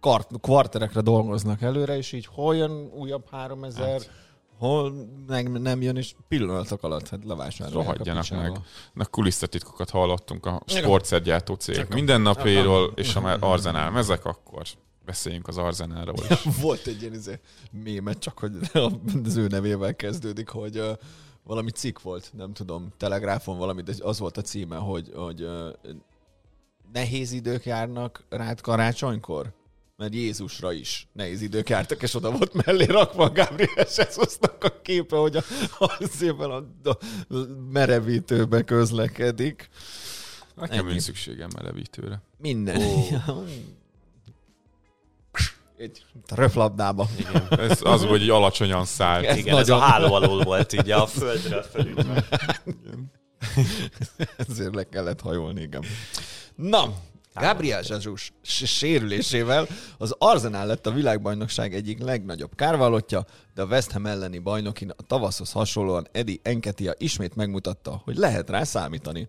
kart, 0.00 0.30
kvarterekre 0.40 1.00
dolgoznak 1.00 1.62
előre, 1.62 1.96
és 1.96 2.12
így 2.12 2.26
hol 2.26 2.56
jön 2.56 2.90
újabb 2.94 3.28
3000, 3.30 3.88
hát. 3.88 4.10
hol 4.58 4.92
meg 5.26 5.50
nem 5.50 5.82
jön, 5.82 5.96
és 5.96 6.14
pillanatok 6.28 6.82
alatt 6.82 7.08
hát 7.08 7.24
levásárolják 7.24 7.88
a 7.88 7.92
Rohadjanak 7.92 8.22
picsába. 8.22 8.42
meg. 8.42 8.60
Na 8.92 9.04
kulisszatitkokat 9.04 9.90
hallottunk 9.90 10.46
a 10.46 10.62
sportszergyártó 10.66 11.54
cégek 11.54 11.90
a- 11.90 11.94
mindennapjairól, 11.94 12.92
és 12.94 13.12
ha 13.12 13.20
már 13.20 13.36
Arzenál 13.40 13.90
mezek, 13.90 14.24
akkor 14.24 14.62
beszéljünk 15.04 15.48
az 15.48 15.58
Arzenálról 15.58 16.14
is. 16.28 16.42
Volt 16.62 16.86
egy 16.86 17.00
ilyen 17.00 17.14
izé, 17.14 17.40
mémet, 17.70 18.18
csak 18.18 18.38
hogy 18.38 18.52
az 19.24 19.36
ő 19.36 19.46
nevével 19.46 19.96
kezdődik, 19.96 20.48
hogy 20.48 20.78
uh, 20.78 20.90
valami 21.42 21.70
cikk 21.70 22.00
volt, 22.00 22.30
nem 22.36 22.52
tudom, 22.52 22.88
telegráfon 22.96 23.58
valami, 23.58 23.82
de 23.82 23.92
az 24.00 24.18
volt 24.18 24.36
a 24.36 24.42
címe, 24.42 24.76
hogy, 24.76 25.10
hogy 25.14 25.42
uh, 25.42 25.68
nehéz 26.92 27.32
idők 27.32 27.64
járnak 27.64 28.24
rád 28.28 28.60
karácsonykor? 28.60 29.52
Mert 30.00 30.14
Jézusra 30.14 30.72
is 30.72 31.08
nehéz 31.12 31.42
idők 31.42 31.68
jártak, 31.68 32.02
és 32.02 32.14
oda 32.14 32.30
volt 32.30 32.66
mellé 32.66 32.84
rakva 32.84 33.24
a 33.24 33.30
Gabriel 33.32 33.86
Jesusnak 33.96 34.64
a 34.64 34.80
képe, 34.82 35.16
hogy 35.16 35.36
a, 35.36 35.42
a 35.78 35.98
szépen 36.10 36.50
a, 36.50 36.56
a 36.88 36.98
merevítőbe 37.72 38.62
közlekedik. 38.62 39.68
Nekem 40.54 40.86
nincs 40.86 41.02
szükségem 41.02 41.48
merevítőre. 41.54 42.22
Minden. 42.38 42.82
Ó. 42.82 43.04
Egy 45.78 46.04
röplabdába. 46.28 47.08
Igen. 47.18 47.46
Ez 47.50 47.80
az, 47.82 48.04
hogy 48.04 48.22
így 48.22 48.30
alacsonyan 48.30 48.84
szállt. 48.84 49.24
Ez 49.24 49.36
Igen, 49.36 49.58
ez 49.58 49.68
a 49.68 49.74
nagyon- 49.76 49.90
háló 49.90 50.14
alól 50.14 50.42
volt 50.42 50.72
így 50.72 50.90
a 50.90 51.06
földre 51.06 51.62
fölütve. 51.62 52.24
Ezért 54.48 54.74
le 54.74 54.88
kellett 54.88 55.20
hajolni, 55.20 55.60
igen. 55.62 55.84
Na, 56.54 56.94
Gabriel 57.34 57.82
Jesus 57.88 58.32
sérülésével 58.42 59.66
az 59.98 60.14
Arsenal 60.18 60.66
lett 60.66 60.86
a 60.86 60.90
világbajnokság 60.90 61.74
egyik 61.74 62.02
legnagyobb 62.02 62.54
kárvallottja, 62.54 63.24
de 63.54 63.62
a 63.62 63.66
West 63.66 63.90
Ham 63.90 64.06
elleni 64.06 64.38
bajnokin 64.38 64.92
a 64.96 65.02
tavaszhoz 65.02 65.52
hasonlóan 65.52 66.06
Eddie 66.12 66.38
Enketia 66.42 66.94
ismét 66.98 67.36
megmutatta, 67.36 68.00
hogy 68.04 68.16
lehet 68.16 68.50
rá 68.50 68.64
számítani. 68.64 69.28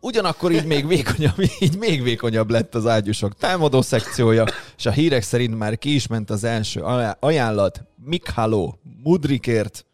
Ugyanakkor 0.00 0.52
így 0.52 0.64
még 0.66 0.86
vékonyabb, 0.86 1.38
így 1.60 1.78
még 1.78 2.02
vékonyabb 2.02 2.50
lett 2.50 2.74
az 2.74 2.86
ágyusok 2.86 3.34
támadó 3.34 3.82
szekciója, 3.82 4.44
és 4.76 4.86
a 4.86 4.90
hírek 4.90 5.22
szerint 5.22 5.58
már 5.58 5.78
ki 5.78 5.94
is 5.94 6.06
ment 6.06 6.30
az 6.30 6.44
első 6.44 6.80
ajá- 6.80 7.16
ajánlat 7.20 7.84
Mikhalo 8.04 8.72
Mudrikért, 9.02 9.86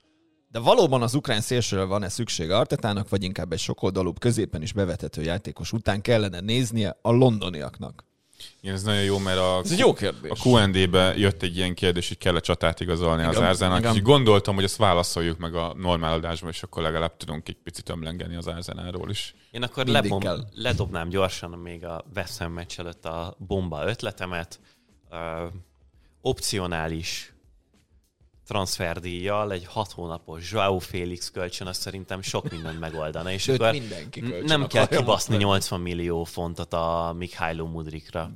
de 0.55 0.61
valóban 0.61 1.03
az 1.03 1.15
ukrán 1.15 1.41
szélsőre 1.41 1.85
van-e 1.85 2.09
szüksége 2.09 2.57
Artetának, 2.57 3.09
vagy 3.09 3.23
inkább 3.23 3.53
egy 3.53 3.59
sokoldalúbb 3.59 4.19
középen 4.19 4.63
is 4.63 4.73
bevethető 4.73 5.23
játékos 5.23 5.73
után 5.73 6.01
kellene 6.01 6.41
néznie 6.41 6.99
a 7.03 7.11
londoniaknak? 7.11 8.05
Igen, 8.61 8.75
ez 8.75 8.83
nagyon 8.83 9.03
jó, 9.03 9.19
mert 9.19 9.39
a, 9.39 9.61
Ez 9.65 9.73
egy 9.73 9.79
jó 9.79 9.93
kérdés. 9.93 10.31
a 10.31 10.49
Q&A-be 10.49 11.15
jött 11.17 11.43
egy 11.43 11.57
ilyen 11.57 11.75
kérdés, 11.75 12.09
hogy 12.09 12.19
kell-e 12.19 12.41
csatát 12.41 12.81
igazolni 12.81 13.23
az 13.23 13.37
Igen, 13.37 13.49
Arzenának, 13.49 13.79
igen. 13.79 13.93
és 13.93 13.99
így 13.99 14.05
gondoltam, 14.05 14.55
hogy 14.55 14.65
ezt 14.65 14.77
válaszoljuk 14.77 15.39
meg 15.39 15.55
a 15.55 15.75
normál 15.77 16.13
adásban, 16.13 16.51
és 16.51 16.63
akkor 16.63 16.83
legalább 16.83 17.17
tudunk 17.17 17.49
egy 17.49 17.57
picit 17.65 17.89
ömlengeni 17.89 18.37
az 18.37 18.47
Arzenáról 18.47 19.11
is. 19.11 19.35
Én 19.51 19.63
akkor 19.63 19.87
lebom, 19.87 20.21
kell. 20.21 20.45
ledobnám 20.53 21.09
gyorsan 21.09 21.51
még 21.51 21.85
a 21.85 22.05
West 22.15 22.39
Ham 22.39 22.53
meccs 22.53 22.79
előtt 22.79 23.05
a 23.05 23.37
bomba 23.39 23.87
ötletemet. 23.87 24.61
Ö, 25.11 25.17
opcionális 26.21 27.34
transferdíjjal 28.47 29.53
egy 29.53 29.67
hat 29.67 29.93
hónapos 29.93 30.53
Joao 30.53 30.79
Félix 30.79 31.31
kölcsön, 31.31 31.67
azt 31.67 31.81
szerintem 31.81 32.23
sok 32.23 32.51
mindent 32.51 32.81
megoldana, 32.81 33.33
és 33.33 33.43
Sőt, 33.43 33.61
akkor 33.61 33.73
mindenki 33.73 34.21
kölcsön 34.21 34.45
nem 34.45 34.67
kell 34.67 34.87
kibaszni 34.87 35.35
mondani. 35.35 35.53
80 35.53 35.81
millió 35.81 36.25
fontot 36.25 36.73
a 36.73 37.15
Mikhailo 37.19 37.67
Mudrikra. 37.67 38.31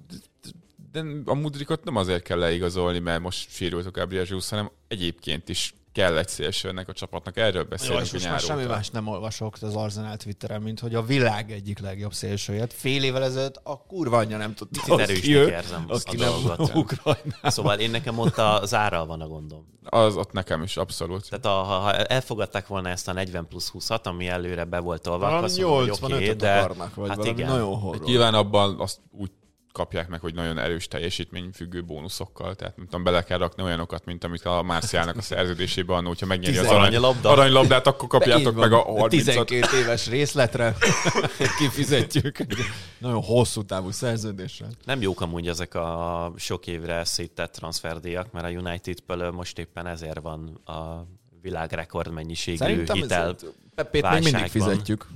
De 0.93 1.05
a 1.25 1.35
Mudrikot 1.35 1.85
nem 1.85 1.97
azért 1.97 2.23
kell 2.23 2.39
leigazolni, 2.39 2.99
mert 2.99 3.21
most 3.21 3.51
sérült 3.51 3.87
a 3.87 3.91
Gabriel 3.91 4.25
Jesus, 4.29 4.49
hanem 4.49 4.71
egyébként 4.89 5.49
is 5.49 5.75
kell 5.93 6.19
egy 6.19 6.29
szélső 6.29 6.69
ennek 6.69 6.89
a 6.89 6.93
csapatnak. 6.93 7.37
Erről 7.37 7.63
Jó, 7.63 7.69
beszélünk 7.69 8.03
és 8.03 8.11
a 8.11 8.15
most 8.15 8.29
már 8.29 8.41
semmi 8.41 8.65
más 8.65 8.91
nem 8.91 9.07
olvasok 9.07 9.57
az 9.61 9.75
Arsenal 9.75 10.17
Twitteren, 10.17 10.63
mint 10.63 10.81
hogy 10.81 10.95
a 10.95 11.03
világ 11.03 11.51
egyik 11.53 11.79
legjobb 11.79 12.13
szélsőjét. 12.13 12.73
Fél 12.73 13.03
évvel 13.03 13.23
ezelőtt 13.23 13.61
a 13.63 13.85
kurva 13.87 14.17
anyja 14.17 14.37
nem 14.37 14.55
tudta, 14.55 14.95
az 14.95 15.01
erősnek 15.01 15.49
érzem 15.49 15.85
azt 15.89 16.09
a 16.09 16.17
nem 16.17 16.31
dolgot. 16.31 16.75
Ukrajnában. 16.75 17.51
Szóval 17.51 17.79
én 17.79 17.91
nekem 17.91 18.19
ott 18.19 18.39
az 18.39 18.75
árral 18.75 19.07
van 19.07 19.21
a 19.21 19.27
gondom. 19.27 19.77
Az 19.85 20.17
ott 20.17 20.33
nekem 20.33 20.63
is 20.63 20.77
abszolút. 20.77 21.29
Tehát 21.29 21.45
a, 21.45 21.63
ha, 21.63 21.79
ha 21.79 21.93
elfogadták 21.93 22.67
volna 22.67 22.89
ezt 22.89 23.09
a 23.09 23.13
40 23.13 23.49
plusz 23.49 23.73
20-at, 23.79 24.03
ami 24.03 24.27
előre 24.27 24.65
be 24.65 24.79
volt 24.79 25.03
tolva, 25.03 25.27
akkor 25.27 25.45
azt 25.45 25.59
mondom, 25.59 25.77
hogy 25.77 25.87
85 25.87 26.19
oké, 26.19 26.29
öt 26.29 26.37
de 26.37 26.71
hát 27.09 27.25
igen. 27.25 27.49
nagyon 27.49 27.79
horror. 27.79 28.05
Nyilván 28.05 28.35
abban 28.35 28.81
azt 28.81 29.01
úgy 29.11 29.31
kapják 29.79 30.09
meg, 30.09 30.21
hogy 30.21 30.35
nagyon 30.35 30.59
erős 30.59 30.89
teljesítményfüggő 30.89 31.83
bónuszokkal, 31.83 32.55
tehát 32.55 32.77
nem 32.77 32.85
tudom, 32.85 33.03
bele 33.03 33.23
kell 33.23 33.39
rakni 33.39 33.63
olyanokat, 33.63 34.05
mint 34.05 34.25
amit 34.25 34.45
a 34.45 34.63
Marciának 34.63 35.17
a 35.17 35.23
szerződésében 35.23 35.97
annó, 35.97 36.09
hogyha 36.09 36.27
megnyeri 36.27 36.57
az 36.57 36.67
arany, 36.67 36.79
Aranylabda. 36.79 37.29
aranylabdát, 37.29 37.87
akkor 37.87 38.09
kapjátok 38.09 38.55
meg 38.55 38.73
a 38.73 38.83
30 38.83 39.25
12 39.25 39.77
éves 39.77 40.09
részletre 40.09 40.75
kifizetjük 41.59 42.39
egy 42.39 42.57
nagyon 42.99 43.23
hosszú 43.23 43.65
távú 43.65 43.91
szerződéssel. 43.91 44.69
Nem 44.85 45.01
jók 45.01 45.21
amúgy 45.21 45.49
ezek 45.49 45.75
a 45.75 46.33
sok 46.37 46.67
évre 46.67 47.05
széttett 47.05 47.53
transferdíjak, 47.53 48.33
mert 48.33 48.47
a 48.47 48.49
United-ből 48.49 49.31
most 49.31 49.59
éppen 49.59 49.87
ezért 49.87 50.21
van 50.21 50.61
a 50.65 51.07
világrekord 51.43 52.13
mennyiségű 52.13 52.57
Szerintem 52.57 52.97
hitel. 52.97 53.37
Pepét 53.75 54.11
még 54.11 54.23
mindig 54.23 54.51
fizetjük. 54.51 55.07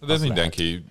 De 0.00 0.12
ez 0.12 0.22
mindenki, 0.22 0.84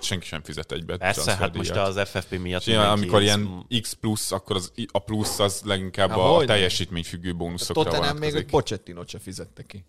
senki 0.00 0.26
sem 0.26 0.42
fizet 0.42 0.72
egybe. 0.72 0.96
Persze, 0.96 1.36
hát 1.36 1.56
most 1.56 1.70
az 1.70 2.00
FFP 2.08 2.38
miatt 2.38 2.66
mindenki 2.66 2.90
amikor 2.90 3.18
ez- 3.18 3.24
ilyen 3.24 3.66
X 3.80 3.92
plusz, 3.92 4.32
akkor 4.32 4.56
az, 4.56 4.72
a 4.92 4.98
plusz 4.98 5.38
az 5.38 5.60
leginkább 5.64 6.10
Há, 6.10 6.16
a 6.16 6.20
hogyne. 6.20 6.46
teljesítményfüggő 6.46 7.34
bónuszokra 7.34 7.82
Tottenham 7.82 8.04
még 8.16 8.18
vonatkozik. 8.18 8.44
egy 8.44 8.50
Pochettinot 8.50 9.08
se 9.08 9.18
fizette 9.18 9.62
ki. 9.62 9.84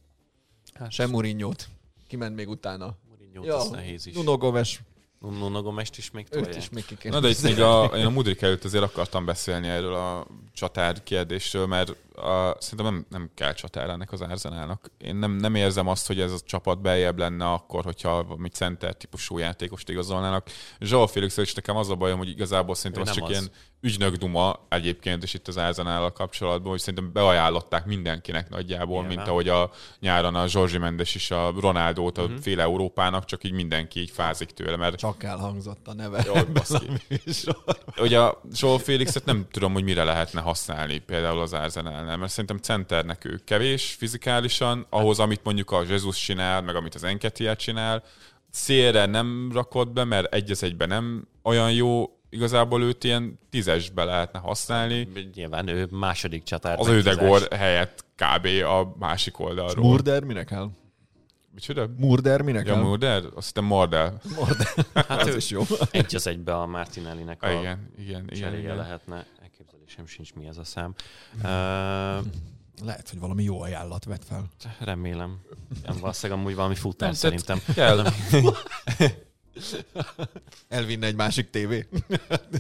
Sem 0.90 1.10
Mourinho-t. 1.10 1.68
Kiment 2.08 2.36
még 2.36 2.50
utána. 2.50 2.96
Mourinho-t, 3.10 3.50
az 3.62 3.70
nehéz 3.70 4.06
is. 4.06 4.16
Nuno 4.16 4.38
Gomes. 4.38 4.80
Nuno 5.20 5.62
Gomest 5.62 5.98
is 5.98 6.12
még 6.12 6.26
Őt 6.30 6.42
tolják. 6.44 6.62
is 6.62 6.70
még 6.70 6.86
ki 7.00 7.10
Na 7.10 7.20
de 7.20 7.30
itt 7.30 7.42
még 7.42 7.62
a, 7.62 7.84
én 7.96 8.06
a 8.06 8.10
Mudrik 8.10 8.42
előtt 8.42 8.64
azért 8.64 8.84
akartam 8.84 9.26
beszélni 9.26 9.68
erről 9.68 9.94
a 9.94 10.28
csatár 10.54 11.04
kérdésről, 11.04 11.66
mert 11.66 11.96
a, 12.18 12.56
szerintem 12.60 12.94
nem, 12.94 13.06
nem 13.10 13.30
kell 13.34 13.54
csatár 13.54 13.90
ennek 13.90 14.12
az 14.12 14.22
Arsenalnak. 14.22 14.92
Én 14.98 15.16
nem, 15.16 15.32
nem 15.32 15.56
érzem 15.56 15.88
azt, 15.88 16.08
hogy 16.08 16.20
ez 16.20 16.32
a 16.32 16.40
csapat 16.46 16.82
beljebb 16.82 17.18
lenne 17.18 17.52
akkor, 17.52 17.84
hogyha 17.84 18.24
valami 18.24 18.50
center 18.50 18.94
típusú 18.94 19.38
játékost 19.38 19.90
igazolnának. 19.90 20.48
Zsal 20.80 21.08
Félix 21.08 21.38
is 21.38 21.54
nekem 21.54 21.76
az 21.76 21.90
a 21.90 21.96
bajom, 21.96 22.18
hogy 22.18 22.30
igazából 22.30 22.76
szerintem 22.76 23.02
az 23.02 23.12
csak 23.12 23.24
az. 23.24 23.30
ilyen 23.30 23.50
ügynök 23.82 24.16
duma 24.16 24.66
egyébként, 24.70 25.24
és 25.24 25.34
itt 25.34 25.48
az 25.48 25.58
Arsenal 25.58 26.12
kapcsolatban, 26.12 26.70
hogy 26.70 26.80
szerintem 26.80 27.12
beajánlották 27.14 27.86
mindenkinek 27.86 28.50
nagyjából, 28.50 29.00
Nyilván. 29.00 29.16
mint 29.18 29.28
ahogy 29.28 29.50
a 29.50 29.72
nyáron 30.00 30.36
a 30.36 30.48
Zsorzsi 30.48 30.78
Mendes 30.78 31.16
is 31.16 31.32
a 31.32 31.54
Ronaldót 31.60 32.18
a 32.18 32.28
Mhm. 32.28 32.36
fél 32.36 32.60
Európának, 32.60 33.26
csak 33.26 33.44
így 33.44 33.52
mindenki 33.52 34.00
így 34.00 34.10
fázik 34.12 34.50
tőle, 34.52 34.76
mert 34.76 34.96
Csak 34.98 35.24
elhangzott 35.24 35.88
a 35.88 35.94
neve. 35.94 36.24
Jaj, 36.26 36.44
baszki. 36.54 36.88
Ugye 37.98 38.20
a 38.20 38.42
Joel 38.52 38.78
Félixet 38.78 39.26
nem 39.26 39.48
tudom, 39.52 39.74
hogy 39.74 39.84
mire 39.84 40.04
lehetne 40.04 40.42
használni 40.42 40.98
például 40.98 41.40
az 41.40 41.54
Arsenalnál, 42.08 42.18
mert 42.18 42.32
szerintem 42.32 42.58
centernek 42.58 43.26
ő 43.26 43.42
kevés 43.44 43.96
fizikálisan, 43.98 44.86
ahhoz, 44.90 45.20
amit 45.20 45.44
mondjuk 45.44 45.72
a 45.72 45.84
Jesus 45.88 46.18
csinál, 46.20 46.62
meg 46.62 46.76
amit 46.76 46.96
az 46.96 47.04
Enketia 47.04 47.56
csinál. 47.56 48.04
Szélre 48.50 49.06
nem 49.06 49.50
rakod 49.54 49.92
be, 49.92 50.04
mert 50.04 50.34
egy 50.34 50.52
az 50.52 50.64
egyben 50.64 50.88
nem 50.88 51.28
olyan 51.44 51.72
jó, 51.74 52.20
igazából 52.30 52.84
őt 52.84 53.04
ilyen 53.04 53.40
tízesbe 53.50 54.04
lehetne 54.04 54.40
használni. 54.40 55.08
Nyilván 55.34 55.68
ő 55.68 55.88
második 55.92 56.44
csatár. 56.44 56.80
Az 56.80 56.88
Ödegor 56.88 57.48
helyett 57.52 58.06
kb. 58.16 58.46
a 58.66 58.96
másik 59.00 59.40
oldalról. 59.40 59.86
Murder 59.86 60.24
minek 60.24 60.46
kell? 60.46 60.70
Micsoda? 61.54 61.90
Murder 61.98 62.42
minek 62.42 62.68
Ja? 62.68 62.76
Murder? 62.76 63.24
Azt 63.36 63.48
hiszem 63.48 63.64
Mordel. 63.64 64.22
Hát 64.94 65.22
Az 65.22 65.28
ő 65.28 65.36
is 65.36 65.50
jó. 65.50 65.62
egy 65.92 66.16
az 66.16 66.28
egybe 66.28 66.56
a 66.56 66.66
Martinellinek 66.66 67.44
a 67.44 67.48
Ah, 67.48 67.60
igen, 67.60 67.92
igen, 67.98 68.24
igen. 68.24 68.40
cseréje 68.40 68.60
igen. 68.64 68.76
lehetne. 68.76 69.26
Elképzelésem 69.88 70.26
sincs, 70.26 70.34
mi 70.34 70.48
ez 70.48 70.58
a 70.58 70.64
szám. 70.64 70.94
Uh, 71.36 72.26
Lehet, 72.86 73.10
hogy 73.10 73.20
valami 73.20 73.44
jó 73.44 73.62
ajánlat 73.62 74.04
vett 74.06 74.24
fel. 74.24 74.50
remélem. 74.80 75.42
Nem, 75.84 75.98
valószínűleg 76.00 76.42
amúgy 76.42 76.56
valami 76.56 76.76
tehát- 76.98 77.16
szerintem. 77.16 77.60
Kell. 77.74 78.06
Elvinne 80.68 81.06
egy 81.06 81.16
másik 81.16 81.50
tévé. 81.50 81.88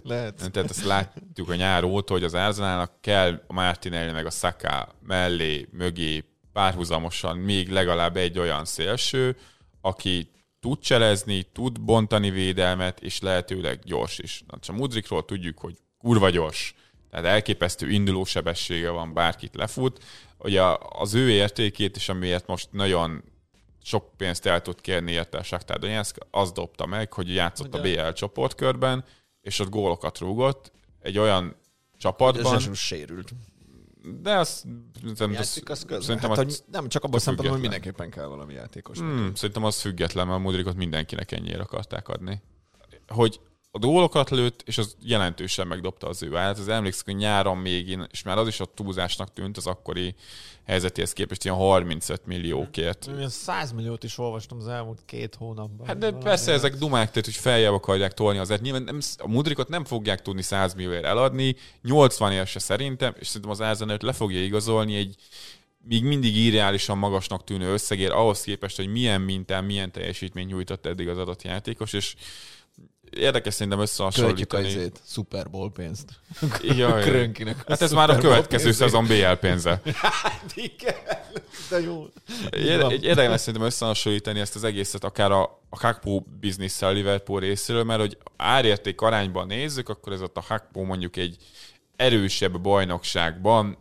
Lehet. 0.04 0.52
Tehát 0.52 0.70
ezt 0.70 0.84
látjuk 0.84 1.50
a 1.50 1.56
nyár 1.56 1.84
óta, 1.84 2.14
hogy 2.14 2.24
az 2.24 2.34
Arsenalnak 2.34 2.92
kell 3.02 3.44
a 3.48 3.54
Martinelli 3.54 4.12
meg 4.12 4.26
a 4.26 4.30
Saka 4.30 4.96
mellé, 5.02 5.68
mögé 5.72 6.24
párhuzamosan 6.54 7.38
még 7.38 7.70
legalább 7.70 8.18
egy 8.18 8.40
olyan 8.40 8.66
szélső, 8.66 9.38
aki 9.82 10.32
tud 10.60 10.80
cselezni, 10.80 11.44
tud 11.44 11.82
bontani 11.82 12.30
védelmet, 12.30 13.00
és 13.00 13.20
lehetőleg 13.20 13.80
gyors 13.84 14.20
is. 14.20 14.44
Na, 14.48 14.60
csak 14.60 14.76
Mudrikról 14.76 15.26
tudjuk, 15.26 15.60
hogy 15.60 15.78
kurva 15.98 16.30
gyors, 16.30 16.76
tehát 17.10 17.26
elképesztő 17.26 17.90
indulósebessége 17.90 18.90
van, 18.90 19.14
bárkit 19.14 19.56
lefut. 19.56 20.04
Ugye 20.38 20.64
az 20.90 21.14
ő 21.14 21.30
értékét 21.30 21.96
is, 21.96 22.10
amiért 22.10 22.48
most 22.48 22.68
nagyon 22.72 23.24
sok 23.84 24.18
pénzt 24.18 24.46
el 24.46 24.62
tud 24.62 24.82
kérni 24.82 25.12
érte 25.12 25.38
a 25.38 25.44
Shakhtar 25.44 25.80
Donetsk, 25.80 26.18
az 26.32 26.52
dobta 26.52 26.86
meg, 26.86 27.14
hogy 27.14 27.34
játszott 27.34 27.76
Ugye? 27.76 28.02
a 28.02 28.10
BL 28.10 28.14
csoportkörben, 28.14 29.06
és 29.42 29.60
ott 29.60 29.70
gólokat 29.70 30.18
rúgott 30.18 30.72
egy 31.00 31.18
olyan 31.18 31.56
csapatban. 31.98 32.56
Ez 32.56 32.78
sérült. 32.78 33.32
De 34.22 34.36
az, 34.36 34.64
nem, 35.18 35.32
Játszik, 35.32 35.70
az 35.70 35.86
szerintem 36.00 36.30
hát, 36.30 36.40
az, 36.40 36.64
nem 36.72 36.88
csak 36.88 37.04
abban 37.04 37.20
szempontból, 37.20 37.52
hogy 37.52 37.62
mindenképpen 37.62 38.10
kell 38.10 38.26
valami 38.26 38.54
játékos. 38.54 38.98
Hmm, 38.98 39.36
szerintem 39.36 39.64
az 39.64 39.82
független, 39.82 40.28
mert 40.28 40.40
a 40.40 40.42
Mudrikot 40.42 40.76
mindenkinek 40.76 41.32
ennyire 41.32 41.62
akarták 41.62 42.08
adni. 42.08 42.42
Hogy 43.08 43.40
a 43.84 43.88
gólokat 43.88 44.30
lőtt, 44.30 44.62
és 44.66 44.78
az 44.78 44.96
jelentősen 45.02 45.68
megdobta 45.68 46.08
az 46.08 46.24
ő 46.24 46.36
állat. 46.36 46.58
Az 46.58 46.68
emlékszik, 46.68 47.06
hogy 47.06 47.16
nyáron 47.16 47.58
még, 47.58 47.90
én, 47.90 48.08
és 48.12 48.24
már 48.24 48.38
az 48.38 48.48
is 48.48 48.60
a 48.60 48.66
túlzásnak 48.66 49.34
tűnt 49.34 49.58
az 49.58 49.68
akkori 49.68 50.16
helyzetéhez 50.66 51.14
képest 51.14 51.44
ilyen 51.44 51.58
35 51.58 52.26
milliókért. 52.26 53.10
Én 53.20 53.30
100 53.30 53.72
milliót 53.72 54.04
is 54.04 54.18
olvastam 54.18 54.58
az 54.58 54.68
elmúlt 54.68 55.02
két 55.06 55.36
hónapban. 55.36 55.88
Hát 55.88 55.98
de 55.98 56.12
persze 56.12 56.52
ezek 56.52 56.76
dumák, 56.76 57.10
tehát 57.10 57.26
hogy 57.26 57.36
feljebb 57.36 57.74
akarják 57.74 58.14
tolni 58.14 58.38
azért. 58.38 58.62
Nyilván 58.62 58.84
nem, 58.84 59.00
a 59.18 59.28
Mudrikot 59.28 59.68
nem 59.68 59.86
fogják 59.86 60.22
tudni 60.22 60.42
100 60.42 60.74
millióért 60.74 61.06
eladni, 61.06 61.56
80 61.82 62.32
ér 62.32 62.48
se 62.48 62.60
szerintem, 62.60 63.16
és 63.20 63.28
szerintem 63.28 63.52
az 63.52 63.60
Arsenal 63.60 63.98
le 64.02 64.14
fogja 64.14 64.44
igazolni 64.44 64.96
egy 64.96 65.16
még 65.88 66.04
mindig 66.04 66.36
irreálisan 66.36 66.98
magasnak 66.98 67.44
tűnő 67.44 67.72
összegér 67.72 68.12
ahhoz 68.12 68.42
képest, 68.42 68.76
hogy 68.76 68.88
milyen 68.88 69.22
mintán, 69.22 69.64
milyen 69.64 69.92
teljesítmény 69.92 70.48
nyújtott 70.48 70.86
eddig 70.86 71.08
az 71.08 71.18
adott 71.18 71.44
játékos, 71.44 71.94
és 71.94 72.16
Érdekes 73.10 73.54
szerintem 73.54 73.82
összehasonlítani. 73.82 74.74
Költjük 74.74 74.94
a 74.96 75.00
Super 75.08 75.50
Bowl 75.50 75.72
pénzt. 75.72 76.10
Jaj. 76.62 77.02
Krönkinek 77.02 77.68
hát 77.68 77.82
ez 77.82 77.92
már 77.92 78.10
a 78.10 78.18
következő 78.18 78.72
szezon 78.72 79.06
BL 79.06 79.32
pénze. 79.40 79.82
hát 80.02 80.52
igen, 80.56 80.96
de 81.70 81.80
jó. 81.80 82.06
Érdekes 83.02 83.40
szerintem 83.40 83.64
összehasonlítani 83.64 84.40
ezt 84.40 84.56
az 84.56 84.64
egészet 84.64 85.04
akár 85.04 85.32
a, 85.32 85.42
a 85.70 85.80
Hakpo 85.80 86.22
bizniszsel 86.40 86.94
Liverpool 86.94 87.40
részéről, 87.40 87.84
mert 87.84 88.00
hogy 88.00 88.18
árérték 88.38 89.02
arányban 89.02 89.48
nézzük, 89.48 89.90
akkor 89.90 90.14
ez 90.14 90.22
ott 90.22 90.38
a 90.38 90.44
Hakpo 90.48 90.84
mondjuk 90.84 91.16
egy 91.16 91.38
erősebb 91.96 92.62
bajnokságban 92.62 93.78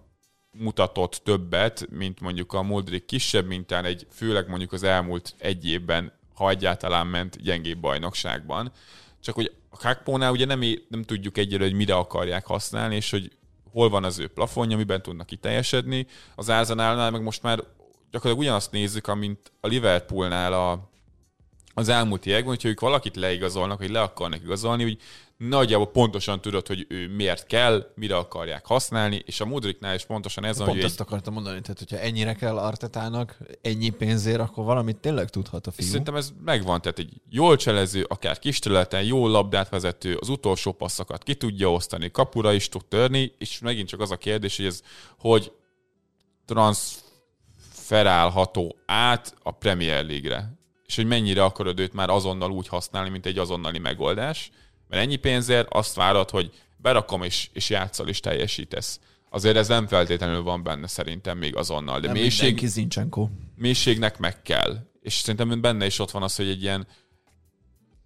mutatott 0.58 1.20
többet, 1.24 1.86
mint 1.90 2.20
mondjuk 2.20 2.52
a 2.52 2.62
Muldrik 2.62 3.04
kisebb 3.04 3.46
mintán 3.46 3.84
egy, 3.84 4.06
főleg 4.12 4.48
mondjuk 4.48 4.72
az 4.72 4.82
elmúlt 4.82 5.34
egy 5.38 5.66
évben, 5.68 6.12
ha 6.34 6.50
egyáltalán 6.50 7.06
ment 7.06 7.42
gyengébb 7.42 7.78
bajnokságban. 7.78 8.72
Csak 9.26 9.34
hogy 9.34 9.52
a 9.70 9.76
Kakpónál 9.76 10.30
ugye 10.30 10.44
nem, 10.44 10.60
nem 10.88 11.02
tudjuk 11.02 11.38
egyelőre, 11.38 11.64
hogy 11.64 11.76
mire 11.78 11.94
akarják 11.94 12.46
használni, 12.46 12.94
és 12.94 13.10
hogy 13.10 13.32
hol 13.72 13.88
van 13.88 14.04
az 14.04 14.18
ő 14.18 14.26
plafonja, 14.28 14.76
miben 14.76 15.02
tudnak 15.02 15.26
kiteljesedni. 15.26 16.06
Az 16.34 16.48
Arsenalnál 16.48 17.10
meg 17.10 17.22
most 17.22 17.42
már 17.42 17.56
gyakorlatilag 18.10 18.38
ugyanazt 18.38 18.70
nézzük, 18.70 19.06
amint 19.06 19.52
a 19.60 19.66
Liverpoolnál 19.66 20.52
a, 20.52 20.90
az 21.74 21.88
elmúlt 21.88 22.26
években, 22.26 22.48
hogyha 22.48 22.68
ők 22.68 22.80
valakit 22.80 23.16
leigazolnak, 23.16 23.78
vagy 23.78 23.90
le 23.90 24.00
akarnak 24.00 24.42
igazolni, 24.42 24.82
hogy 24.82 24.98
nagyjából 25.36 25.90
pontosan 25.90 26.40
tudod, 26.40 26.66
hogy 26.66 26.86
ő 26.88 27.08
miért 27.08 27.46
kell, 27.46 27.92
mire 27.94 28.16
akarják 28.16 28.66
használni, 28.66 29.22
és 29.26 29.40
a 29.40 29.46
Mudriknál 29.46 29.94
is 29.94 30.04
pontosan 30.04 30.44
ez 30.44 30.58
van, 30.58 30.66
Pont 30.66 30.82
ezt 30.82 31.00
egy... 31.00 31.06
akartam 31.06 31.34
mondani, 31.34 31.60
tehát 31.60 31.78
hogyha 31.78 31.98
ennyire 31.98 32.34
kell 32.34 32.58
Artetának, 32.58 33.36
ennyi 33.62 33.88
pénzért, 33.88 34.40
akkor 34.40 34.64
valamit 34.64 34.96
tényleg 34.96 35.30
tudhat 35.30 35.66
a 35.66 35.70
fiú. 35.70 35.86
Szerintem 35.86 36.16
ez 36.16 36.32
megvan, 36.44 36.80
tehát 36.80 36.98
egy 36.98 37.12
jól 37.30 37.56
cselező, 37.56 38.04
akár 38.08 38.38
kis 38.38 38.58
területen, 38.58 39.02
jó 39.02 39.28
labdát 39.28 39.68
vezető, 39.68 40.16
az 40.16 40.28
utolsó 40.28 40.72
passzokat 40.72 41.22
ki 41.22 41.34
tudja 41.34 41.72
osztani, 41.72 42.10
kapura 42.10 42.52
is 42.52 42.68
tud 42.68 42.84
törni, 42.84 43.32
és 43.38 43.58
megint 43.58 43.88
csak 43.88 44.00
az 44.00 44.10
a 44.10 44.16
kérdés, 44.16 44.56
hogy 44.56 44.66
ez 44.66 44.82
hogy 45.18 45.52
transferálható 46.44 48.76
át 48.86 49.34
a 49.42 49.50
Premier 49.50 50.04
League-re 50.04 50.54
és 50.86 50.96
hogy 50.96 51.06
mennyire 51.06 51.44
akarod 51.44 51.78
őt 51.78 51.92
már 51.92 52.10
azonnal 52.10 52.50
úgy 52.50 52.68
használni, 52.68 53.10
mint 53.10 53.26
egy 53.26 53.38
azonnali 53.38 53.78
megoldás. 53.78 54.50
Mert 54.88 55.02
ennyi 55.02 55.16
pénzért 55.16 55.68
azt 55.70 55.94
várod, 55.94 56.30
hogy 56.30 56.50
berakom 56.76 57.22
és, 57.22 57.48
és 57.52 57.70
játszol 57.70 58.08
és 58.08 58.20
teljesítesz. 58.20 59.00
Azért 59.30 59.56
ez 59.56 59.68
nem 59.68 59.86
feltétlenül 59.86 60.42
van 60.42 60.62
benne 60.62 60.86
szerintem 60.86 61.38
még 61.38 61.56
azonnal. 61.56 62.00
De 62.00 62.06
nem 62.06 62.16
mélység, 62.16 62.54
mélységnek 63.54 64.18
meg 64.18 64.42
kell. 64.42 64.76
És 65.02 65.14
szerintem 65.14 65.60
benne 65.60 65.86
is 65.86 65.98
ott 65.98 66.10
van 66.10 66.22
az, 66.22 66.36
hogy 66.36 66.48
egy 66.48 66.62
ilyen 66.62 66.86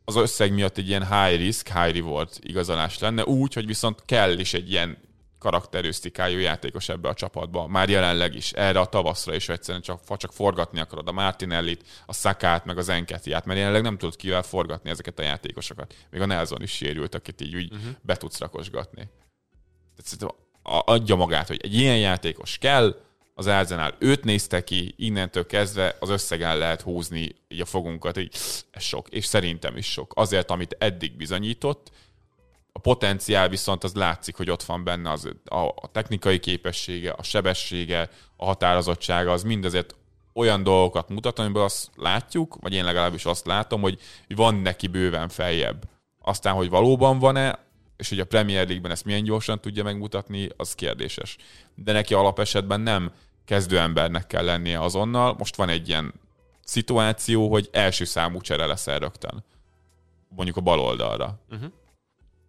az 0.05 0.16
összeg 0.16 0.53
miatt 0.53 0.78
egy 0.78 0.89
ilyen 0.89 1.07
high 1.07 1.41
risk, 1.41 1.68
high 1.68 1.95
reward 1.95 2.28
igazolás 2.41 2.99
lenne, 2.99 3.24
úgy, 3.24 3.55
hogy 3.55 3.66
viszont 3.66 4.03
kell 4.05 4.39
is 4.39 4.55
egy 4.55 4.70
ilyen 4.70 4.99
karakterisztikájú 5.41 6.38
játékos 6.38 6.88
ebbe 6.88 7.09
a 7.09 7.14
csapatba, 7.14 7.66
már 7.66 7.88
jelenleg 7.88 8.34
is, 8.34 8.53
erre 8.53 8.80
a 8.80 8.86
tavaszra 8.86 9.34
is 9.34 9.49
egyszerűen 9.49 9.82
csak, 9.82 10.16
csak 10.16 10.32
forgatni 10.32 10.80
akarod 10.80 11.09
a 11.09 11.12
Martinellit, 11.12 11.84
a 12.07 12.12
Szakát, 12.12 12.64
meg 12.64 12.78
az 12.78 12.88
Enketiát, 12.88 13.45
mert 13.45 13.59
jelenleg 13.59 13.82
nem 13.82 13.99
tudod 13.99 14.16
kivel 14.16 14.43
forgatni 14.43 14.91
ezeket 14.91 15.18
a 15.18 15.22
játékosokat. 15.22 15.95
Még 16.11 16.20
a 16.20 16.26
Nelson 16.26 16.62
is 16.62 16.70
sérült, 16.70 17.14
akit 17.14 17.41
így 17.41 17.55
úgy 17.55 17.72
uh-huh. 17.72 17.91
be 18.03 18.16
tudsz 18.16 18.38
rakosgatni. 18.38 19.09
Tehát 19.97 20.34
adja 20.62 21.14
magát, 21.14 21.47
hogy 21.47 21.61
egy 21.62 21.74
ilyen 21.74 21.99
játékos 21.99 22.59
kell, 22.59 22.95
az 23.34 23.47
Arsenal 23.47 23.95
őt 23.99 24.24
nézte 24.24 24.64
ki, 24.64 24.95
innentől 24.97 25.47
kezdve 25.47 25.97
az 26.01 26.09
összegen 26.09 26.59
lehet 26.59 26.80
húzni 26.80 27.34
így 27.49 27.61
a 27.61 27.64
fogunkat, 27.64 28.18
így 28.18 28.34
ez 28.70 28.82
sok, 28.82 29.09
és 29.09 29.24
szerintem 29.24 29.76
is 29.76 29.86
sok. 29.86 30.12
Azért, 30.14 30.51
amit 30.51 30.76
eddig 30.78 31.16
bizonyított, 31.16 31.91
a 32.73 32.79
potenciál 32.79 33.49
viszont 33.49 33.85
az 33.85 33.95
látszik, 33.95 34.37
hogy 34.37 34.51
ott 34.51 34.62
van 34.62 34.85
benne 34.85 35.11
az, 35.11 35.29
a, 35.45 35.91
technikai 35.93 36.39
képessége, 36.39 37.11
a 37.11 37.23
sebessége, 37.23 38.09
a 38.37 38.45
határozottsága, 38.45 39.33
az 39.33 39.43
mindezért 39.43 39.95
olyan 40.33 40.62
dolgokat 40.62 41.09
mutat, 41.09 41.39
amiből 41.39 41.62
azt 41.62 41.91
látjuk, 41.97 42.57
vagy 42.61 42.73
én 42.73 42.85
legalábbis 42.85 43.25
azt 43.25 43.47
látom, 43.47 43.81
hogy 43.81 43.99
van 44.29 44.55
neki 44.55 44.87
bőven 44.87 45.29
feljebb. 45.29 45.89
Aztán, 46.23 46.55
hogy 46.55 46.71
valóban 46.71 47.18
van-e, 47.18 47.59
és 47.97 48.09
hogy 48.09 48.21
a 48.21 48.25
Premier 48.25 48.64
League-ben 48.64 48.91
ezt 48.91 49.05
milyen 49.05 49.25
gyorsan 49.25 49.61
tudja 49.61 49.83
megmutatni, 49.83 50.49
az 50.57 50.75
kérdéses. 50.75 51.37
De 51.75 51.93
neki 51.93 52.14
alapesetben 52.14 52.81
nem 52.81 53.12
kezdőembernek 53.45 54.27
kell 54.27 54.45
lennie 54.45 54.81
azonnal. 54.81 55.35
Most 55.39 55.57
van 55.57 55.68
egy 55.68 55.89
ilyen 55.89 56.14
szituáció, 56.64 57.51
hogy 57.51 57.68
első 57.73 58.05
számú 58.05 58.41
csere 58.41 58.66
leszel 58.66 58.99
rögtön. 58.99 59.45
Mondjuk 60.29 60.57
a 60.57 60.61
bal 60.61 60.81
oldalra. 60.81 61.41
Uh-huh. 61.51 61.73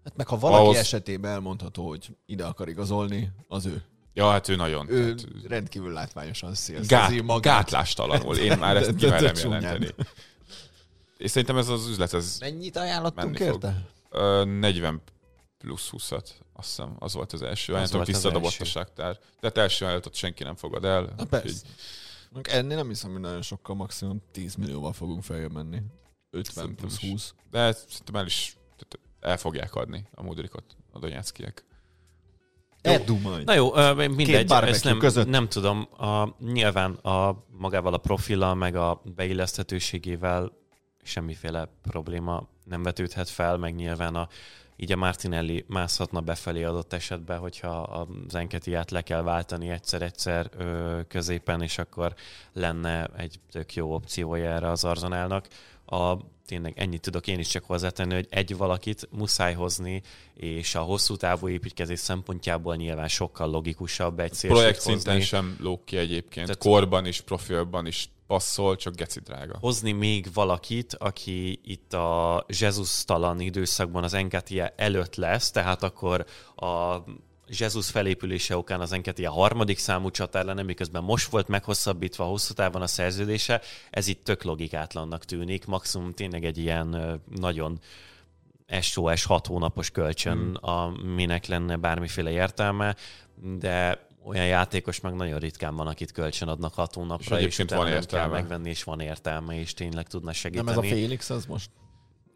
Hát 0.04 0.16
meg 0.16 0.28
ha 0.28 0.38
valaki 0.38 0.64
ahhoz... 0.64 0.76
esetében 0.78 1.32
elmondható, 1.32 1.88
hogy 1.88 2.16
ide 2.26 2.46
akar 2.46 2.70
igazolni, 2.70 3.32
az 3.48 3.66
ő. 3.66 3.84
Ja, 4.14 4.30
hát 4.30 4.48
ő 4.48 4.56
nagyon. 4.56 4.90
Ő 4.90 5.16
tehát... 5.16 5.48
rendkívül 5.48 5.94
látványosan 5.94 6.54
szélsz. 6.54 6.88
Gát, 6.88 7.22
magát. 7.22 7.42
Gátlástalanul. 7.42 8.38
Én 8.38 8.58
már 8.58 8.76
ezt 8.78 8.96
kimerem 8.96 9.36
jelenteni. 9.36 9.88
És 11.18 11.32
szerintem 11.32 11.58
ez 11.58 11.68
az 11.68 11.88
üzlet, 11.88 12.14
ez 12.14 12.38
Mennyit 12.40 12.78
ajánlottunk 12.78 13.40
érte? 13.40 13.88
Ö, 14.10 14.44
40 14.44 15.02
plusz 15.58 15.90
20-at, 15.92 16.30
azt 16.54 16.68
hiszem, 16.68 16.96
az 17.00 17.14
volt 17.14 17.34
az 17.34 17.42
első. 17.42 17.74
Volt 17.74 18.06
visszadobott 18.06 18.60
a 18.60 18.66
saktár. 18.66 19.20
Tehát 19.40 19.58
első 19.58 19.86
ajánlatot 19.86 20.16
senki 20.16 20.44
nem 20.44 20.56
fogad 20.56 20.86
el. 20.86 21.14
Na 21.18 21.26
persze. 21.26 21.48
Így... 21.48 21.62
Ennél 22.42 22.76
nem 22.76 22.88
hiszem, 22.88 23.12
hogy 23.12 23.20
nagyon 23.22 23.42
sokkal, 23.42 23.76
maximum 23.76 24.22
10 24.32 24.56
millióval 24.56 24.94
fogunk 24.94 25.24
feljebb 25.24 25.54
menni. 25.54 25.82
50 26.30 26.54
szerintem 26.54 26.76
plusz 26.76 27.02
20. 27.02 27.34
De 27.52 27.72
szerintem 27.72 28.16
el 28.16 28.26
is 28.26 28.56
el 29.22 29.38
fogják 29.38 29.76
adni 29.76 30.08
a 30.14 30.24
Mudrikot 30.24 30.64
a 30.92 31.00
Donetszkiek. 31.00 31.66
Edu 32.82 33.20
majd. 33.20 33.46
Na 33.46 33.54
jó, 33.54 33.74
mindegy, 33.94 34.52
ezt 34.52 34.84
nem, 34.84 34.98
között. 34.98 35.28
nem 35.28 35.48
tudom. 35.48 35.88
A, 35.98 36.36
nyilván 36.40 36.92
a, 36.94 37.44
magával 37.58 37.94
a 37.94 37.98
profillal, 37.98 38.56
meg 38.56 38.76
a 38.76 39.02
beilleszthetőségével 39.16 40.52
semmiféle 41.04 41.70
probléma 41.82 42.48
nem 42.64 42.84
vetődhet 42.84 43.30
fel, 43.30 43.58
meg 43.58 43.76
nyilván 43.76 44.16
a, 44.16 44.28
így 44.76 44.92
a 44.92 44.96
Martinelli 44.96 45.66
mászhatna 45.68 46.20
befelé 46.20 46.64
adott 46.64 46.94
esetben, 46.94 47.40
hogyha 47.40 47.82
az 47.82 48.36
Enketiát 48.36 48.92
le 48.92 49.02
kell 49.02 49.22
váltani 49.22 49.70
egyszer-egyszer 49.70 50.50
középen, 51.08 51.62
és 51.62 51.78
akkor 51.78 52.14
lenne 52.54 53.06
egy 53.06 53.40
tök 53.52 53.76
jó 53.76 53.94
opciója 53.94 54.50
erre 54.50 54.70
az 54.70 54.84
Arzonálnak 54.84 55.48
a 55.92 56.18
tényleg 56.46 56.74
ennyit 56.76 57.02
tudok 57.02 57.28
én 57.28 57.40
is 57.40 57.48
csak 57.48 57.64
hozzátenni, 57.64 58.14
hogy 58.14 58.28
egy 58.30 58.58
valakit 58.58 59.08
muszáj 59.12 59.54
hozni, 59.54 60.02
és 60.34 60.76
a 60.76 60.80
hosszú 60.80 61.16
távú 61.16 61.48
építkezés 61.50 62.00
szempontjából 62.00 62.76
nyilván 62.76 63.08
sokkal 63.08 63.50
logikusabb 63.50 64.20
egy 64.20 64.34
szélsőt 64.34 64.60
Projekt 64.60 64.82
szinten 64.82 65.14
hozni. 65.14 65.28
sem 65.28 65.58
lóg 65.60 65.84
ki 65.84 65.98
egyébként. 65.98 66.46
Tehát- 66.48 66.62
Korban 66.64 67.06
is, 67.06 67.22
profilban 67.22 67.86
is 67.86 68.10
passzol, 68.28 68.76
csak 68.76 68.96
geci 68.96 69.20
drága. 69.20 69.58
hozni 69.60 69.92
még 69.92 70.34
valakit, 70.34 70.96
aki 71.00 71.60
itt 71.64 71.94
a 71.94 72.46
Jézus-talan 72.48 73.40
időszakban 73.40 74.04
az 74.04 74.14
Enketia 74.14 74.74
előtt 74.76 75.16
lesz, 75.16 75.52
tehát 75.52 75.84
akkor 75.84 76.26
a 76.56 76.98
Jézus 77.60 77.90
felépülése 77.90 78.58
okán 78.58 78.82
az 78.82 78.92
Enketia 78.92 79.32
harmadik 79.32 79.78
számú 79.78 80.12
csatár 80.12 80.46
lenne, 80.46 80.64
miközben 80.64 81.04
most 81.04 81.30
volt 81.30 81.48
meghosszabbítva 81.48 82.24
hosszú 82.24 82.54
távon 82.54 82.82
a 82.82 82.88
szerződése, 82.88 83.62
ez 83.90 84.08
itt 84.08 84.24
tök 84.24 84.44
logikátlannak 84.44 85.26
tűnik, 85.26 85.66
maximum 85.66 86.12
tényleg 86.12 86.46
egy 86.46 86.58
ilyen 86.58 87.22
nagyon 87.36 87.80
SOS 88.82 89.24
6 89.24 89.48
hónapos 89.48 89.90
kölcsön, 89.90 90.38
hmm. 90.38 90.54
aminek 90.60 91.46
lenne 91.46 91.76
bármiféle 91.76 92.32
értelme, 92.32 92.96
de 93.58 94.08
olyan 94.24 94.46
játékos 94.46 95.00
meg 95.00 95.14
nagyon 95.14 95.40
ritkán 95.40 95.76
van, 95.76 95.88
akit 95.88 96.12
kölcsön 96.12 96.48
adnak 96.48 96.74
6 96.74 96.94
hónapra, 96.94 97.36
és, 97.36 97.42
egyébként 97.42 97.72
utána 97.72 97.84
van 97.84 97.92
nem 97.92 98.02
kell 98.02 98.18
értelme. 98.20 98.40
megvenni, 98.40 98.70
és 98.70 98.84
van 98.84 99.00
értelme, 99.00 99.60
és 99.60 99.74
tényleg 99.74 100.08
tudna 100.08 100.34
segíteni. 100.34 100.70
Nem 100.70 100.84
ez 100.84 100.92
a 100.92 100.96
Félix, 100.96 101.30
az 101.30 101.46
most... 101.46 101.70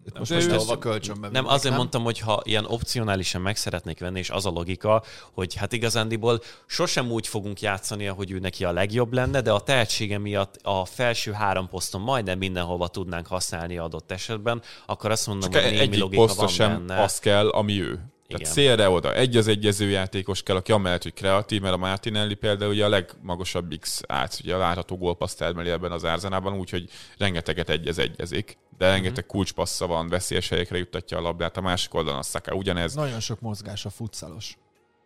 Itt 0.06 0.18
most 0.18 0.32
most 0.32 0.52
hova 0.52 0.78
kölcsönbe 0.78 1.30
Nem, 1.30 1.48
azért 1.48 1.76
mondtam, 1.76 2.04
hogy 2.04 2.20
ha 2.20 2.42
ilyen 2.44 2.66
opcionálisan 2.66 3.42
meg 3.42 3.56
szeretnék 3.56 4.00
venni, 4.00 4.20
és 4.20 4.30
az 4.30 4.46
a 4.46 4.50
logika, 4.50 5.04
hogy 5.32 5.56
hát 5.56 5.74
igazándiból 5.74 6.42
sosem 6.66 7.12
úgy 7.12 7.28
fogunk 7.28 7.62
játszani, 7.62 8.08
ahogy 8.08 8.32
ő 8.32 8.40
neki 8.40 8.66
a 8.66 8.72
legjobb 8.72 9.14
lenne, 9.14 9.42
de 9.42 9.52
a 9.52 9.60
tehetsége 9.60 10.18
miatt 10.18 10.60
a 10.64 10.86
felső 10.86 11.32
három 11.32 11.68
poszton 11.70 12.02
majdnem 12.02 12.38
mindenhova 12.38 12.88
tudnánk 12.88 13.28
használni 13.28 13.78
adott 13.78 14.12
esetben, 14.12 14.62
akkor 14.86 15.12
azt 15.12 15.28
mondom, 15.28 15.52
Csak 15.52 15.62
hogy 15.62 15.72
némi 15.72 15.84
egyik 15.84 16.00
logika 16.00 16.34
van 16.36 16.48
sem 16.48 16.86
benne. 16.86 17.02
az 17.02 17.20
kell, 17.20 17.50
ami 17.50 17.82
ő. 17.82 18.15
Tehát 18.28 18.42
Igen. 18.42 18.54
szélre 18.54 18.90
oda 18.90 19.14
egy 19.14 19.38
az 19.38 19.48
egyező 19.48 19.90
játékos 19.90 20.44
kell, 20.44 20.56
aki 20.56 20.72
amellett, 20.72 21.04
hogy 21.04 21.14
kreatív, 21.14 21.62
mert 21.62 21.74
a 21.74 21.78
Martinelli 21.78 22.34
például 22.34 22.72
ugye 22.72 22.86
a 22.86 22.90
legmagasabb 22.90 23.78
X 23.80 24.02
ác, 24.08 24.40
ugye 24.40 24.56
a 24.56 24.58
látható 24.58 24.98
gólpaszt 24.98 25.38
termeli 25.38 25.70
ebben 25.70 25.92
az 25.92 26.06
árzenában, 26.06 26.58
úgyhogy 26.58 26.90
rengeteget 27.18 27.70
egyez 27.70 27.98
egyezik, 27.98 28.58
de 28.78 28.90
rengeteg 28.90 29.26
kulcspassza 29.26 29.88
van, 29.88 30.10
veszélyes 30.10 30.50
helyekre 30.50 30.78
juttatja 30.78 31.18
a 31.18 31.22
labdát, 31.22 31.58
a 31.58 31.62
másik 31.62 31.94
oldalon 31.94 32.20
a 32.20 32.24
Saka 32.24 32.56
ugyanez. 32.56 32.94
Nagyon 32.94 33.20
sok 33.20 33.42
mozgás 33.42 33.86
a 33.86 33.90
futsalos. 33.90 34.58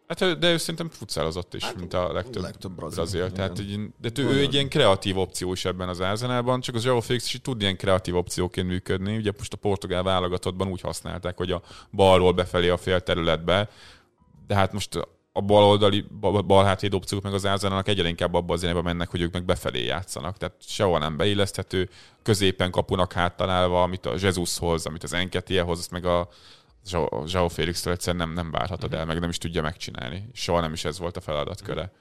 Hát, 0.10 0.40
de 0.40 0.52
ő 0.52 0.58
szerintem 0.58 0.90
futszálozott 0.90 1.54
is, 1.54 1.74
mint 1.78 1.94
a 1.94 2.14
legtöbb, 2.14 2.44
legtöbb 2.44 2.72
brazil, 2.72 2.96
brazil. 2.96 3.32
Tehát, 3.32 3.60
így, 3.60 3.80
de 4.02 4.10
ő, 4.16 4.26
ő 4.26 4.40
egy 4.40 4.54
ilyen 4.54 4.70
kreatív 4.70 5.18
opció 5.18 5.52
is 5.52 5.66
ebben 5.66 5.90
az 5.90 6.00
Arsenalban, 6.00 6.62
csak 6.62 6.76
az 6.76 6.86
Joao 6.86 7.02
Felix 7.02 7.34
is 7.34 7.42
tud 7.42 7.62
ilyen 7.62 7.78
kreatív 7.78 8.16
opcióként 8.16 8.68
működni. 8.68 9.18
Ugye 9.18 9.32
most 9.38 9.54
a 9.54 9.58
portugál 9.58 10.04
válogatottban 10.04 10.68
úgy 10.68 10.82
használták, 10.82 11.38
hogy 11.38 11.52
a 11.52 11.62
balról 11.92 12.32
befelé 12.32 12.70
a 12.70 12.78
fél 12.78 13.02
területbe, 13.02 13.70
de 14.48 14.56
hát 14.56 14.74
most 14.74 14.96
a 15.32 15.42
bal 15.42 15.64
oldali, 15.64 16.06
bal, 16.20 16.42
bal 16.42 16.66
hátvéd 16.66 16.94
opciók 16.94 17.24
meg 17.24 17.34
az 17.34 17.46
Arsenalnak 17.46 17.88
egyre 17.88 18.08
inkább 18.08 18.34
abba 18.34 18.54
az 18.54 18.64
irányba 18.64 18.82
mennek, 18.82 19.10
hogy 19.10 19.22
ők 19.22 19.34
meg 19.34 19.46
befelé 19.46 19.86
játszanak. 19.86 20.38
Tehát 20.38 20.56
sehol 20.60 21.00
nem 21.00 21.18
beilleszthető, 21.18 21.90
középen 22.24 22.72
kapunak 22.72 23.14
háttalálva, 23.14 23.82
amit 23.84 24.06
a 24.06 24.16
Jesus 24.20 24.58
hoz, 24.58 24.86
amit 24.86 25.04
az 25.04 25.14
Enketie 25.14 25.62
hoz, 25.62 25.80
azt 25.80 25.92
meg 25.92 26.06
a 26.06 26.30
Joao 27.26 27.48
Félix-től 27.48 27.94
egyszerűen 27.94 28.28
nem, 28.28 28.36
nem 28.36 28.52
várhatod 28.52 28.94
el, 28.94 29.06
meg 29.06 29.20
nem 29.20 29.30
is 29.30 29.38
tudja 29.38 29.62
megcsinálni. 29.62 30.30
Soha 30.34 30.60
nem 30.60 30.74
is 30.74 30.86
ez 30.86 31.00
volt 31.00 31.18
a 31.18 31.22
feladatköre. 31.22 31.92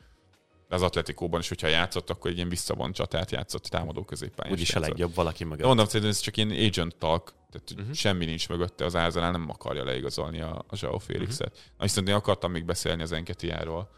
De 0.69 0.75
az 0.75 0.83
Atletikóban 0.83 1.41
is, 1.41 1.49
hogyha 1.49 1.67
játszott, 1.67 2.11
akkor 2.11 2.31
egy 2.31 2.37
ilyen 2.37 2.49
visszavont 2.49 2.95
csatát 2.95 3.31
játszott, 3.31 3.65
támadó 3.65 4.05
középpályán. 4.05 4.55
is 4.55 4.61
Úgyis 4.61 4.75
a 4.75 4.81
legjobb 4.81 5.15
valaki 5.15 5.45
mögött. 5.45 5.61
De 5.61 5.67
mondom, 5.67 5.87
szerintem 5.87 6.11
ez 6.11 6.19
csak 6.19 6.37
ilyen 6.37 6.51
agent 6.51 6.97
talk, 6.97 7.33
tehát 7.51 7.71
uh-huh. 7.77 7.95
semmi 7.95 8.25
nincs 8.25 8.49
mögötte, 8.49 8.85
az 8.85 8.95
Arsenal 8.95 9.31
nem 9.31 9.51
akarja 9.51 9.85
leigazolni 9.85 10.41
a, 10.41 10.65
a 10.69 10.77
Joao 10.81 10.99
Félixet. 10.99 11.49
Uh-huh. 11.49 11.63
Na, 11.79 11.85
viszont 11.85 12.09
én 12.09 12.15
akartam 12.15 12.51
még 12.51 12.65
beszélni 12.65 13.03
az 13.03 13.13
Enketiáról. 13.13 13.91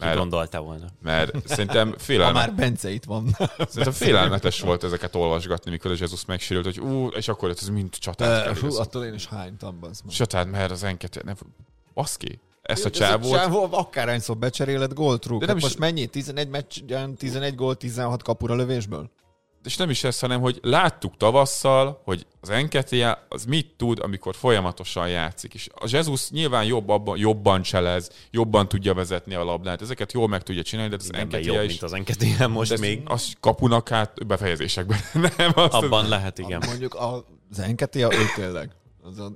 Ki 0.00 0.06
Mert, 0.06 0.18
gondolta 0.18 0.60
volna? 0.60 0.86
mert 1.02 1.32
szerintem 1.48 1.90
Ha 1.90 1.98
félelmet, 1.98 2.34
már 2.34 2.54
Bence 2.54 2.90
itt 2.90 3.04
van. 3.04 3.36
szerintem 3.58 3.92
félelmetes 3.92 4.60
volt 4.60 4.84
ezeket 4.84 5.14
olvasgatni, 5.14 5.70
mikor 5.70 5.90
a 5.90 5.94
Jesus 5.98 6.24
megsérült, 6.24 6.64
hogy 6.64 6.80
ú, 6.80 7.06
és 7.06 7.28
akkor 7.28 7.50
ez 7.50 7.68
mind 7.68 7.90
csatát 7.98 8.44
kell 8.44 8.54
Hú, 8.54 8.76
attól 8.76 9.04
én 9.04 9.14
is 9.14 9.26
hánytam, 9.26 9.78
bazd 9.80 10.04
meg. 10.04 10.14
Csatát, 10.14 10.50
mert 10.50 10.70
az 10.70 10.82
Enketiá, 10.84 11.22
nem, 11.24 11.36
baszki, 11.94 12.40
ezt 12.62 12.84
a 12.84 12.88
Ez 12.88 12.94
csávót, 12.96 13.32
csávó 13.32 13.68
akárhányszor 13.70 14.36
becseréled 14.36 14.92
góltrúk. 14.92 15.40
De 15.40 15.46
Hát 15.46 15.48
nem 15.48 15.56
is- 15.56 15.62
most 15.62 15.78
mennyi? 15.78 16.06
11 16.06 16.48
meccsen, 16.48 17.14
11 17.16 17.54
gól, 17.54 17.74
16 17.76 18.22
kapura 18.22 18.54
lövésből? 18.54 19.10
És 19.64 19.76
nem 19.76 19.90
is 19.90 20.04
ez, 20.04 20.18
hanem 20.18 20.40
hogy 20.40 20.58
láttuk 20.62 21.16
tavasszal, 21.16 22.00
hogy 22.04 22.26
az 22.40 22.50
Enketia 22.50 23.26
az 23.28 23.44
mit 23.44 23.74
tud, 23.76 23.98
amikor 23.98 24.34
folyamatosan 24.34 25.08
játszik. 25.08 25.54
És 25.54 25.68
a 25.74 25.86
Jesus 25.90 26.30
nyilván 26.30 26.64
jobb 26.64 26.88
abban, 26.88 27.18
jobban 27.18 27.62
cselez, 27.62 28.10
jobban 28.30 28.68
tudja 28.68 28.94
vezetni 28.94 29.34
a 29.34 29.44
labdát, 29.44 29.82
ezeket 29.82 30.12
jól 30.12 30.28
meg 30.28 30.42
tudja 30.42 30.62
csinálni, 30.62 30.90
de 30.90 30.96
az 30.96 31.08
Mindenben 31.08 31.34
Enketia 31.34 31.60
jobb, 31.60 31.64
is 31.64 31.70
mint 31.70 31.82
az 31.82 31.92
Enketia 31.92 32.48
most 32.48 32.78
még. 32.78 33.02
Az 33.04 33.32
kapunak 33.40 33.88
hát 33.88 34.26
befejezésekben. 34.26 34.98
nem, 35.36 35.52
azt 35.54 35.72
Abban 35.72 36.08
lehet, 36.08 36.38
igen. 36.38 36.62
Mondjuk 36.66 36.94
az 37.50 37.58
Enketia, 37.58 38.08
ő 38.12 38.24
tényleg. 38.34 38.70
Az 39.02 39.18
a 39.18 39.32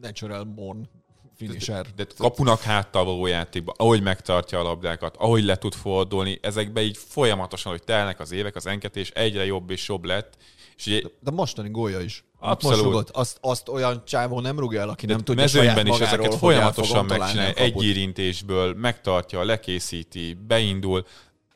natural 0.00 0.44
born 0.44 0.88
finisher. 1.36 1.86
de 1.96 2.06
kapunak 2.18 2.60
háttal 2.60 3.04
való 3.04 3.26
játékban, 3.26 3.74
ahogy 3.78 4.02
megtartja 4.02 4.58
a 4.58 4.62
labdákat, 4.62 5.16
ahogy 5.16 5.44
le 5.44 5.56
tud 5.56 5.74
fordulni, 5.74 6.38
ezekbe 6.42 6.82
így 6.82 6.96
folyamatosan, 6.96 7.72
hogy 7.72 7.82
telnek 7.82 8.20
az 8.20 8.32
évek, 8.32 8.56
az 8.56 8.66
enketés 8.66 9.10
egyre 9.10 9.44
jobb 9.44 9.70
és 9.70 9.88
jobb 9.88 10.04
lett, 10.04 10.36
és 10.76 10.86
ugye 10.86 11.00
De 11.20 11.30
mostani 11.30 11.70
gólja 11.70 12.00
is. 12.00 12.24
Abszolút. 12.38 12.76
Most 12.76 12.88
rugott. 12.88 13.10
Azt, 13.10 13.38
azt 13.40 13.68
olyan 13.68 14.02
csávó 14.06 14.40
nem 14.40 14.58
rúg 14.58 14.74
el, 14.74 14.88
aki 14.88 15.06
nem 15.06 15.18
tudja 15.18 15.42
mezőnyben 15.42 15.86
is 15.86 15.98
ezeket 15.98 16.34
folyamatosan 16.34 17.04
megcsinálja, 17.04 17.52
egy 17.54 17.82
érintésből 17.82 18.74
megtartja, 18.74 19.44
lekészíti, 19.44 20.38
beindul. 20.46 21.06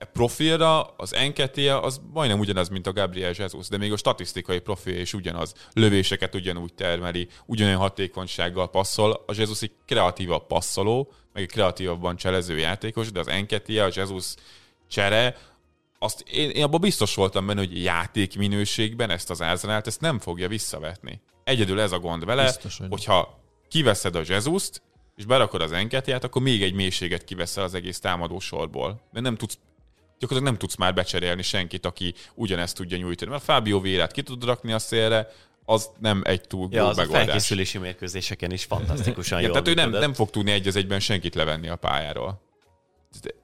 E 0.00 0.04
profilra 0.04 0.82
az 0.82 1.14
Enketia 1.14 1.82
az 1.82 2.00
majdnem 2.12 2.38
ugyanaz, 2.38 2.68
mint 2.68 2.86
a 2.86 2.92
Gabriel 2.92 3.32
Jesus, 3.36 3.68
de 3.68 3.76
még 3.76 3.92
a 3.92 3.96
statisztikai 3.96 4.58
profil 4.58 5.00
is 5.00 5.14
ugyanaz. 5.14 5.54
Lövéseket 5.72 6.34
ugyanúgy 6.34 6.74
termeli, 6.74 7.28
ugyanolyan 7.46 7.78
hatékonysággal 7.78 8.70
passzol. 8.70 9.24
A 9.26 9.32
Jesus 9.36 9.62
egy 9.62 9.72
kreatívabb 9.86 10.46
passzoló, 10.46 11.12
meg 11.32 11.42
egy 11.42 11.50
kreatívabban 11.50 12.16
cselező 12.16 12.58
játékos, 12.58 13.12
de 13.12 13.20
az 13.20 13.28
Enketia, 13.28 13.84
a 13.84 13.90
Jesus 13.94 14.34
csere, 14.88 15.36
azt 15.98 16.20
én, 16.20 16.50
én 16.50 16.64
abban 16.64 16.80
biztos 16.80 17.14
voltam 17.14 17.46
benne, 17.46 17.60
hogy 17.60 17.82
játék 17.82 18.36
minőségben 18.36 19.10
ezt 19.10 19.30
az 19.30 19.40
Arsenalt 19.40 19.86
ezt 19.86 20.00
nem 20.00 20.18
fogja 20.18 20.48
visszavetni. 20.48 21.20
Egyedül 21.44 21.80
ez 21.80 21.92
a 21.92 21.98
gond 21.98 22.24
vele, 22.24 22.44
Biztos, 22.44 22.78
hogy 22.78 22.88
hogyha 22.90 23.40
kiveszed 23.68 24.14
a 24.14 24.22
Jesus-t, 24.26 24.82
és 25.16 25.24
berakod 25.24 25.62
az 25.62 25.72
enketiát, 25.72 26.24
akkor 26.24 26.42
még 26.42 26.62
egy 26.62 26.74
mélységet 26.74 27.24
kiveszel 27.24 27.64
az 27.64 27.74
egész 27.74 27.98
támadó 27.98 28.38
sorból. 28.38 29.00
De 29.12 29.20
nem 29.20 29.36
tudsz 29.36 29.58
gyakorlatilag 30.20 30.42
nem 30.42 30.58
tudsz 30.58 30.76
már 30.76 30.94
becserélni 30.94 31.42
senkit, 31.42 31.86
aki 31.86 32.14
ugyanezt 32.34 32.76
tudja 32.76 32.96
nyújtani. 32.96 33.30
Mert 33.30 33.42
Fábio 33.42 33.80
Vérát 33.80 34.12
ki 34.12 34.22
tud 34.22 34.44
rakni 34.44 34.72
a 34.72 34.78
szélre, 34.78 35.28
az 35.64 35.90
nem 35.98 36.22
egy 36.24 36.40
túl 36.40 36.68
Ja, 36.70 36.86
az 36.86 36.98
a 36.98 37.00
megoldás. 37.00 37.24
felkészülési 37.24 37.78
mérkőzéseken 37.78 38.50
is 38.50 38.64
fantasztikusan 38.64 39.38
Igen, 39.40 39.50
jól 39.50 39.62
tehát 39.62 39.78
ő 39.78 39.82
nem, 39.82 40.00
nem 40.00 40.14
fog 40.14 40.30
tudni 40.30 40.50
egy 40.50 40.66
az 40.66 40.76
egyben 40.76 41.00
senkit 41.00 41.34
levenni 41.34 41.68
a 41.68 41.76
pályáról. 41.76 42.40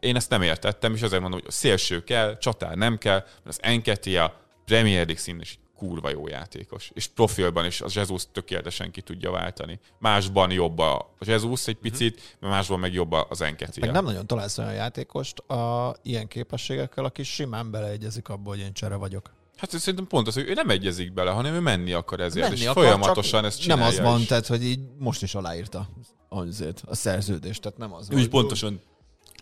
Én 0.01 0.17
ezt 0.17 0.31
nem 0.31 0.43
értettem, 0.43 0.95
és 0.95 1.03
azért 1.03 1.21
mondom, 1.21 1.41
hogy 1.41 1.49
a 1.49 1.53
szélső 1.53 2.05
kell, 2.05 2.39
csatár 2.39 2.77
nem 2.77 2.99
kell, 2.99 3.19
mert 3.19 3.47
az 3.47 3.59
Enketia 3.63 4.41
Premier 4.65 5.05
League 5.05 5.23
szín 5.23 5.41
is 5.41 5.59
kurva 5.77 6.11
jó 6.11 6.29
játékos. 6.29 6.91
És 6.95 7.07
profilban 7.07 7.65
is 7.65 7.81
az 7.81 7.95
Jesus 7.95 8.23
tökéletesen 8.33 8.91
ki 8.91 9.01
tudja 9.01 9.31
váltani. 9.31 9.81
Másban 9.99 10.51
jobb 10.51 10.79
a 10.79 11.15
Jesus 11.21 11.67
egy 11.67 11.77
picit, 11.77 12.37
mert 12.41 12.53
másban 12.53 12.81
meg 12.81 12.93
jobb 12.93 13.13
az 13.13 13.41
Enketia. 13.41 13.85
Meg 13.85 13.95
nem 13.95 14.05
nagyon 14.05 14.27
találsz 14.27 14.59
olyan 14.59 14.73
játékost 14.75 15.39
a 15.39 15.97
ilyen 16.03 16.29
képességekkel, 16.29 17.05
aki 17.05 17.23
simán 17.23 17.71
beleegyezik 17.71 18.29
abba, 18.29 18.49
hogy 18.49 18.59
én 18.59 18.73
csere 18.73 18.95
vagyok. 18.95 19.35
Hát 19.57 19.71
szerintem 19.71 20.07
pont 20.07 20.27
az, 20.27 20.35
hogy 20.35 20.49
ő 20.49 20.53
nem 20.53 20.71
egyezik 20.71 21.13
bele, 21.13 21.31
hanem 21.31 21.55
ő 21.55 21.61
menni 21.61 21.93
akar 21.93 22.21
ezért, 22.21 22.49
Menni 22.49 22.61
és 22.61 22.67
akar, 22.67 22.83
folyamatosan 22.83 23.45
ezt 23.45 23.61
csinálja 23.61 23.85
Nem 23.85 23.93
az 23.93 24.01
van, 24.01 24.21
is. 24.21 24.27
tehát, 24.27 24.47
hogy 24.47 24.65
így 24.65 24.81
most 24.99 25.23
is 25.23 25.35
aláírta 25.35 25.89
azért 26.29 26.83
a 26.87 26.95
szerződést, 26.95 27.61
tehát 27.63 27.79
nem 27.79 27.93
az 27.95 28.07
Ő 28.11 28.13
van. 28.13 28.23
is 28.23 28.29
pontosan 28.29 28.81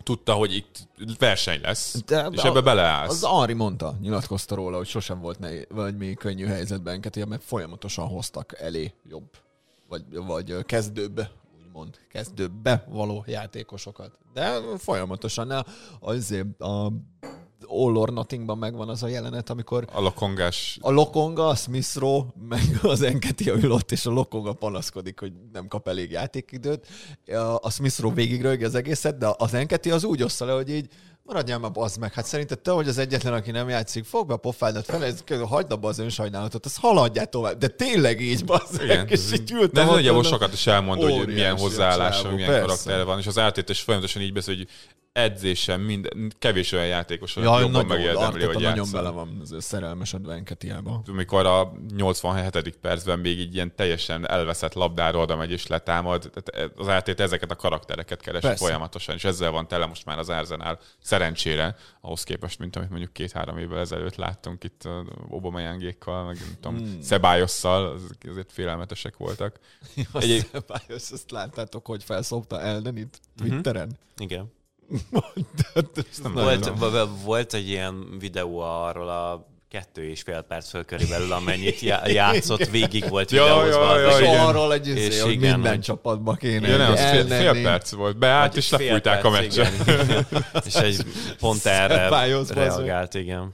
tudta, 0.03 0.33
hogy 0.33 0.55
itt 0.55 0.87
verseny 1.19 1.61
lesz, 1.61 2.03
De- 2.05 2.27
és 2.31 2.41
ebbe 2.41 2.61
beleállsz. 2.61 3.23
Az 3.23 3.29
Henri 3.29 3.53
mondta, 3.53 3.97
nyilatkozta 4.01 4.55
róla, 4.55 4.77
hogy 4.77 4.87
sosem 4.87 5.19
volt 5.19 5.39
ne, 5.39 5.49
vagy 5.69 5.97
még 5.97 6.17
könnyű 6.17 6.45
helyzetben 6.45 6.93
Enketia, 6.93 7.25
mert 7.25 7.43
folyamatosan 7.43 8.07
hoztak 8.07 8.59
elé 8.59 8.93
jobb, 9.09 9.29
vagy, 9.89 10.03
vagy 10.11 10.65
kezdőbb, 10.65 11.27
úgymond 11.65 11.99
kezdőbbe 12.09 12.85
való 12.89 13.23
játékosokat. 13.27 14.19
De 14.33 14.59
folyamatosan 14.77 15.51
a, 15.51 15.65
azért 15.99 16.61
a 16.61 16.91
All 17.69 17.95
or 17.97 18.09
Nothingban 18.09 18.57
megvan 18.57 18.89
az 18.89 19.03
a 19.03 19.07
jelenet, 19.07 19.49
amikor 19.49 19.87
A 19.93 20.01
lokongás 20.01 20.77
a 20.81 20.91
Lokonga, 20.91 21.47
a 21.47 21.55
Smith 21.55 21.95
Rowe, 21.97 22.25
meg 22.49 22.61
az 22.81 23.01
Enketia 23.01 23.53
ül 23.53 23.71
ott, 23.71 23.91
és 23.91 24.05
a 24.05 24.11
Lokonga 24.11 24.53
panaszkodik, 24.53 25.19
hogy 25.19 25.33
nem 25.53 25.67
kap 25.67 25.87
elég 25.87 26.11
játékidőt. 26.11 26.87
A- 27.61 27.69
Smith 27.71 27.99
Rowe 27.99 28.13
végigrögi 28.15 28.63
az 28.63 28.75
egészet, 28.75 29.17
de 29.17 29.33
az 29.37 29.53
Enketia 29.53 29.93
az 29.93 30.03
úgy 30.03 30.23
ossza 30.23 30.45
le, 30.45 30.53
hogy 30.53 30.69
így 30.69 30.87
Maradjál 31.27 31.59
már, 31.59 31.71
bazd 31.71 31.99
meg. 31.99 32.13
Hát 32.13 32.25
szerinted 32.25 32.59
te 32.59 32.71
vagy 32.71 32.87
az 32.87 32.97
egyetlen, 32.97 33.33
aki 33.33 33.51
nem 33.51 33.69
játszik, 33.69 34.05
fogd 34.05 34.27
be 34.27 34.33
a 34.33 34.37
pofádat 34.37 34.85
fel, 34.85 35.03
ez, 35.03 35.23
hagyd 35.47 35.71
abba 35.71 35.87
az 35.87 35.99
önsajnálatot, 35.99 36.65
azt 36.65 36.79
haladjál 36.79 37.25
tovább. 37.25 37.57
De 37.57 37.67
tényleg 37.67 38.21
így, 38.21 38.45
bazd 38.45 38.81
Igen. 38.83 38.97
meg. 38.97 39.11
És 39.11 39.31
így 39.33 39.51
ültem 39.51 39.69
De 39.73 39.81
ez 39.81 39.87
nagyjából 39.87 40.23
sokat 40.23 40.53
is 40.53 40.67
elmondó, 40.67 41.17
hogy 41.17 41.27
milyen 41.27 41.57
hozzáállása, 41.57 42.31
milyen 42.31 42.49
persze. 42.49 42.61
karaktere 42.65 43.03
van, 43.03 43.19
és 43.19 43.27
az 43.27 43.37
áttétes 43.37 43.81
folyamatosan 43.81 44.21
így 44.21 44.33
beszél, 44.33 44.55
hogy 44.55 44.67
edzésen, 45.15 45.79
minden, 45.79 46.33
kevés 46.39 46.71
olyan 46.71 46.85
játékos, 46.85 47.33
van, 47.33 47.43
Jaj, 47.43 47.61
jobban 47.61 47.85
nagyon, 47.85 47.97
megérdemli, 47.97 48.43
hogy 48.43 48.63
nagyon 48.63 48.87
bele 48.91 49.09
van 49.09 49.37
az 49.41 49.55
szerelmes 49.59 50.13
a 50.13 50.19
Venketiába. 50.21 51.01
amikor 51.07 51.45
a 51.45 51.71
87. 51.95 52.77
percben 52.81 53.19
még 53.19 53.39
így 53.39 53.53
ilyen 53.53 53.75
teljesen 53.75 54.29
elveszett 54.29 54.73
labdára 54.73 55.19
oda 55.19 55.35
megy 55.35 55.51
és 55.51 55.67
letámad, 55.67 56.31
az 56.75 56.87
átét 56.87 57.19
ezeket 57.19 57.51
a 57.51 57.55
karaktereket 57.55 58.21
keresi 58.21 58.47
Persze. 58.47 58.65
folyamatosan, 58.65 59.15
és 59.15 59.23
ezzel 59.23 59.51
van 59.51 59.67
tele 59.67 59.85
most 59.85 60.05
már 60.05 60.19
az 60.19 60.29
Arsenal 60.29 60.79
szerencsére, 61.15 61.75
ahhoz 62.01 62.23
képest, 62.23 62.59
mint 62.59 62.75
amit 62.75 62.89
mondjuk 62.89 63.13
két-három 63.13 63.57
évvel 63.57 63.79
ezelőtt 63.79 64.15
láttunk 64.15 64.63
itt 64.63 64.87
Obama 65.29 65.59
Jangékkal, 65.59 66.25
meg 66.25 66.35
nem 66.39 66.55
tudom, 66.61 66.77
Hmm. 66.77 67.01
Szebályosszal, 67.01 67.97
azért 68.29 68.51
félelmetesek 68.51 69.17
voltak. 69.17 69.59
Egyéb- 70.13 70.53
Egy... 70.53 70.63
Azt, 70.95 71.11
azt 71.11 71.31
láttátok, 71.31 71.85
hogy 71.85 72.03
felszopta 72.03 72.61
Eldenit 72.61 73.19
Twitteren? 73.37 73.97
Igen. 74.17 74.51
Ezt 76.09 76.23
nem 76.23 76.33
Volt, 76.33 76.61
tudom. 76.61 76.91
v- 76.91 76.93
v- 76.93 77.23
volt 77.23 77.53
egy 77.53 77.67
ilyen 77.69 78.17
videó 78.19 78.59
arról 78.59 79.09
a 79.09 79.47
kettő 79.69 80.09
és 80.09 80.21
fél 80.21 80.41
perc 80.41 80.69
föl 80.69 80.85
körülbelül, 80.85 81.31
amennyit 81.31 81.79
já- 81.79 82.07
játszott, 82.21 82.65
végig 82.65 83.09
volt 83.09 83.31
Ja, 83.31 83.43
videózva. 83.43 83.97
ja, 83.97 83.99
ja. 83.99 84.09
És 84.09 84.19
igen. 84.19 84.45
arról 84.45 84.73
egy 84.73 84.87
És 84.87 85.05
izé, 85.07 85.19
hogy 85.19 85.31
igen, 85.31 85.53
minden 85.53 85.71
hogy- 85.73 85.81
csapatba 85.83 86.33
kéne 86.33 86.67
Ja, 86.67 86.77
nem, 86.77 86.91
az 86.91 86.99
fél, 86.99 87.25
fél 87.27 87.61
perc 87.63 87.91
volt. 87.91 88.17
Beállt, 88.17 88.49
Vagy 88.53 88.57
és 88.57 88.69
lefújták 88.69 89.23
a 89.23 89.29
meccset. 89.29 89.71
És 90.65 90.75
egy 90.75 91.03
pont 91.39 91.65
erre 91.65 92.09
reagált, 92.53 93.13
igen. 93.13 93.51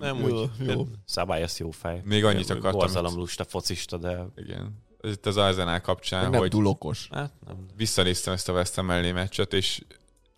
Nem 0.00 0.16
Jó, 0.18 0.40
úgy. 0.40 0.48
jó. 0.66 0.86
Szabályoz 1.04 1.58
jó 1.58 1.70
fej. 1.70 2.00
Még 2.04 2.24
annyit 2.24 2.50
akartam, 2.50 2.80
Borzalom 2.80 3.14
lusta 3.14 3.44
focista, 3.44 3.96
de 3.96 4.26
Igen. 4.36 4.86
Ez 5.00 5.10
Itt 5.10 5.26
az 5.26 5.36
Arsenal 5.36 5.80
kapcsán, 5.80 6.30
Nem 6.30 6.40
hogy 6.40 6.50
túl 6.50 6.66
okos. 6.66 7.08
hát 7.12 7.32
nem. 7.46 7.56
visszanéztem 7.76 8.32
ezt 8.34 8.48
a 8.48 8.52
West 8.52 8.74
Ham 8.74 8.86
meccset, 8.86 9.52
és 9.52 9.80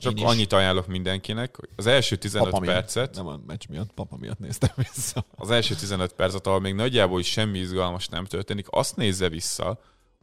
csak 0.01 0.19
is. 0.19 0.25
annyit 0.25 0.53
ajánlok 0.53 0.87
mindenkinek, 0.87 1.57
hogy 1.57 1.69
az 1.77 1.87
első 1.87 2.17
15 2.17 2.51
Papa 2.51 2.65
percet, 2.65 3.15
miatt. 3.15 3.27
Nem 3.27 3.27
a 3.27 3.41
meccs 3.47 3.67
miatt, 3.69 3.93
papa 3.93 4.17
miatt 4.17 4.39
néztem 4.39 4.71
vissza. 4.77 5.25
az 5.37 5.51
első 5.51 5.75
15 5.75 6.13
percet, 6.13 6.47
ahol 6.47 6.61
még 6.61 6.75
nagyjából 6.75 7.21
is 7.21 7.31
semmi 7.31 7.59
izgalmas 7.59 8.09
nem 8.09 8.25
történik, 8.25 8.67
azt 8.71 8.97
nézze 8.97 9.29
vissza, 9.29 9.79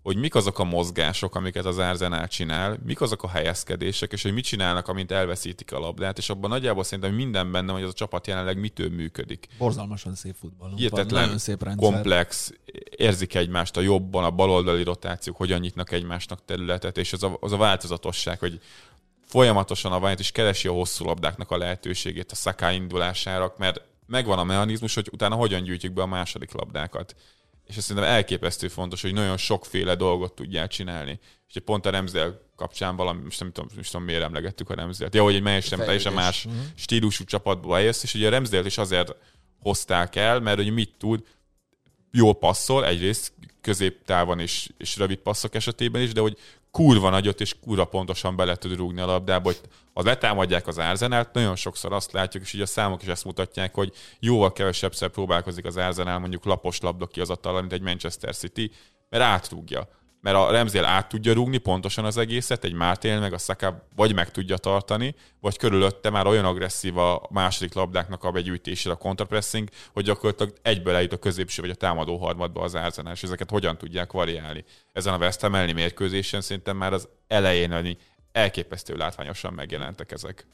hogy 0.08 0.18
mik 0.18 0.36
azok 0.36 0.60
a 0.60 0.64
mozgások, 0.64 1.36
amiket 1.36 1.66
az 1.66 1.78
Arsenal 1.78 2.28
csinál, 2.28 2.80
mik 2.86 3.02
azok 3.02 3.24
a 3.24 3.30
helyezkedések, 3.30 4.12
és 4.12 4.24
hogy 4.24 4.34
mit 4.34 4.44
csinálnak, 4.44 4.88
amint 4.88 5.12
elveszítik 5.12 5.72
a 5.72 5.80
labdát, 5.80 6.18
és 6.18 6.30
abban 6.30 6.50
nagyjából 6.50 6.84
szerintem 6.84 7.14
minden 7.14 7.52
benne, 7.52 7.72
hogy 7.72 7.84
az 7.84 7.90
a 7.90 7.94
csapat 7.94 8.28
jelenleg 8.28 8.60
mitől 8.60 8.90
működik. 8.90 9.48
Borzalmasan 9.58 10.16
szép 10.16 10.36
futball. 10.40 10.72
Hihetetlen, 10.76 11.38
szép 11.38 11.64
rendszer. 11.64 11.92
komplex, 11.92 12.54
érzik 12.90 13.36
egymást 13.36 13.78
a 13.78 13.82
jobban, 13.82 14.24
a 14.24 14.32
baloldali 14.32 14.84
rotációk, 14.84 15.38
hogyan 15.38 15.60
nyitnak 15.60 15.92
egymásnak 15.92 16.46
területet, 16.46 16.98
és 16.98 17.14
az 17.14 17.24
a, 17.24 17.38
az 17.40 17.52
a 17.52 17.58
változatosság, 17.58 18.40
hogy 18.40 18.60
folyamatosan 19.28 19.92
a 19.92 20.00
Vájt 20.00 20.20
is 20.20 20.32
keresi 20.32 20.68
a 20.68 20.72
hosszú 20.72 21.06
labdáknak 21.06 21.52
a 21.52 21.58
lehetőségét 21.58 22.32
a 22.32 22.36
szaká 22.36 22.72
indulására, 22.72 23.54
mert 23.58 23.82
megvan 24.06 24.40
a 24.40 24.44
mechanizmus, 24.44 24.94
hogy 24.94 25.10
utána 25.12 25.36
hogyan 25.36 25.64
gyűjtjük 25.64 25.94
be 25.94 26.02
a 26.02 26.06
második 26.06 26.52
labdákat. 26.52 27.16
És 27.66 27.78
ez 27.78 27.84
szerintem 27.84 28.12
elképesztő 28.12 28.68
fontos, 28.68 29.02
hogy 29.02 29.14
nagyon 29.14 29.38
sokféle 29.38 29.96
dolgot 29.96 30.34
tudjál 30.34 30.68
csinálni. 30.68 31.20
És 31.48 31.54
hogy 31.54 31.62
pont 31.62 31.86
a 31.86 31.90
Remzel 31.90 32.42
kapcsán 32.56 32.96
valami, 32.96 33.22
most 33.24 33.40
nem 33.40 33.52
tudom, 33.52 33.70
most 33.76 33.92
tudom 33.92 34.06
miért 34.06 34.24
emlegettük 34.24 34.70
a 34.70 34.74
Remzelt. 34.74 35.16
Ja, 35.16 35.24
hogy 35.24 35.36
egy 35.36 35.44
teljesen, 35.44 35.80
teljesen 35.80 36.14
más 36.14 36.48
stílusú 36.76 37.24
csapatba 37.24 37.76
helyez, 37.76 38.00
és 38.04 38.14
ugye 38.14 38.28
a 38.28 38.30
Remzelt 38.30 38.66
is 38.66 38.78
azért 38.78 39.16
hozták 39.60 40.16
el, 40.16 40.40
mert 40.40 40.58
hogy 40.58 40.74
mit 40.74 40.96
tud, 40.98 41.24
jól 42.12 42.36
passzol, 42.36 42.86
egyrészt 42.86 43.34
középtávon 43.62 44.40
és, 44.40 44.70
és 44.78 44.98
rövid 44.98 45.18
passzok 45.18 45.56
esetében 45.56 46.02
is, 46.02 46.12
de 46.12 46.22
hogy 46.22 46.38
kurva 46.78 47.10
nagyot 47.10 47.42
és 47.42 47.56
kurva 47.60 47.86
pontosan 47.86 48.36
bele 48.36 48.56
tud 48.56 48.76
rúgni 48.76 49.02
a 49.02 49.06
labdába, 49.06 49.44
hogy 49.44 49.60
ha 49.94 50.04
letámadják 50.04 50.68
az 50.68 50.78
Arzenát, 50.78 51.34
nagyon 51.34 51.56
sokszor 51.56 51.94
azt 51.94 52.12
látjuk, 52.12 52.44
és 52.44 52.54
így 52.54 52.62
a 52.62 52.66
számok 52.66 53.02
is 53.02 53.08
ezt 53.08 53.26
mutatják, 53.26 53.76
hogy 53.76 53.94
jóval 54.20 54.54
kevesebbszer 54.54 55.10
próbálkozik 55.10 55.66
az 55.66 55.78
Arzenál 55.78 56.20
mondjuk 56.20 56.46
lapos 56.46 56.80
labda 56.80 57.06
kiazattal, 57.06 57.60
mint 57.60 57.74
egy 57.74 57.82
Manchester 57.82 58.36
City, 58.36 58.72
mert 59.10 59.24
átrúgja. 59.24 59.90
Mert 60.28 60.40
a 60.40 60.52
Remzél 60.52 60.86
át 60.86 61.10
tudja 61.10 61.34
rúgni 61.34 61.58
pontosan 61.58 62.06
az 62.06 62.18
egészet, 62.18 62.64
egy 62.64 62.74
Mártél 62.74 63.20
meg 63.20 63.34
a 63.34 63.38
Saka 63.38 63.88
vagy 63.96 64.14
meg 64.14 64.32
tudja 64.32 64.58
tartani, 64.58 65.16
vagy 65.42 65.58
körülötte 65.58 66.10
már 66.10 66.28
olyan 66.28 66.46
agresszív 66.46 66.98
a 66.98 67.28
második 67.30 67.74
labdáknak 67.74 68.24
a 68.24 68.32
begyűjtésére 68.32 68.94
a 68.96 68.98
kontrapressing, 68.98 69.70
hogy 69.94 70.04
gyakorlatilag 70.04 70.54
egyből 70.62 70.96
eljut 70.96 71.14
a 71.14 71.18
középső 71.18 71.62
vagy 71.62 71.72
a 71.72 71.76
támadó 71.76 72.18
harmadba 72.18 72.62
az 72.62 72.78
és 73.14 73.24
ezeket 73.24 73.50
hogyan 73.50 73.78
tudják 73.78 74.12
variálni. 74.12 74.66
Ezen 74.94 75.14
a 75.14 75.18
West 75.18 75.42
Ham 75.42 75.56
elleni 75.56 75.72
mérkőzésen 75.72 76.42
szerintem 76.42 76.78
már 76.78 76.94
az 76.94 77.08
elején 77.28 77.98
elképesztő 78.32 78.96
látványosan 78.96 79.54
megjelentek 79.54 80.12
ezek. 80.12 80.46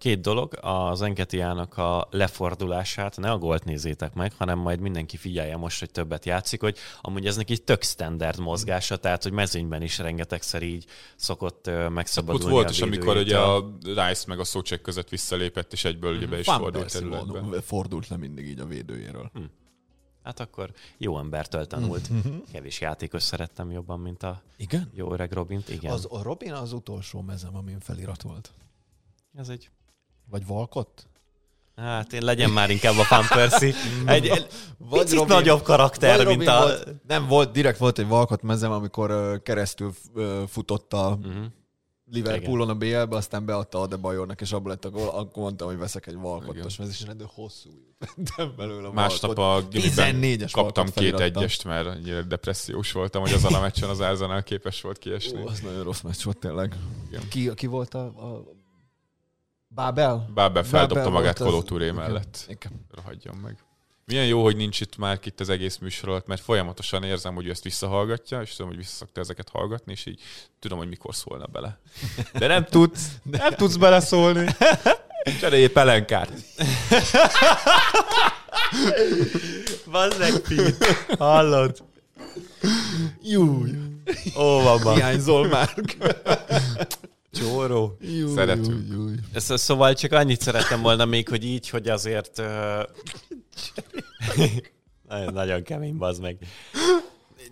Két 0.00 0.20
dolog, 0.20 0.58
az 0.60 1.02
Enketiának 1.02 1.76
a 1.76 2.08
lefordulását, 2.10 3.16
ne 3.16 3.30
a 3.30 3.38
gólt 3.38 3.64
nézzétek 3.64 4.14
meg, 4.14 4.32
hanem 4.38 4.58
majd 4.58 4.80
mindenki 4.80 5.16
figyelje 5.16 5.56
most, 5.56 5.78
hogy 5.78 5.90
többet 5.90 6.24
játszik, 6.24 6.60
hogy 6.60 6.78
amúgy 7.00 7.26
ez 7.26 7.36
neki 7.36 7.58
tök 7.58 7.82
standard 7.82 8.38
mozgása, 8.38 8.96
tehát 8.96 9.22
hogy 9.22 9.32
mezőnyben 9.32 9.82
is 9.82 9.98
rengetegszer 9.98 10.62
így 10.62 10.84
szokott 11.16 11.66
ö, 11.66 11.84
Ott 11.84 11.92
megszabadulni 11.92 12.50
volt 12.52 12.70
is, 12.70 12.80
amikor 12.80 13.16
ugye 13.16 13.38
a 13.38 13.76
Rice 13.82 14.24
meg 14.26 14.38
a 14.38 14.44
Szócsek 14.44 14.80
között 14.80 15.08
visszalépett, 15.08 15.72
és 15.72 15.84
egyből 15.84 16.16
ugye 16.16 16.26
be 16.26 16.38
is 16.38 16.46
Van 16.46 16.58
fordult 16.58 16.92
területbe. 16.92 17.32
fordult- 17.40 17.64
fordult 17.64 18.08
le 18.08 18.16
mindig 18.16 18.46
így 18.48 18.60
a 18.60 18.66
védőjéről. 18.66 19.30
Hát 20.22 20.40
akkor 20.40 20.70
jó 20.98 21.18
embertől 21.18 21.66
tanult. 21.66 22.10
Kevés 22.52 22.80
játékos 22.80 23.22
szerettem 23.22 23.70
jobban, 23.70 24.00
mint 24.00 24.22
a 24.22 24.42
Igen? 24.56 24.90
jó 24.94 25.12
öreg 25.12 25.32
Robint. 25.32 25.68
Igen, 25.68 25.92
Az, 25.92 26.06
a 26.10 26.22
Robin 26.22 26.52
az 26.52 26.72
utolsó 26.72 27.20
mezem, 27.20 27.56
amin 27.56 27.80
felirat 27.80 28.22
volt. 28.22 28.50
ez 29.34 29.48
egy 29.48 29.70
Vagy 30.30 30.46
Valkott? 30.46 31.08
Hát 31.76 32.12
én 32.12 32.22
legyen 32.22 32.50
már 32.50 32.70
inkább 32.70 32.98
a 32.98 33.06
Van 33.08 33.26
Persie. 33.28 33.74
Egy, 34.06 34.26
egy 34.26 34.46
Vagy 34.78 35.00
picit 35.00 35.18
Robin- 35.18 35.34
nagyobb 35.34 35.62
karakter, 35.62 36.16
Vagy 36.16 36.26
mint 36.26 36.48
Robin 36.48 36.48
a... 36.54 36.60
Volt, 36.60 36.94
nem 37.06 37.26
volt, 37.26 37.52
direkt 37.52 37.78
volt 37.78 37.98
egy 37.98 38.06
Valkott 38.06 38.42
mezem, 38.42 38.70
amikor 38.72 39.40
keresztül 39.42 39.92
futott 40.48 40.92
a 40.92 41.18
Uh-huh. 41.20 41.44
Liverpoolon 42.12 42.68
a 42.68 42.74
BL-be, 42.74 43.16
aztán 43.16 43.44
beadta 43.44 43.80
Adebayornak, 43.80 44.40
és 44.40 44.52
abból 44.52 44.70
lett 44.70 44.84
a 44.84 44.90
gól, 44.90 45.08
akkor 45.08 45.42
mondtam, 45.42 45.68
hogy 45.68 45.78
veszek 45.78 46.06
egy 46.06 46.14
Valkottos 46.14 46.76
mezes, 46.76 47.00
és 47.00 47.06
rendben 47.06 47.28
hosszú 47.34 47.70
vettem 47.98 48.52
belőle 48.56 48.88
a 48.88 48.92
Másnap 48.92 49.38
a 49.38 49.62
gimiben 49.70 50.18
14-es 50.20 50.48
kaptam 50.52 50.86
két 50.94 51.20
egyest, 51.20 51.64
mert 51.64 51.86
annyira 51.86 52.22
depressziós 52.22 52.92
voltam, 52.92 53.20
hogy 53.22 53.32
azon 53.32 53.54
a 53.54 53.60
meccsen 53.60 53.88
az 53.88 54.00
Arsenal 54.00 54.42
képes 54.42 54.80
volt 54.80 54.98
kiesni. 54.98 55.42
Ó, 55.42 55.46
az 55.46 55.60
nagyon 55.60 55.82
rossz 55.82 56.00
meccs 56.00 56.22
volt 56.22 56.38
tényleg. 56.38 56.76
Igen. 57.08 57.28
Ki, 57.28 57.54
ki 57.54 57.66
volt 57.66 57.94
a, 57.94 58.04
a... 58.04 58.44
Bábel? 59.74 60.30
Bábel 60.34 60.62
feldobta 60.64 60.94
Bábel 60.94 61.10
magát 61.12 61.38
volt 61.38 61.48
az- 61.50 61.54
Koló 61.54 61.66
Touré 61.66 61.84
Igen. 61.84 61.96
mellett. 61.96 62.44
Igen. 62.48 62.86
Rohadjon 62.94 63.36
meg. 63.36 63.56
Milyen 64.04 64.26
jó, 64.26 64.42
hogy 64.42 64.56
nincs 64.56 64.80
itt 64.80 64.96
már 64.96 65.18
itt 65.24 65.40
az 65.40 65.48
egész 65.48 65.78
műsor 65.78 66.08
alatt, 66.08 66.26
mert 66.26 66.40
folyamatosan 66.40 67.02
érzem, 67.04 67.34
hogy 67.34 67.46
ő 67.46 67.50
ezt 67.50 67.62
visszahallgatja, 67.62 68.40
és 68.42 68.50
tudom, 68.50 68.68
hogy 68.68 68.76
visszaszokta 68.76 69.20
ezeket 69.20 69.48
hallgatni, 69.48 69.92
és 69.92 70.06
így 70.06 70.20
tudom, 70.58 70.78
hogy 70.78 70.88
mikor 70.88 71.14
szólna 71.14 71.46
bele. 71.46 71.78
De 72.32 72.46
nem 72.46 72.64
tudsz, 72.64 73.08
nem 73.30 73.50
tudsz 73.54 73.76
beleszólni. 73.76 74.46
Cserélj 75.40 75.66
pelenkát. 75.68 76.30
Bazzeg, 79.90 80.38
Pete. 80.38 81.14
Hallod? 81.18 81.82
Júj, 83.22 83.70
Ó, 84.36 84.62
van 84.62 84.94
hiányzol 84.94 85.46
már. 85.48 85.74
Csóró. 87.32 87.96
Júj, 88.00 88.34
Szeretünk. 88.34 88.88
Júj, 88.88 88.96
júj. 89.04 89.14
Sz- 89.34 89.58
Szóval 89.58 89.94
csak 89.94 90.12
annyit 90.12 90.40
szerettem 90.40 90.82
volna 90.82 91.04
még, 91.04 91.28
hogy 91.28 91.44
így, 91.44 91.68
hogy 91.68 91.88
azért... 91.88 92.42
nagyon, 95.08 95.32
nagyon 95.32 95.62
kemény, 95.62 95.96
bazd 95.96 96.22
meg. 96.22 96.38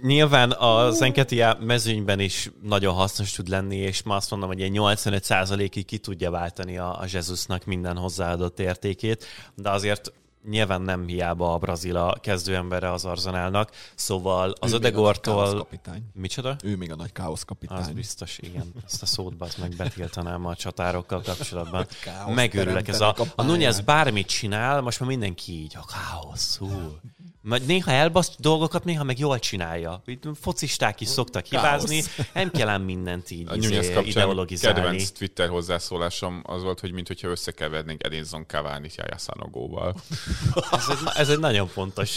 Nyilván 0.02 0.52
az 0.52 1.02
Enketia 1.02 1.58
mezőnyben 1.60 2.20
is 2.20 2.50
nagyon 2.62 2.94
hasznos 2.94 3.30
tud 3.32 3.48
lenni, 3.48 3.76
és 3.76 4.02
ma 4.02 4.16
azt 4.16 4.30
mondom, 4.30 4.48
hogy 4.48 4.62
egy 4.62 4.72
85%-ig 4.74 5.84
ki 5.84 5.98
tudja 5.98 6.30
váltani 6.30 6.78
a, 6.78 7.00
a 7.00 7.04
Jesusnak 7.12 7.64
minden 7.64 7.96
hozzáadott 7.96 8.58
értékét, 8.58 9.24
de 9.54 9.70
azért 9.70 10.12
nyilván 10.48 10.82
nem 10.82 11.06
hiába 11.06 11.52
a 11.52 11.58
brazil 11.58 11.96
a 11.96 12.18
kezdőembere 12.20 12.92
az 12.92 13.04
Arzenálnak, 13.04 13.70
szóval 13.94 14.54
az 14.60 14.72
Ödegortól... 14.72 15.68
Micsoda? 16.12 16.56
Ő 16.64 16.76
még 16.76 16.92
a 16.92 16.96
nagy 16.96 17.12
káosz 17.12 17.42
kapitány. 17.42 17.78
Az 17.78 17.90
biztos, 17.90 18.38
igen. 18.38 18.72
Ezt 18.86 19.02
a 19.02 19.06
szót 19.06 19.34
az 19.38 19.54
meg 19.54 19.74
betiltanám 19.76 20.46
a 20.46 20.54
csatárokkal 20.54 21.22
kapcsolatban. 21.22 21.86
Megőrülök. 22.34 22.88
Ez 22.88 23.00
a, 23.00 23.14
a 23.34 23.38
a 23.38 23.42
Nunez 23.42 23.80
bármit 23.80 24.26
csinál, 24.26 24.80
most 24.80 25.00
már 25.00 25.08
mindenki 25.08 25.52
így, 25.52 25.76
a 25.76 25.84
káosz, 25.84 26.56
hú. 26.56 26.98
Mert 27.42 27.66
néha 27.66 27.90
elbaszt 27.90 28.40
dolgokat, 28.40 28.84
néha 28.84 29.04
meg 29.04 29.18
jól 29.18 29.38
csinálja. 29.38 30.02
Itt 30.06 30.22
focisták 30.40 31.00
is 31.00 31.08
szoktak 31.08 31.44
hibázni, 31.46 32.02
nem 32.32 32.50
kell 32.50 32.68
ám 32.68 32.82
mindent 32.82 33.30
így 33.30 33.48
A 33.48 33.54
izé, 33.54 34.00
ideologizálni. 34.04 34.80
kedvenc 34.80 35.10
Twitter 35.10 35.48
hozzászólásom 35.48 36.42
az 36.46 36.62
volt, 36.62 36.80
hogy 36.80 36.92
mintha 36.92 37.28
összekevernénk 37.28 38.04
Edinson 38.04 38.44
Cavani-t 38.46 38.94
Jaya 38.94 39.18
Sanogóval. 39.18 39.94
Ez 40.72 40.88
egy, 40.88 40.98
ez 41.14 41.28
egy 41.28 41.38
nagyon 41.38 41.66
fontos 41.66 42.16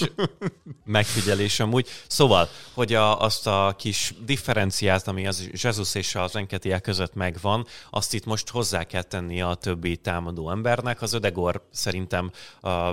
megfigyelés 0.85 1.59
amúgy. 1.59 1.87
Szóval, 2.07 2.49
hogy 2.73 2.93
a, 2.93 3.21
azt 3.21 3.47
a 3.47 3.75
kis 3.77 4.13
differenciát, 4.25 5.07
ami 5.07 5.27
az 5.27 5.49
Jesus 5.53 5.95
és 5.95 6.15
az 6.15 6.35
Enketia 6.35 6.79
között 6.79 7.13
megvan, 7.13 7.65
azt 7.89 8.13
itt 8.13 8.25
most 8.25 8.49
hozzá 8.49 8.83
kell 8.83 9.03
tenni 9.03 9.41
a 9.41 9.53
többi 9.53 9.97
támadó 9.97 10.51
embernek. 10.51 11.01
Az 11.01 11.13
Ödegor 11.13 11.67
szerintem 11.71 12.31
a 12.61 12.91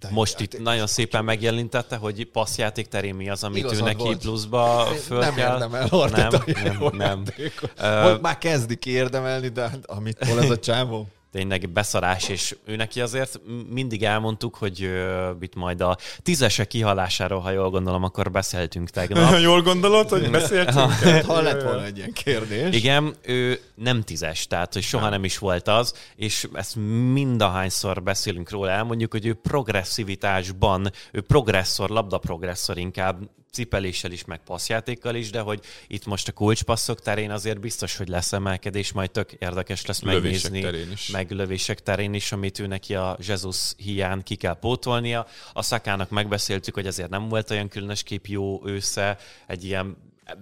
De 0.00 0.08
most 0.10 0.40
itt 0.40 0.60
nagyon 0.62 0.86
szépen 0.86 1.24
megjelentette, 1.24 1.96
hogy 1.96 2.26
passzjáték 2.26 2.86
terén 2.86 3.14
mi 3.14 3.28
az, 3.30 3.44
amit 3.44 3.58
Igazad 3.58 3.80
ő 3.80 3.82
neki 3.84 4.02
volt. 4.02 4.18
pluszba 4.18 4.84
föl 4.84 5.18
nem 5.18 5.34
kell. 5.34 5.52
érdemel 5.52 5.86
Arteta 5.90 6.42
nem, 6.46 6.78
nem, 6.78 6.90
nem. 6.96 7.22
játékot. 7.26 7.72
Most 8.02 8.20
már 8.20 8.38
kezdik 8.38 8.86
érdemelni, 8.86 9.48
de 9.48 9.60
hát 9.60 9.86
amit 9.86 10.24
hol 10.24 10.42
ez 10.42 10.50
a 10.50 10.58
csávó? 10.58 11.06
Tényleg 11.32 11.70
beszarás, 11.70 12.28
és 12.28 12.56
ő 12.64 12.76
neki 12.76 13.00
azért 13.00 13.40
mindig 13.68 14.04
elmondtuk, 14.04 14.54
hogy 14.54 14.82
ö, 14.82 15.30
itt 15.40 15.54
majd 15.54 15.80
a 15.80 15.96
tízese 16.22 16.64
kihalásáról, 16.64 17.40
ha 17.40 17.50
jól 17.50 17.70
gondolom, 17.70 18.02
akkor 18.02 18.30
beszéltünk 18.30 18.90
tegnap. 18.90 19.38
Jól 19.48 19.62
gondolod, 19.62 20.08
hogy 20.08 20.30
beszéltünk? 20.40 20.90
Hát, 20.90 21.24
ha 21.24 21.40
lett 21.40 21.62
volna 21.62 21.84
egy 21.84 21.96
ilyen 21.96 22.12
kérdés. 22.12 22.74
Igen, 22.74 23.14
ő 23.22 23.60
nem 23.74 24.02
tízes, 24.02 24.46
tehát 24.46 24.72
hogy 24.72 24.82
soha 24.82 25.08
nem 25.08 25.24
is 25.24 25.38
volt 25.38 25.68
az, 25.68 25.94
és 26.16 26.48
ezt 26.52 26.76
mindahányszor 27.12 28.02
beszélünk 28.02 28.50
róla, 28.50 28.70
elmondjuk, 28.70 29.12
hogy 29.12 29.26
ő 29.26 29.34
progresszivitásban, 29.34 30.92
ő 31.12 31.20
progresszor, 31.20 31.90
labdaprogresszor 31.90 32.78
inkább, 32.78 33.18
cipeléssel 33.58 34.12
is, 34.12 34.24
meg 34.24 34.40
passzjátékkal 34.44 35.14
is, 35.14 35.30
de 35.30 35.40
hogy 35.40 35.60
itt 35.86 36.06
most 36.06 36.28
a 36.28 36.32
kulcspasszok 36.32 37.00
terén 37.00 37.30
azért 37.30 37.60
biztos, 37.60 37.96
hogy 37.96 38.08
lesz 38.08 38.32
emelkedés, 38.32 38.92
majd 38.92 39.10
tök 39.10 39.32
érdekes 39.32 39.86
lesz 39.86 40.02
Lövések 40.02 40.22
megnézni, 40.22 40.60
terén 40.60 40.90
is. 40.92 41.08
meg 41.08 41.30
lövések 41.30 41.82
terén 41.82 42.14
is, 42.14 42.32
amit 42.32 42.58
ő 42.58 42.66
neki 42.66 42.94
a 42.94 43.16
Jesus 43.26 43.72
hiány 43.76 44.22
ki 44.22 44.34
kell 44.34 44.58
pótolnia. 44.58 45.26
A 45.52 45.62
szakának 45.62 46.10
megbeszéltük, 46.10 46.74
hogy 46.74 46.86
azért 46.86 47.10
nem 47.10 47.28
volt 47.28 47.50
olyan 47.50 47.68
különösképp 47.68 48.26
jó 48.26 48.66
ősze, 48.66 49.18
egy 49.46 49.64
ilyen 49.64 49.96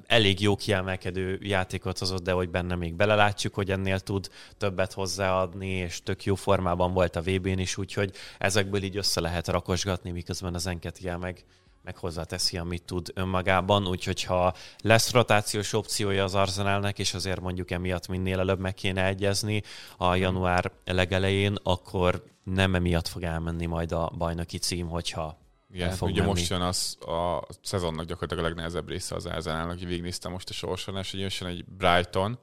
elég 0.06 0.40
jó 0.40 0.56
kiemelkedő 0.56 1.38
játékot 1.42 1.98
hozott, 1.98 2.22
de 2.22 2.32
hogy 2.32 2.48
benne 2.48 2.74
még 2.74 2.94
belelátjuk, 2.94 3.54
hogy 3.54 3.70
ennél 3.70 4.00
tud 4.00 4.28
többet 4.58 4.92
hozzáadni, 4.92 5.68
és 5.68 6.02
tök 6.02 6.24
jó 6.24 6.34
formában 6.34 6.92
volt 6.92 7.16
a 7.16 7.22
VB-n 7.22 7.58
is, 7.58 7.76
úgyhogy 7.76 8.10
ezekből 8.38 8.82
így 8.82 8.96
össze 8.96 9.20
lehet 9.20 9.48
rakosgatni, 9.48 10.10
miközben 10.10 10.54
az 10.54 10.66
Enketia 10.66 11.18
meg, 11.18 11.44
meg 11.86 11.96
hozzáteszi, 11.96 12.56
amit 12.58 12.82
tud 12.82 13.10
önmagában, 13.14 13.86
úgyhogy 13.86 14.22
ha 14.22 14.54
lesz 14.80 15.12
rotációs 15.12 15.72
opciója 15.72 16.24
az 16.24 16.34
Arsenalnek, 16.34 16.98
és 16.98 17.14
azért 17.14 17.40
mondjuk 17.40 17.70
emiatt 17.70 18.08
minél 18.08 18.38
előbb 18.38 18.58
meg 18.58 18.74
kéne 18.74 19.04
egyezni 19.04 19.62
a 19.96 20.14
január 20.14 20.72
legelején, 20.84 21.56
akkor 21.62 22.24
nem 22.44 22.74
emiatt 22.74 23.08
fog 23.08 23.22
elmenni 23.22 23.66
majd 23.66 23.92
a 23.92 24.12
bajnoki 24.18 24.58
cím, 24.58 24.88
hogyha 24.88 25.38
Igen, 25.70 25.90
fog 25.90 26.08
ugye 26.08 26.20
menni. 26.20 26.32
most 26.32 26.50
jön 26.50 26.60
az 26.60 26.96
a 27.00 27.46
szezonnak 27.62 28.06
gyakorlatilag 28.06 28.44
a 28.44 28.46
legnehezebb 28.48 28.88
része 28.88 29.14
az 29.14 29.26
Arsenalnak, 29.26 29.78
hogy 29.78 29.86
végignéztem 29.86 30.32
most 30.32 30.48
a 30.48 30.52
sorsolás, 30.52 31.10
hogy 31.10 31.20
jön 31.20 31.48
egy 31.48 31.64
Brighton, 31.64 32.38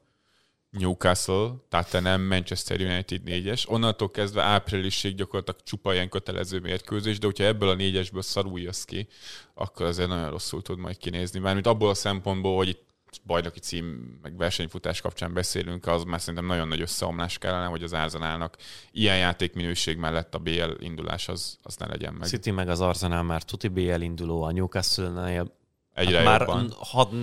Newcastle, 0.78 1.54
Tottenham, 1.70 2.22
Manchester 2.22 2.82
United 2.82 3.22
4-es. 3.26 3.70
Onnantól 3.70 4.10
kezdve 4.10 4.42
áprilisig 4.42 5.16
gyakorlatilag 5.16 5.60
csupa 5.64 5.94
ilyen 5.94 6.10
kötelező 6.10 6.60
mérkőzés, 6.60 7.20
de 7.20 7.26
hogyha 7.26 7.44
ebből 7.44 7.70
a 7.70 7.74
négyesből 7.74 8.22
szarul 8.22 8.60
jössz 8.60 8.84
ki, 8.84 9.08
akkor 9.54 9.86
azért 9.86 10.10
nagyon 10.10 10.30
rosszul 10.30 10.62
tud 10.62 10.78
majd 10.78 10.98
kinézni. 10.98 11.40
Mármint 11.40 11.68
abból 11.68 11.90
a 11.90 11.94
szempontból, 11.94 12.56
hogy 12.56 12.68
itt 12.68 12.92
bajnoki 13.26 13.60
cím, 13.60 14.20
meg 14.22 14.38
versenyfutás 14.38 15.02
kapcsán 15.02 15.34
beszélünk, 15.34 15.88
az 15.88 16.04
már 16.04 16.20
szerintem 16.20 16.46
nagyon 16.46 16.68
nagy 16.68 16.82
összeomlás 16.82 17.38
kellene, 17.38 17.66
hogy 17.66 17.84
az 17.84 17.94
Arsenalnak 17.94 18.58
ilyen 18.92 19.18
játékminőség 19.18 19.98
mellett 19.98 20.36
a 20.36 20.40
BL 20.40 20.72
indulás 20.80 21.28
az, 21.28 21.58
az 21.62 21.76
ne 21.76 21.88
legyen 21.88 22.14
meg. 22.14 22.28
City 22.28 22.52
meg 22.52 22.70
az 22.70 22.82
Arsenal 22.82 23.24
már 23.24 23.44
tuti 23.44 23.68
BL 23.68 24.02
induló, 24.02 24.42
a 24.42 24.52
Newcastle-nél 24.52 25.62
Egyre 25.94 26.18
hát 26.18 26.26
már 26.26 26.40
jobban. 26.40 26.74
had, 26.80 27.14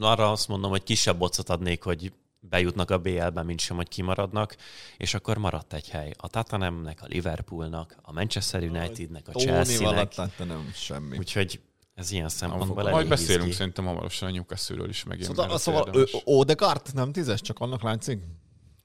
arra 0.00 0.30
azt 0.30 0.48
mondom, 0.48 0.70
hogy 0.70 0.82
kisebb 0.82 1.18
bocot 1.18 1.48
adnék, 1.48 1.82
hogy 1.82 2.12
bejutnak 2.48 2.90
a 2.90 2.98
BL-be, 2.98 3.42
mint 3.42 3.60
sem, 3.60 3.76
hogy 3.76 3.88
kimaradnak, 3.88 4.56
és 4.96 5.14
akkor 5.14 5.38
maradt 5.38 5.72
egy 5.72 5.88
hely. 5.88 6.12
A 6.16 6.28
Tottenhamnek, 6.28 7.02
a 7.02 7.06
Liverpoolnak, 7.08 7.96
a 8.02 8.12
Manchester 8.12 8.62
Unitednek, 8.62 9.28
a 9.28 9.32
Chelsea-nek. 9.32 10.16
nem 10.38 10.70
semmi. 10.74 11.18
Úgyhogy 11.18 11.60
ez 11.94 12.10
ilyen 12.10 12.28
szempontból 12.28 12.90
Majd 12.90 13.08
beszélünk 13.08 13.42
izgi. 13.42 13.56
szerintem 13.56 13.84
hamarosan 13.84 14.28
a 14.28 14.32
Newcastle-ről 14.32 14.88
is 14.88 15.04
megint. 15.04 15.26
Szóval, 15.26 15.58
szóval 15.58 15.86
ő, 15.86 15.98
érdemes. 15.98 16.22
Odegaard 16.24 16.94
nem 16.94 17.12
tízes, 17.12 17.40
csak 17.40 17.58
annak 17.58 17.82
látszik? 17.82 18.22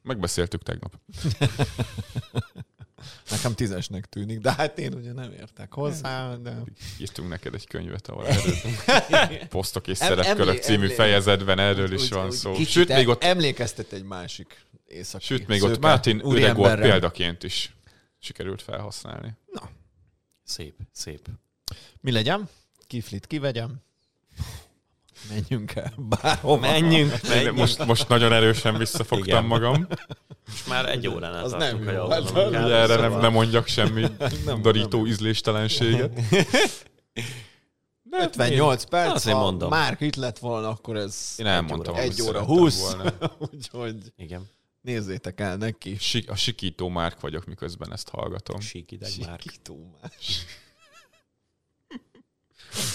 Megbeszéltük 0.02 0.64
tegnap. 0.64 0.94
Nekem 3.30 3.54
tízesnek 3.54 4.06
tűnik, 4.06 4.40
de 4.40 4.54
hát 4.54 4.80
én 4.80 4.94
ugye 4.94 5.12
nem 5.12 5.32
értek 5.32 5.74
hozzá, 5.74 6.36
de... 6.36 6.64
Írtunk 7.00 7.30
neked 7.30 7.54
egy 7.54 7.68
könyvet, 7.68 8.08
ahol 8.08 8.28
erről 8.28 8.54
posztok 9.50 9.88
és 9.88 9.98
szerepkörök 9.98 10.62
című 10.62 10.82
emlé- 10.82 10.96
fejezetben 10.96 11.60
erről 11.60 11.92
is 11.94 12.10
van 12.10 12.26
úgy 12.26 12.32
szó. 12.32 12.56
Sőt, 12.64 12.88
még 12.88 13.08
ott, 13.08 13.24
Emlékeztet 13.24 13.92
egy 13.92 14.04
másik 14.04 14.66
északi 14.88 15.26
sőt, 15.26 15.48
még 15.48 15.64
ott 15.64 15.78
Ödegor 15.78 16.22
úriemberre. 16.24 16.82
példaként 16.82 17.44
is 17.44 17.76
sikerült 18.20 18.62
felhasználni. 18.62 19.34
Szép, 20.44 20.76
szép. 20.92 21.28
Mi 22.02 22.12
legyen? 22.12 22.50
Kiflit 22.88 23.28
kivegyem? 23.28 23.76
Menjünk 25.30 25.76
el 25.76 25.94
bárhova. 25.98 26.60
Menjünk, 26.60 27.12
Én 27.14 27.20
menjünk. 27.30 27.58
most, 27.58 27.86
most 27.86 28.08
nagyon 28.08 28.34
erősen 28.34 28.78
visszafogtam 28.78 29.28
Igen. 29.28 29.44
magam. 29.46 29.88
Most 30.48 30.68
már 30.68 30.90
egy 30.90 31.08
óránál 31.08 31.44
Az 31.44 31.52
nem 31.52 31.84
jó. 31.84 31.92
jól 31.92 32.10
Hát. 32.10 32.32
Ugye 32.32 32.58
erre 32.58 32.96
nem, 32.96 33.04
Szóval- 33.04 33.22
nem 33.22 33.32
mondjak 33.32 33.68
semmi 33.68 34.06
Nem, 34.46 34.62
darító 34.62 34.98
nem. 34.98 35.06
ízléstelenséget. 35.08 36.14
De 38.04 38.18
58 38.24 38.84
perc, 38.84 39.12
Azért 39.14 39.36
ha 39.36 39.42
mondom. 39.42 39.70
Márk 39.70 40.02
itt 40.02 40.16
lett 40.16 40.38
volna, 40.40 40.70
akkor 40.70 40.96
ez 40.98 41.34
Én 41.38 41.46
elmondtam, 41.46 41.94
óra. 41.94 42.02
amit 42.04 42.14
egy 42.14 42.22
óra 42.22 42.32
szerettem 42.32 42.56
20. 42.56 42.80
Volna. 42.94 43.14
Úgyhogy 43.54 43.96
Igen, 44.18 44.50
nézzétek 44.82 45.40
el 45.40 45.58
neki. 45.58 45.98
A 46.28 46.36
sikító 46.36 46.88
Márk 46.90 47.20
vagyok, 47.20 47.46
miközben 47.46 47.94
ezt 47.94 48.10
hallgatom. 48.10 48.60
sík 48.60 48.92
ideg 48.92 49.10
már. 49.26 49.40
Sikító 49.42 49.98
más. 50.02 50.46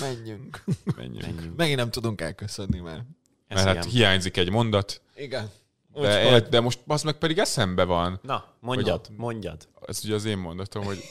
Menjünk. 0.00 0.64
Menjünk. 0.96 1.20
Menjünk. 1.22 1.56
Megint 1.56 1.78
nem 1.78 1.90
tudunk 1.90 2.20
elköszönni, 2.20 2.78
mert... 2.80 3.02
Ez 3.48 3.64
Mert 3.64 3.76
hát 3.76 3.84
igen. 3.84 3.96
hiányzik 3.96 4.36
egy 4.36 4.50
mondat, 4.50 5.00
Igen. 5.16 5.50
de, 5.92 6.24
Úgyhogy- 6.24 6.48
de 6.48 6.60
most 6.60 6.78
az 6.86 7.02
meg 7.02 7.14
pedig 7.14 7.38
eszembe 7.38 7.84
van. 7.84 8.20
Na, 8.22 8.44
mondjad, 8.60 9.08
mondjad. 9.16 9.68
Ez 9.86 10.00
ugye 10.04 10.14
az 10.14 10.24
én 10.24 10.38
mondatom, 10.38 10.84
hogy 10.84 11.02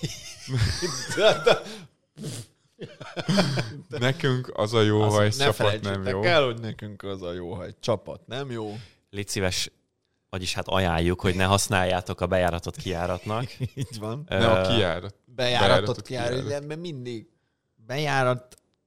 De- 1.16 1.42
de- 3.90 3.98
nekünk 4.00 4.52
az 4.58 4.74
a 4.74 4.82
jó, 4.82 5.02
azt 5.02 5.16
ha 5.16 5.24
egy 5.24 5.36
ne 5.38 5.44
csapat 5.46 5.82
nem 5.82 6.08
jó. 6.08 6.24
el, 6.24 6.46
hogy 6.46 6.60
nekünk 6.60 7.04
az 7.04 7.22
a 7.22 7.34
jó, 7.34 7.54
ha 7.54 7.66
egy 7.66 7.80
csapat 7.80 8.28
nem 8.28 8.52
jó. 8.52 8.78
Légy 9.10 9.28
szíves, 9.28 9.72
vagyis 10.30 10.54
hát 10.54 10.68
ajánljuk, 10.68 11.22
hogy 11.22 11.36
ne 11.36 11.44
használjátok 11.44 12.22
a 12.22 12.28
bejáratot 12.28 12.76
kijáratnak. 12.76 13.60
Így 13.76 14.00
van. 14.00 14.24
Ne 14.28 14.52
a 14.52 14.68
kijárat. 14.68 15.16
Bejáratot 15.26 15.36
Bejáratot 15.36 16.02
kijárat, 16.02 16.44
kijárat. 16.44 16.68
mert 16.68 16.80
mindig 16.80 17.28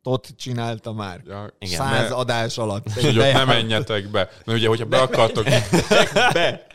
bejáratot 0.05 0.29
csinálta 0.37 0.93
már. 0.93 1.21
Ja, 1.27 1.47
Igen, 1.59 1.77
Száz 1.77 2.09
ne- 2.09 2.15
adás 2.15 2.59
alatt. 2.59 2.87
és 2.97 3.05
hogy 3.05 3.19
ott 3.19 3.33
ne 3.33 3.45
menjetek 3.45 4.09
be. 4.11 4.31
Mert 4.45 4.59
ugye, 4.59 4.69
hogyha 4.69 4.85
be 4.87 4.99
akartok, 5.01 5.45
be. 6.33 6.67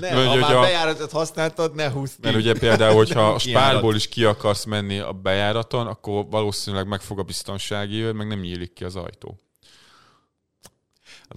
Ne, 0.00 0.10
Mert 0.14 0.14
ha 0.14 0.24
már 0.24 0.26
hogyha- 0.28 0.60
bejáratot 0.60 1.10
használtad, 1.10 1.74
ne 1.74 1.90
húzd 1.90 2.14
ki. 2.14 2.20
mert 2.22 2.36
ugye 2.36 2.52
például, 2.58 2.94
hogyha 2.96 3.28
a 3.34 3.38
spárból 3.38 3.94
is 3.94 4.08
ki 4.08 4.24
akarsz 4.24 4.64
menni 4.64 4.98
a 4.98 5.12
bejáraton, 5.12 5.86
akkor 5.86 6.26
valószínűleg 6.30 6.86
megfog 6.86 7.18
a 7.18 7.22
biztonsági 7.22 8.02
őr, 8.02 8.12
meg 8.12 8.26
nem 8.26 8.38
nyílik 8.40 8.72
ki 8.72 8.84
az 8.84 8.96
ajtó. 8.96 9.38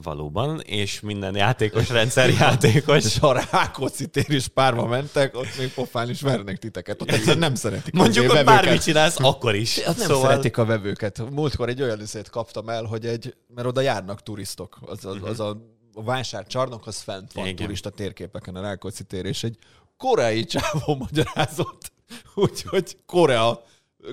Valóban, 0.02 0.60
és 0.60 1.00
minden 1.00 1.36
játékos 1.36 1.90
rendszer 1.90 2.30
játékos. 2.30 3.06
És 3.06 3.18
ha 3.20 3.46
Rákóczi 3.52 4.08
tér 4.08 4.30
is 4.30 4.48
párba 4.48 4.86
mentek, 4.88 5.38
ott 5.38 5.58
még 5.58 5.74
pofán 5.74 6.10
is 6.10 6.22
vernek 6.22 6.58
titeket. 6.58 7.02
Ott 7.02 7.12
egyszerűen 7.12 7.38
nem 7.38 7.56
szeretik. 7.56 7.94
Mondjuk, 7.94 8.32
a 8.32 8.36
hogy 8.36 8.46
bármit 8.46 8.84
csinálsz, 8.84 9.20
akkor 9.20 9.56
is. 9.56 9.80
Hát 9.80 9.98
nem 9.98 10.08
szóval... 10.08 10.30
szeretik 10.30 10.58
a 10.58 10.66
vevőket. 10.66 11.30
Múltkor 11.30 11.70
egy 11.70 11.82
olyan 11.82 12.00
üzét 12.00 12.30
kaptam 12.30 12.70
el, 12.70 12.84
hogy 12.84 13.06
egy, 13.06 13.36
mert 13.48 13.68
oda 13.68 13.82
járnak 13.82 14.24
turistok. 14.24 14.78
Az, 14.86 15.06
az, 15.06 15.18
az 15.24 15.40
a, 15.40 15.58
a 15.94 16.04
vásárcsarnok, 16.04 16.88
az 16.88 17.02
fent 17.02 17.34
van 17.34 17.46
Igen. 17.46 17.56
turista 17.56 17.90
térképeken 17.90 18.56
a 18.56 18.62
Rákóczi 18.62 19.04
tér, 19.04 19.26
és 19.26 19.44
egy 19.44 19.58
koreai 19.98 20.46
csávó 20.46 20.96
magyarázott, 20.96 21.92
úgyhogy 22.36 22.98
Korea 23.06 23.64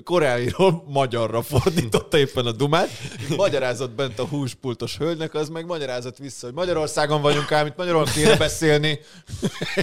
koreairól 0.03 0.83
magyarra 0.87 1.41
fordította 1.41 2.17
éppen 2.17 2.45
a 2.45 2.51
dumát. 2.51 2.89
Magyarázott 3.37 3.91
bent 3.91 4.19
a 4.19 4.25
húspultos 4.25 4.97
hölgynek, 4.97 5.33
az 5.33 5.49
meg 5.49 5.65
magyarázott 5.65 6.17
vissza, 6.17 6.45
hogy 6.45 6.55
Magyarországon 6.55 7.21
vagyunk 7.21 7.51
ám, 7.51 7.65
itt 7.65 7.75
magyarul 7.75 8.05
kéne 8.05 8.37
beszélni. 8.37 8.99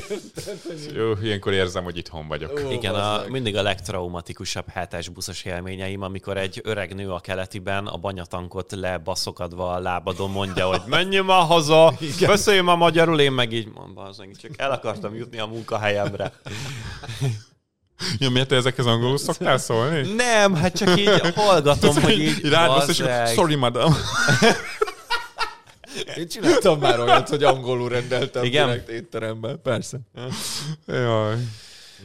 Jó, 0.96 1.12
ilyenkor 1.22 1.52
érzem, 1.52 1.84
hogy 1.84 1.96
itthon 1.96 2.28
vagyok. 2.28 2.62
Ó, 2.66 2.70
Igen, 2.70 2.94
a, 2.94 3.22
mindig 3.28 3.56
a 3.56 3.62
legtraumatikusabb 3.62 4.68
hetes 4.68 5.08
buszos 5.08 5.44
élményeim, 5.44 6.02
amikor 6.02 6.36
egy 6.36 6.60
öreg 6.64 6.94
nő 6.94 7.10
a 7.10 7.20
keletiben 7.20 7.86
a 7.86 7.96
banyatankot 7.96 8.72
lebaszokadva 8.72 9.72
a 9.72 9.78
lábadon 9.78 10.30
mondja, 10.30 10.66
hogy 10.66 10.82
menjünk 10.86 11.26
már 11.26 11.46
haza, 11.46 11.94
beszéljünk 12.26 12.66
már 12.66 12.76
magyarul, 12.76 13.20
én 13.20 13.32
meg 13.32 13.52
így 13.52 13.68
mondom, 13.74 14.04
csak 14.40 14.50
el 14.56 14.70
akartam 14.70 15.14
jutni 15.14 15.38
a 15.38 15.46
munkahelyemre. 15.46 16.32
Ja, 18.18 18.30
miért 18.30 18.48
te 18.48 18.56
ezekhez 18.56 18.86
angolul 18.86 19.18
szoktál 19.18 19.58
szólni? 19.58 20.12
Nem, 20.14 20.54
hát 20.54 20.76
csak 20.76 20.98
így 20.98 21.32
hallgatom, 21.34 22.02
hogy 22.02 22.18
így 22.18 22.48
Rád 22.48 22.88
és 22.88 23.02
sorry 23.34 23.54
madam. 23.54 23.96
Én 26.16 26.28
csináltam 26.28 26.78
már 26.78 27.00
olyat, 27.00 27.28
hogy 27.28 27.44
angolul 27.44 27.88
rendeltem 27.88 28.44
Igen? 28.44 28.66
direkt 28.66 28.88
étteremben, 28.88 29.60
persze. 29.62 29.98
Jaj. 30.86 31.36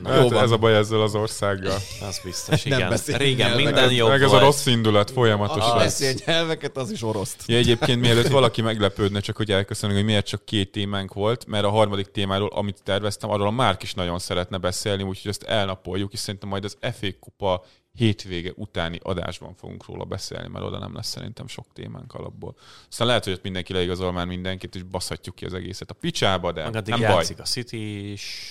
Na, 0.01 0.09
Hát 0.09 0.21
jó 0.21 0.29
van. 0.29 0.43
ez 0.43 0.51
a 0.51 0.57
baj 0.57 0.75
ezzel 0.75 1.01
az 1.01 1.15
országgal. 1.15 1.77
Az 2.01 2.19
biztos, 2.23 2.63
Nem 2.63 2.77
igen. 2.77 2.89
beszélünk 2.89 3.23
Régen 3.23 3.47
nyelveket. 3.47 3.73
minden 3.73 3.91
jobb 3.93 4.09
Meg 4.09 4.21
ez 4.23 4.31
a 4.31 4.39
rossz 4.39 4.65
indulat 4.65 5.07
Ha 5.09 5.13
folyamatosan. 5.15 5.77
beszél 5.77 6.13
nyelveket, 6.25 6.77
az 6.77 6.91
is 6.91 7.01
oroszt. 7.03 7.43
Ja, 7.45 7.57
egyébként 7.57 7.99
mielőtt 8.01 8.27
valaki 8.27 8.61
meglepődne, 8.61 9.19
csak 9.19 9.37
hogy 9.37 9.51
elköszönünk, 9.51 9.97
hogy 9.97 10.07
miért 10.07 10.25
csak 10.25 10.45
két 10.45 10.71
témánk 10.71 11.13
volt, 11.13 11.45
mert 11.45 11.63
a 11.65 11.69
harmadik 11.69 12.05
témáról, 12.11 12.49
amit 12.49 12.83
terveztem, 12.83 13.29
arról 13.29 13.47
a 13.47 13.51
Márk 13.51 13.83
is 13.83 13.93
nagyon 13.93 14.19
szeretne 14.19 14.57
beszélni, 14.57 15.03
úgyhogy 15.03 15.31
ezt 15.31 15.43
elnapoljuk, 15.43 16.13
és 16.13 16.19
szerintem 16.19 16.49
majd 16.49 16.63
az 16.63 16.77
FA 16.81 17.07
Kupa 17.19 17.63
hétvége 17.93 18.51
utáni 18.55 18.99
adásban 19.03 19.55
fogunk 19.55 19.85
róla 19.85 20.03
beszélni, 20.03 20.47
mert 20.47 20.65
oda 20.65 20.79
nem 20.79 20.95
lesz 20.95 21.07
szerintem 21.07 21.47
sok 21.47 21.65
témánk 21.73 22.13
alapból. 22.13 22.55
Aztán 22.89 23.07
lehet, 23.07 23.23
hogy 23.23 23.33
ott 23.33 23.43
mindenki 23.43 23.73
leigazol 23.73 24.11
már 24.11 24.25
mindenkit, 24.25 24.75
és 24.75 24.83
baszhatjuk 24.83 25.35
ki 25.35 25.45
az 25.45 25.53
egészet 25.53 25.89
a 25.89 25.93
picsába, 25.93 26.51
de 26.51 26.69
Meg 26.69 26.87
nem 26.87 26.99
baj. 26.99 27.25
a 27.37 27.41
City 27.41 28.11
is. 28.11 28.49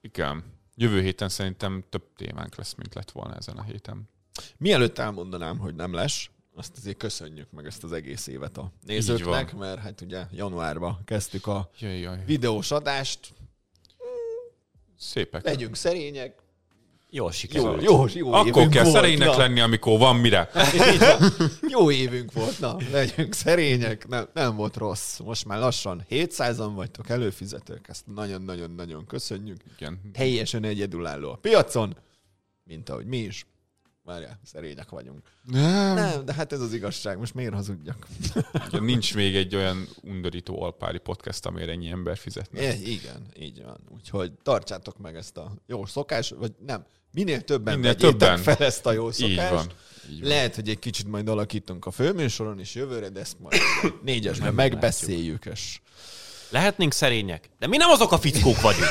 Igen. 0.00 0.44
Jövő 0.80 1.02
héten 1.02 1.28
szerintem 1.28 1.84
több 1.88 2.04
témánk 2.16 2.56
lesz, 2.56 2.74
mint 2.74 2.94
lett 2.94 3.10
volna 3.10 3.36
ezen 3.36 3.56
a 3.56 3.62
héten. 3.62 4.08
Mielőtt 4.56 4.98
elmondanám, 4.98 5.58
hogy 5.58 5.74
nem 5.74 5.92
lesz, 5.92 6.28
azt 6.54 6.76
azért 6.76 6.96
köszönjük 6.96 7.50
meg 7.50 7.66
ezt 7.66 7.84
az 7.84 7.92
egész 7.92 8.26
évet 8.26 8.58
a 8.58 8.72
nézőknek, 8.86 9.56
mert 9.56 9.80
hát 9.80 10.00
ugye 10.00 10.26
januárban 10.32 11.00
kezdtük 11.04 11.46
a 11.46 11.70
Jaj, 11.78 11.98
jaj. 11.98 12.24
videós 12.24 12.70
adást. 12.70 13.34
Szépek. 14.98 15.44
Legyünk 15.44 15.76
szerények. 15.76 16.42
Jól 17.10 17.26
Jó, 17.26 17.30
sikerült. 17.30 17.82
jó, 17.82 18.04
jó 18.14 18.32
Akkor 18.32 18.46
évünk 18.46 18.70
kell 18.70 18.82
volt, 18.82 18.94
szerénynek 18.94 19.28
na. 19.28 19.36
lenni, 19.36 19.60
amikor 19.60 19.98
van 19.98 20.16
mire. 20.16 20.50
Jó 21.74 21.90
évünk 21.90 22.32
volt, 22.32 22.60
na, 22.60 22.76
legyünk 22.90 23.34
szerények, 23.34 24.08
nem, 24.08 24.28
nem 24.34 24.56
volt 24.56 24.76
rossz. 24.76 25.18
Most 25.18 25.44
már 25.44 25.58
lassan 25.58 26.04
700-an 26.10 26.70
vagytok 26.74 27.08
előfizetők, 27.08 27.88
ezt 27.88 28.06
nagyon-nagyon-nagyon 28.14 29.06
köszönjük. 29.06 29.60
Igen. 29.76 30.00
Teljesen 30.12 30.64
egyedülálló 30.64 31.30
a 31.30 31.36
piacon, 31.36 31.96
mint 32.64 32.88
ahogy 32.88 33.06
mi 33.06 33.18
is. 33.18 33.46
Várjál, 34.02 34.40
szerények 34.44 34.88
vagyunk. 34.90 35.22
Nem. 35.42 35.94
Nem, 35.94 36.24
de 36.24 36.32
hát 36.32 36.52
ez 36.52 36.60
az 36.60 36.72
igazság, 36.72 37.18
most 37.18 37.34
miért 37.34 37.54
hazudjak? 37.54 38.06
Ja, 38.70 38.80
nincs 38.80 39.14
még 39.14 39.36
egy 39.36 39.54
olyan 39.54 39.88
undorító 40.02 40.62
alpári 40.62 40.98
podcast, 40.98 41.46
amire 41.46 41.72
ennyi 41.72 41.88
ember 41.88 42.16
fizetne. 42.16 42.60
É, 42.60 42.80
igen, 42.90 43.26
így 43.38 43.62
van. 43.64 43.78
Úgyhogy 43.94 44.32
tartsátok 44.42 44.98
meg 44.98 45.16
ezt 45.16 45.36
a 45.36 45.52
jó 45.66 45.86
szokás, 45.86 46.30
vagy 46.30 46.52
nem, 46.66 46.84
minél 47.18 47.40
többen 47.40 47.78
Minél 47.78 47.94
többen. 47.94 48.38
fel 48.38 48.56
ezt 48.56 48.86
a 48.86 48.92
jó 48.92 49.06
Így 49.08 49.12
szokást. 49.14 49.50
van. 49.50 49.66
Így 50.10 50.20
van. 50.20 50.28
Lehet, 50.28 50.54
hogy 50.54 50.68
egy 50.68 50.78
kicsit 50.78 51.06
majd 51.06 51.28
alakítunk 51.28 51.86
a 51.86 51.90
főműsoron 51.90 52.60
is 52.60 52.74
jövőre, 52.74 53.08
de 53.08 53.20
ezt 53.20 53.36
majd 53.40 53.60
négyesben 54.04 54.54
megbeszéljük, 54.54 55.44
és 55.44 55.80
Lehetnénk 56.50 56.92
szerények, 56.92 57.50
de 57.58 57.66
mi 57.66 57.76
nem 57.76 57.90
azok 57.90 58.12
a 58.12 58.18
fickók 58.18 58.60
vagyunk. 58.60 58.90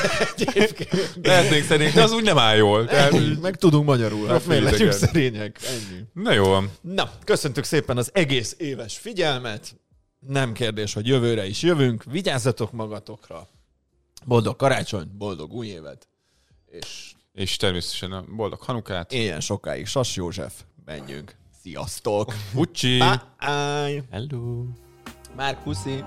Lehetnénk 1.22 1.64
szerint, 1.64 1.94
de 1.94 2.02
az 2.02 2.12
úgy 2.12 2.22
nem 2.22 2.38
áll 2.38 2.56
jól. 2.56 2.84
Tehát, 2.86 3.40
meg 3.40 3.56
tudunk 3.56 3.84
magyarul, 3.86 4.26
hát 4.28 4.46
miért 4.46 4.62
legyünk 4.62 4.92
szerények, 4.92 5.58
ennyi. 5.62 6.02
na 6.12 6.32
jó 6.32 6.44
van. 6.44 6.70
Na, 6.80 7.12
köszöntük 7.24 7.64
szépen 7.64 7.96
az 7.96 8.10
egész 8.14 8.54
éves 8.58 8.98
figyelmet. 8.98 9.76
Nem 10.26 10.52
kérdés, 10.52 10.92
hogy 10.92 11.06
jövőre 11.06 11.46
is 11.46 11.62
jövünk. 11.62 12.04
Vigyázzatok 12.04 12.72
magatokra. 12.72 13.48
Boldog 14.24 14.56
karácsony, 14.56 15.08
boldog 15.18 15.52
új 15.52 15.66
évet. 15.66 16.08
És 16.70 17.12
És 17.38 17.56
természetesen 17.56 18.12
a 18.12 18.24
boldog 18.36 18.60
Hanukát. 18.60 19.12
éljen 19.12 19.40
sokáig 19.40 19.86
Sas 19.86 20.16
József. 20.16 20.52
Menjünk. 20.84 21.34
Sziasztok! 21.62 22.34
Ucsi! 22.54 22.98
Bye! 22.98 24.02
Hello. 24.10 24.64
Már 25.36 25.62
puszi! 25.62 26.04